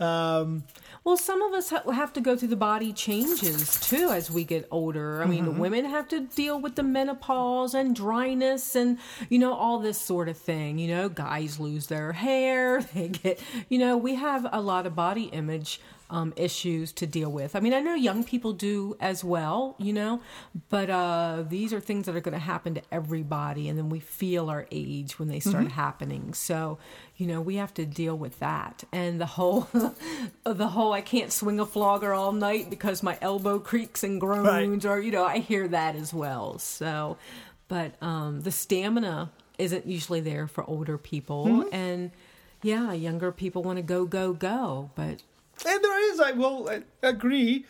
Um, 0.00 0.64
Well, 1.04 1.16
some 1.18 1.42
of 1.42 1.52
us 1.52 1.68
ha- 1.70 1.88
have 1.92 2.12
to 2.14 2.20
go 2.22 2.34
through 2.36 2.48
the 2.48 2.56
body 2.56 2.92
changes 2.92 3.78
too 3.80 4.08
as 4.10 4.30
we 4.30 4.42
get 4.44 4.66
older. 4.70 5.20
I 5.22 5.26
Mm-hmm. 5.26 5.30
mean, 5.44 5.58
women 5.58 5.84
have 5.84 6.08
to 6.08 6.20
deal 6.20 6.58
with 6.58 6.74
the 6.76 6.82
menopause 6.82 7.74
and 7.74 7.94
dryness 7.94 8.74
and, 8.74 8.98
you 9.28 9.38
know, 9.38 9.52
all 9.52 9.78
this 9.78 9.98
sort 9.98 10.28
of 10.30 10.36
thing. 10.38 10.78
You 10.78 10.88
know, 10.88 11.08
guys 11.10 11.60
lose 11.60 11.86
their 11.88 12.12
hair. 12.12 12.80
They 12.94 13.08
get, 13.08 13.38
you 13.68 13.78
know, 13.78 13.96
we 13.98 14.14
have 14.14 14.46
a 14.50 14.60
lot 14.62 14.86
of 14.86 14.94
body 14.96 15.24
image 15.24 15.80
um, 16.14 16.32
issues 16.36 16.92
to 16.92 17.08
deal 17.08 17.30
with. 17.30 17.56
I 17.56 17.60
mean, 17.60 17.74
I 17.74 17.80
know 17.80 17.94
young 17.94 18.22
people 18.22 18.52
do 18.52 18.96
as 19.00 19.24
well, 19.24 19.74
you 19.78 19.92
know, 19.92 20.20
but 20.68 20.88
uh, 20.88 21.42
these 21.48 21.72
are 21.72 21.80
things 21.80 22.06
that 22.06 22.14
are 22.14 22.20
going 22.20 22.34
to 22.34 22.38
happen 22.38 22.74
to 22.74 22.82
everybody. 22.92 23.68
And 23.68 23.76
then 23.76 23.88
we 23.88 23.98
feel 23.98 24.48
our 24.48 24.64
age 24.70 25.18
when 25.18 25.26
they 25.26 25.40
start 25.40 25.72
happening. 25.72 26.32
So, 26.32 26.78
you 27.16 27.26
know, 27.26 27.40
we 27.40 27.56
have 27.56 27.74
to 27.74 27.84
deal 27.84 28.16
with 28.16 28.38
that. 28.38 28.84
And 28.92 29.20
the 29.20 29.26
whole, 29.26 29.66
the 30.44 30.68
whole, 30.68 30.92
I 30.92 31.00
can't 31.00 31.32
swing 31.32 31.58
a 31.58 31.66
flogger 31.66 32.14
all 32.14 32.30
night 32.30 32.70
because 32.70 33.02
my 33.02 33.18
elbow 33.20 33.58
creaks 33.58 34.04
and 34.04 34.20
groans, 34.20 34.86
or, 34.86 35.00
you 35.00 35.10
know, 35.10 35.24
I 35.24 35.38
hear 35.40 35.66
that 35.66 35.96
as 35.96 36.14
well. 36.14 36.60
So, 36.60 37.16
but 37.66 38.00
um, 38.00 38.42
the 38.42 38.52
stamina 38.52 39.32
isn't 39.58 39.84
usually 39.84 40.20
there 40.20 40.46
for 40.46 40.62
older 40.70 40.96
people. 40.96 41.68
And 41.72 42.12
yeah, 42.62 42.92
younger 42.92 43.32
people 43.32 43.64
want 43.64 43.78
to 43.78 43.82
go, 43.82 44.04
go, 44.04 44.32
go. 44.32 44.90
But 44.94 45.24
And 45.66 45.82
there 45.82 46.12
is, 46.12 46.20
I 46.20 46.32
will 46.32 46.68
uh, 46.68 46.80
agree, 47.02 47.64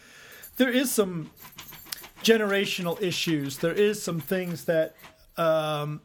there 0.57 0.71
is 0.71 0.91
some 0.91 1.31
generational 2.23 3.01
issues. 3.01 3.59
There 3.59 3.73
is 3.73 4.03
some 4.03 4.21
things 4.21 4.65
that, 4.65 4.97
um, 5.37 6.01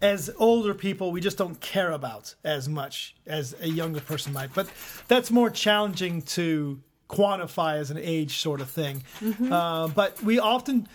as 0.00 0.30
older 0.38 0.74
people, 0.74 1.12
we 1.12 1.20
just 1.20 1.38
don't 1.38 1.60
care 1.60 1.92
about 1.92 2.34
as 2.44 2.68
much 2.68 3.14
as 3.26 3.54
a 3.60 3.68
younger 3.68 4.00
person 4.00 4.32
might. 4.32 4.52
But 4.52 4.68
that's 5.08 5.30
more 5.30 5.50
challenging 5.50 6.22
to 6.22 6.80
quantify 7.08 7.76
as 7.76 7.90
an 7.90 7.98
age 7.98 8.38
sort 8.38 8.60
of 8.60 8.70
thing. 8.70 9.04
Uh, 9.50 9.88
but 9.88 10.20
we 10.22 10.38
often, 10.38 10.88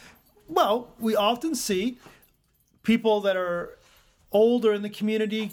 well, 0.47 0.93
we 0.99 1.15
often 1.15 1.55
see 1.55 1.99
people 2.83 3.21
that 3.21 3.37
are 3.37 3.77
older 4.31 4.73
in 4.73 4.81
the 4.81 4.89
community 4.89 5.51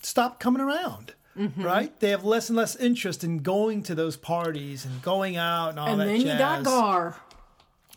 stop 0.00 0.40
coming 0.40 0.62
around. 0.62 1.12
Mm-hmm. 1.38 1.62
Right? 1.62 1.98
They 2.00 2.10
have 2.10 2.24
less 2.24 2.48
and 2.48 2.56
less 2.56 2.76
interest 2.76 3.22
in 3.22 3.38
going 3.38 3.82
to 3.84 3.94
those 3.94 4.16
parties 4.16 4.84
and 4.84 5.02
going 5.02 5.36
out 5.36 5.70
and 5.70 5.78
all 5.78 5.88
and 5.88 6.00
that 6.00 6.06
then 6.06 6.20
you 6.20 6.26
got 6.26 6.58
jazz. 6.58 6.64
Gar. 6.64 7.16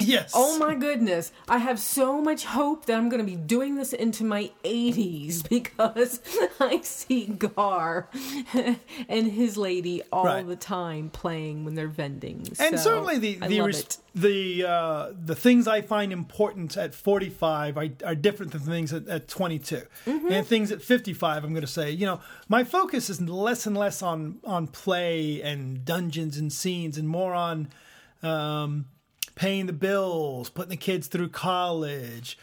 Yes. 0.02 0.32
Oh 0.34 0.58
my 0.58 0.76
goodness. 0.76 1.32
I 1.50 1.58
have 1.58 1.78
so 1.78 2.22
much 2.22 2.46
hope 2.46 2.86
that 2.86 2.96
I'm 2.98 3.10
going 3.10 3.20
to 3.20 3.30
be 3.30 3.36
doing 3.36 3.76
this 3.76 3.92
into 3.92 4.24
my 4.24 4.50
80s 4.64 5.48
because 5.50 6.22
I 6.60 6.80
see 6.82 7.26
Gar 7.26 8.08
and 9.10 9.32
his 9.32 9.58
lady 9.58 10.02
all 10.12 10.24
Right. 10.26 10.48
the 10.48 10.56
time 10.56 11.10
playing 11.10 11.66
when 11.66 11.76
they're 11.76 11.90
vending. 11.90 12.48
and 12.60 12.80
So, 12.80 12.92
certainly 12.92 13.18
the 13.18 13.40
I 13.42 13.48
the 13.50 13.98
the 14.16 14.66
uh, 14.66 15.12
the 15.26 15.36
things 15.36 15.68
I 15.68 15.82
find 15.82 16.14
important 16.14 16.78
at 16.78 16.96
45 16.96 17.78
are, 17.78 17.88
are 18.06 18.16
different 18.16 18.54
than 18.54 18.62
things 18.62 18.94
at, 18.94 19.06
at 19.08 19.28
22, 19.28 19.82
Mm-hmm. 20.06 20.32
and 20.32 20.48
things 20.48 20.72
at 20.72 20.82
55. 20.82 21.44
I'm 21.44 21.50
going 21.52 21.62
to 21.62 21.68
say, 21.68 21.92
you 21.92 22.06
know, 22.06 22.22
my 22.48 22.64
focus 22.64 23.10
is 23.10 23.20
less 23.22 23.66
and 23.66 23.76
less 23.78 24.02
on 24.02 24.40
on 24.46 24.68
play 24.68 25.42
and 25.42 25.84
dungeons 25.84 26.38
and 26.38 26.52
scenes, 26.54 26.98
and 26.98 27.08
more 27.08 27.34
on 27.34 27.68
um, 28.24 28.86
paying 29.40 29.68
the 29.68 29.74
bills, 29.74 30.50
putting 30.50 30.70
the 30.70 30.76
kids 30.78 31.08
through 31.08 31.30
college. 31.30 32.38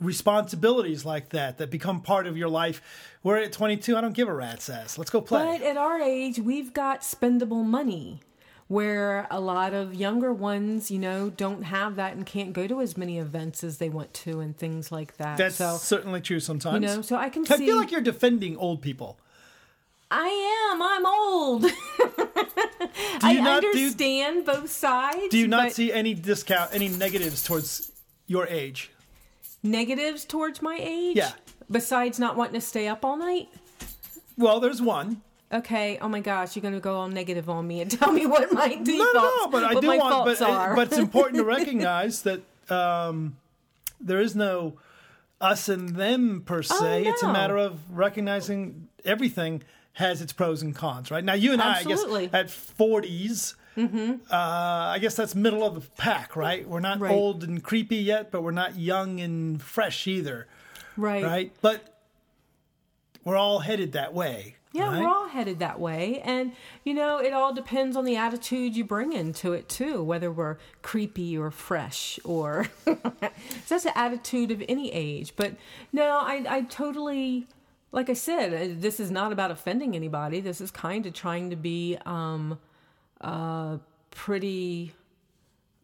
Responsibilities 0.00 1.04
like 1.04 1.28
that 1.28 1.58
that 1.58 1.70
become 1.70 2.00
part 2.02 2.26
of 2.26 2.36
your 2.36 2.48
life. 2.48 2.82
Where 3.22 3.36
at 3.38 3.52
22, 3.52 3.96
I 3.96 4.00
don't 4.00 4.12
give 4.12 4.28
a 4.28 4.34
rat's 4.34 4.68
ass. 4.68 4.98
Let's 4.98 5.10
go 5.10 5.20
play. 5.20 5.58
But 5.58 5.64
at 5.66 5.76
our 5.76 6.00
age, 6.00 6.40
we've 6.40 6.74
got 6.74 7.02
spendable 7.02 7.64
money. 7.64 8.20
Where 8.66 9.28
a 9.30 9.38
lot 9.38 9.74
of 9.74 9.94
younger 9.94 10.32
ones, 10.32 10.90
you 10.90 10.98
know, 10.98 11.30
don't 11.30 11.62
have 11.64 11.96
that 11.96 12.14
and 12.16 12.26
can't 12.26 12.52
go 12.52 12.66
to 12.66 12.80
as 12.80 12.96
many 12.96 13.18
events 13.18 13.62
as 13.62 13.78
they 13.78 13.88
want 13.88 14.12
to 14.14 14.40
and 14.40 14.56
things 14.56 14.90
like 14.90 15.16
that. 15.18 15.36
That's 15.36 15.56
so 15.56 15.76
certainly 15.76 16.20
true 16.20 16.40
sometimes. 16.40 16.82
you 16.82 16.96
know, 16.96 17.02
so 17.02 17.14
I 17.16 17.28
can 17.28 17.44
I 17.48 17.56
see- 17.56 17.66
feel 17.66 17.76
like 17.76 17.92
you're 17.92 18.00
defending 18.00 18.56
old 18.56 18.82
people. 18.82 19.18
I 20.10 20.70
am. 20.72 20.82
I'm 20.82 21.06
old. 21.06 21.66
I 23.22 23.34
not 23.40 23.62
do- 23.62 23.68
understand 23.68 24.44
both 24.44 24.70
sides. 24.70 25.28
Do 25.30 25.38
you 25.38 25.48
not 25.48 25.72
see 25.72 25.92
any 25.92 26.14
discount, 26.14 26.70
any 26.74 26.88
negatives 26.88 27.42
towards 27.42 27.90
your 28.26 28.46
age? 28.46 28.90
negatives 29.62 30.24
towards 30.26 30.60
my 30.60 30.78
age? 30.80 31.16
Yeah. 31.16 31.32
Besides 31.70 32.18
not 32.18 32.36
wanting 32.36 32.54
to 32.54 32.60
stay 32.60 32.86
up 32.86 33.02
all 33.04 33.16
night? 33.16 33.48
Well, 34.36 34.60
there's 34.60 34.82
one. 34.82 35.22
Okay. 35.50 35.98
Oh 36.02 36.08
my 36.08 36.20
gosh, 36.20 36.54
you're 36.54 36.60
going 36.62 36.74
to 36.74 36.80
go 36.80 36.96
all 36.96 37.08
negative 37.08 37.48
on 37.48 37.66
me 37.66 37.80
and 37.80 37.90
tell 37.98 38.12
me 38.12 38.26
what 38.26 38.52
my 38.52 38.68
defaults, 38.68 38.88
No, 38.88 39.12
no, 39.14 39.22
no, 39.44 39.48
but 39.48 39.64
I 39.64 39.80
do 39.80 39.86
want, 39.86 40.26
but, 40.26 40.42
are. 40.42 40.74
but 40.76 40.88
it's 40.88 40.98
important 40.98 41.38
to 41.38 41.44
recognize 41.58 42.22
that 42.22 42.42
um, 42.70 43.36
there 44.00 44.20
is 44.20 44.36
no 44.36 44.74
us 45.40 45.68
and 45.70 45.90
them 45.96 46.42
per 46.44 46.62
se. 46.62 47.06
It's 47.06 47.22
a 47.22 47.26
Oh, 47.28 47.32
matter 47.32 47.56
of 47.56 47.78
recognizing 47.90 48.88
everything 49.04 49.62
has 49.94 50.20
its 50.20 50.32
pros 50.32 50.62
and 50.62 50.74
cons, 50.74 51.10
right? 51.10 51.24
Now, 51.24 51.34
you 51.34 51.52
and 51.52 51.62
Absolutely. 51.62 52.28
I, 52.32 52.40
I 52.40 52.42
guess, 52.42 52.52
at 52.76 52.76
40s, 52.78 53.54
uh, 53.76 54.16
I 54.30 54.98
guess 55.00 55.14
that's 55.16 55.34
middle 55.34 55.64
of 55.64 55.74
the 55.74 55.80
pack, 55.96 56.36
right? 56.36 56.68
We're 56.68 56.80
not 56.80 57.00
Right. 57.00 57.12
old 57.12 57.42
and 57.44 57.62
creepy 57.62 57.96
yet, 57.96 58.30
but 58.30 58.42
we're 58.42 58.50
not 58.50 58.76
young 58.76 59.20
and 59.20 59.60
fresh 59.62 60.06
either, 60.06 60.46
right. 60.96 61.24
right? 61.24 61.52
But 61.60 61.96
we're 63.24 63.36
all 63.36 63.60
headed 63.60 63.92
that 63.92 64.12
way. 64.12 64.56
Yeah, 64.72 64.88
right? 64.88 65.00
we're 65.02 65.08
all 65.08 65.28
headed 65.28 65.60
that 65.60 65.78
way. 65.78 66.20
And, 66.24 66.52
you 66.82 66.94
know, 66.94 67.18
it 67.18 67.32
all 67.32 67.54
depends 67.54 67.96
on 67.96 68.04
the 68.04 68.16
attitude 68.16 68.76
you 68.76 68.84
bring 68.84 69.12
into 69.12 69.52
it, 69.52 69.68
too, 69.68 70.02
whether 70.02 70.32
we're 70.32 70.56
creepy 70.82 71.38
or 71.38 71.52
fresh 71.52 72.18
or. 72.24 72.66
so 72.84 72.98
that's 73.68 73.84
the 73.84 73.96
attitude 73.96 74.50
of 74.50 74.60
any 74.68 74.90
age. 74.92 75.34
But 75.36 75.54
no, 75.92 76.18
I, 76.18 76.44
I 76.48 76.62
totally. 76.62 77.46
Like 77.94 78.10
I 78.10 78.14
said, 78.14 78.52
uh, 78.52 78.74
this 78.80 78.98
is 78.98 79.12
not 79.12 79.30
about 79.30 79.52
offending 79.52 79.94
anybody. 79.94 80.40
This 80.40 80.60
is 80.60 80.72
kind 80.72 81.06
of 81.06 81.12
trying 81.12 81.50
to 81.50 81.56
be 81.56 81.96
um, 82.04 82.58
uh, 83.20 83.78
pretty. 84.10 84.92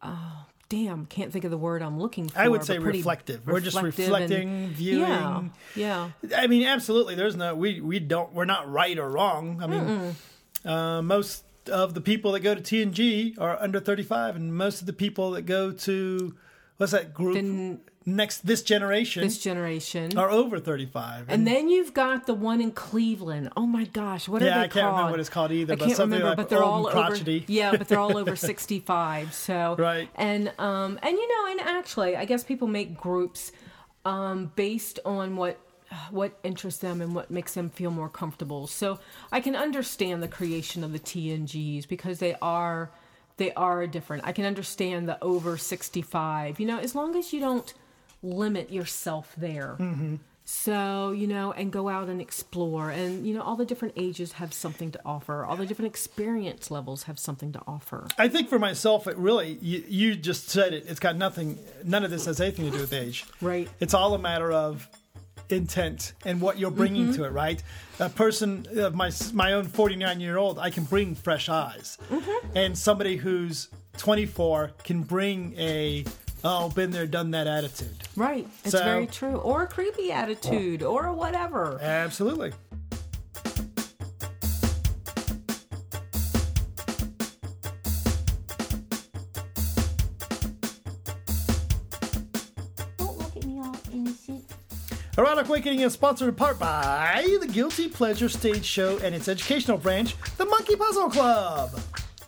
Oh, 0.03 0.45
damn, 0.67 1.05
can't 1.05 1.31
think 1.31 1.45
of 1.45 1.51
the 1.51 1.57
word 1.57 1.81
I'm 1.81 1.99
looking 1.99 2.27
for. 2.27 2.37
I 2.37 2.49
would 2.49 2.65
say 2.65 2.79
pretty 2.79 2.99
reflective. 2.99 3.47
We're 3.47 3.61
just 3.61 3.81
reflective 3.81 4.09
and- 4.13 4.29
reflecting, 4.29 4.67
viewing. 4.71 4.99
Yeah, 4.99 5.43
yeah. 5.75 6.09
I 6.35 6.47
mean, 6.47 6.67
absolutely. 6.67 7.15
There's 7.15 7.37
no 7.37 7.55
we 7.55 7.79
we 7.79 7.99
don't 7.99 8.33
we're 8.33 8.43
not 8.43 8.69
right 8.69 8.97
or 8.99 9.09
wrong. 9.09 9.63
I 9.63 9.67
mean, 9.67 10.15
uh, 10.65 11.01
most 11.01 11.45
of 11.69 11.93
the 11.93 12.01
people 12.01 12.33
that 12.33 12.41
go 12.41 12.53
to 12.55 12.61
TNG 12.61 13.39
are 13.39 13.57
under 13.61 13.79
35, 13.79 14.35
and 14.35 14.53
most 14.53 14.81
of 14.81 14.85
the 14.87 14.93
people 14.93 15.31
that 15.31 15.43
go 15.43 15.71
to 15.71 16.35
what's 16.75 16.91
that 16.91 17.13
group 17.13 17.79
next 18.05 18.45
this 18.47 18.61
generation 18.63 19.23
This 19.23 19.37
generation. 19.37 20.17
are 20.17 20.29
over 20.29 20.59
35. 20.59 21.25
And 21.29 21.45
then 21.45 21.69
you've 21.69 21.93
got 21.93 22.25
the 22.25 22.33
one 22.33 22.59
in 22.61 22.71
Cleveland. 22.71 23.49
Oh 23.55 23.65
my 23.67 23.85
gosh, 23.85 24.27
what 24.27 24.41
Yeah, 24.41 24.59
are 24.59 24.61
they 24.61 24.67
called? 24.67 24.75
Yeah, 24.75 24.81
I 24.81 24.83
can't 24.83 24.91
remember 24.95 25.11
what 25.11 25.19
it's 25.19 25.29
called 25.29 25.51
either, 25.51 25.73
I 25.73 25.75
but 25.75 25.85
can't 25.85 25.97
something 25.97 26.19
remember, 26.19 26.29
like 26.29 26.37
but 26.37 26.49
they're 26.49 26.63
all 26.63 26.87
and 26.87 26.97
over. 27.13 27.41
Yeah, 27.47 27.77
but 27.77 27.87
they're 27.87 27.99
all 27.99 28.17
over 28.17 28.35
sixty-five. 28.51 29.33
So 29.33 29.75
Right. 29.77 30.09
and 30.15 30.51
um 30.57 30.99
and 31.03 31.15
you 31.17 31.27
know 31.27 31.51
and 31.51 31.59
actually, 31.61 32.15
I 32.15 32.25
guess 32.25 32.43
people 32.43 32.67
make 32.67 32.97
groups 32.97 33.51
um 34.05 34.51
based 34.55 34.99
on 35.05 35.35
what 35.35 35.59
what 36.09 36.31
interests 36.43 36.79
them 36.79 37.01
and 37.01 37.13
what 37.13 37.29
makes 37.29 37.53
them 37.53 37.69
feel 37.69 37.91
more 37.91 38.09
comfortable. 38.09 38.65
So 38.65 38.99
I 39.31 39.41
can 39.41 39.55
understand 39.55 40.23
the 40.23 40.27
creation 40.27 40.83
of 40.83 40.93
the 40.93 40.99
TNGs 40.99 41.87
because 41.87 42.19
they 42.19 42.35
are 42.41 42.89
they 43.37 43.53
are 43.53 43.85
different. 43.87 44.23
I 44.25 44.31
can 44.31 44.45
understand 44.45 45.07
the 45.09 45.21
over 45.23 45.57
65. 45.57 46.59
You 46.59 46.65
know, 46.65 46.79
as 46.79 46.95
long 46.95 47.15
as 47.15 47.33
you 47.33 47.39
don't 47.39 47.73
limit 48.23 48.71
yourself 48.71 49.33
there. 49.37 49.77
So, 50.43 51.11
you 51.11 51.27
know, 51.27 51.53
and 51.53 51.71
go 51.71 51.87
out 51.87 52.09
and 52.09 52.19
explore. 52.19 52.89
And, 52.89 53.25
you 53.25 53.33
know, 53.33 53.41
all 53.41 53.55
the 53.55 53.63
different 53.65 53.93
ages 53.95 54.33
have 54.33 54.53
something 54.53 54.91
to 54.91 54.99
offer. 55.05 55.45
All 55.45 55.55
the 55.55 55.65
different 55.67 55.89
experience 55.91 56.69
levels 56.71 57.03
have 57.03 57.19
something 57.19 57.53
to 57.53 57.61
offer. 57.67 58.07
I 58.17 58.27
think 58.27 58.49
for 58.49 58.59
myself, 58.59 59.07
it 59.07 59.15
really 59.17 59.57
you, 59.61 59.83
you 59.87 60.15
just 60.15 60.49
said 60.49 60.73
it. 60.73 60.85
It's 60.87 60.99
got 60.99 61.15
nothing. 61.15 61.57
None 61.85 62.03
of 62.03 62.11
this 62.11 62.25
has 62.25 62.41
anything 62.41 62.65
to 62.65 62.71
do 62.71 62.79
with 62.81 62.91
age. 62.91 63.23
Right. 63.39 63.69
It's 63.79 63.93
all 63.93 64.13
a 64.13 64.19
matter 64.19 64.51
of 64.51 64.89
intent 65.49 66.13
and 66.25 66.41
what 66.41 66.57
you're 66.57 66.71
bringing 66.71 67.07
Mm-hmm. 67.07 67.15
to 67.21 67.23
it. 67.25 67.29
Right. 67.31 67.61
A 67.99 68.09
person 68.09 68.65
of 68.77 68.93
my 68.95 69.11
my 69.33 69.53
own 69.53 69.65
49 69.67 70.19
year 70.19 70.37
old, 70.37 70.59
I 70.59 70.69
can 70.69 70.83
bring 70.85 71.15
fresh 71.15 71.49
eyes, 71.49 71.97
Mm-hmm. 72.09 72.57
and 72.57 72.77
somebody 72.77 73.15
who's 73.15 73.69
24 73.97 74.71
can 74.83 75.03
bring 75.03 75.53
a 75.57 76.03
oh 76.43 76.69
been 76.69 76.91
there 76.91 77.05
done 77.07 77.31
that 77.31 77.47
attitude. 77.47 77.95
Right. 78.15 78.47
It's 78.63 78.71
So- 78.71 78.83
very 78.83 79.07
true. 79.07 79.35
Or 79.37 79.63
a 79.63 79.67
creepy 79.67 80.11
attitude 80.11 80.83
or 80.83 81.11
whatever. 81.13 81.79
Absolutely. 81.81 82.51
Don't 92.97 93.17
look 93.17 93.35
at 93.37 93.45
me 93.45 93.59
all 93.59 93.75
innocent. 93.93 94.43
Erotic 95.17 95.47
Awakening 95.47 95.81
is 95.81 95.93
sponsored 95.93 96.29
in 96.29 96.35
part 96.35 96.59
by 96.59 97.25
the 97.39 97.47
Guilty 97.47 97.87
Pleasure 97.89 98.29
Stage 98.29 98.65
Show 98.65 98.97
and 98.99 99.13
its 99.13 99.27
educational 99.27 99.77
branch, 99.77 100.15
the 100.37 100.45
Monkey 100.45 100.75
Puzzle 100.75 101.09
Club. 101.09 101.71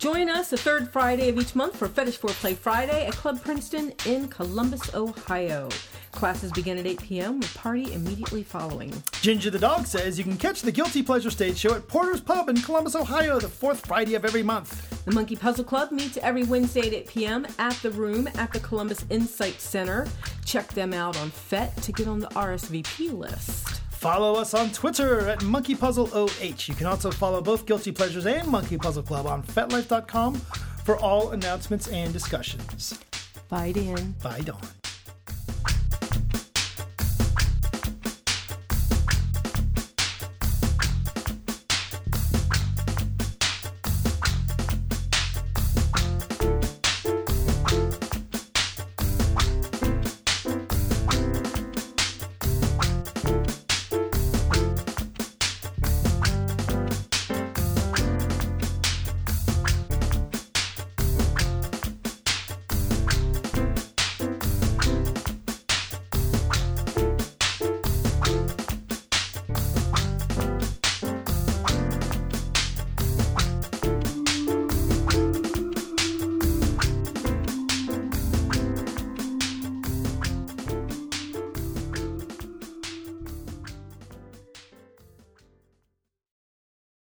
Join 0.03 0.27
us 0.27 0.49
the 0.49 0.57
third 0.57 0.89
Friday 0.89 1.29
of 1.29 1.39
each 1.39 1.55
month 1.55 1.77
for 1.77 1.87
Fetish 1.87 2.19
Foreplay 2.19 2.57
Friday 2.57 3.05
at 3.05 3.13
Club 3.13 3.41
Princeton 3.41 3.93
in 4.05 4.27
Columbus, 4.27 4.93
Ohio. 4.93 5.69
Classes 6.11 6.51
begin 6.51 6.77
at 6.77 6.85
8 6.85 7.01
p.m. 7.01 7.39
with 7.39 7.53
party 7.53 7.93
immediately 7.93 8.43
following. 8.43 8.91
Ginger 9.21 9.49
the 9.49 9.57
dog 9.57 9.85
says 9.85 10.17
you 10.17 10.25
can 10.25 10.35
catch 10.35 10.61
the 10.61 10.73
Guilty 10.73 11.03
Pleasure 11.03 11.29
Stage 11.31 11.55
Show 11.55 11.73
at 11.73 11.87
Porter's 11.87 12.19
Pub 12.19 12.49
in 12.49 12.57
Columbus, 12.57 12.97
Ohio, 12.97 13.39
the 13.39 13.47
fourth 13.47 13.85
Friday 13.85 14.15
of 14.15 14.25
every 14.25 14.43
month. 14.43 15.05
The 15.05 15.13
Monkey 15.13 15.37
Puzzle 15.37 15.63
Club 15.63 15.93
meets 15.93 16.17
every 16.17 16.43
Wednesday 16.43 16.85
at 16.87 16.93
8 16.93 17.07
p.m. 17.07 17.47
at 17.57 17.75
the 17.75 17.91
room 17.91 18.27
at 18.35 18.51
the 18.51 18.59
Columbus 18.59 19.05
Insight 19.09 19.61
Center. 19.61 20.05
Check 20.43 20.67
them 20.73 20.91
out 20.91 21.17
on 21.17 21.29
FET 21.29 21.77
to 21.77 21.93
get 21.93 22.09
on 22.09 22.19
the 22.19 22.27
RSVP 22.27 23.17
list. 23.17 23.82
Follow 24.03 24.35
us 24.35 24.53
on 24.53 24.69
Twitter 24.71 25.29
at 25.29 25.41
Monkey 25.43 25.75
Puzzle 25.75 26.09
OH. 26.11 26.67
You 26.67 26.75
can 26.75 26.87
also 26.87 27.09
follow 27.09 27.39
both 27.39 27.65
Guilty 27.65 27.93
Pleasures 27.93 28.25
and 28.25 28.45
Monkey 28.49 28.77
Puzzle 28.77 29.01
Club 29.01 29.25
on 29.25 29.41
FetLife.com 29.43 30.35
for 30.83 30.97
all 30.97 31.31
announcements 31.31 31.87
and 31.87 32.11
discussions. 32.11 32.99
Bye, 33.47 33.71
Dan. 33.71 34.13
Bye, 34.21 34.41
Dawn. 34.41 34.82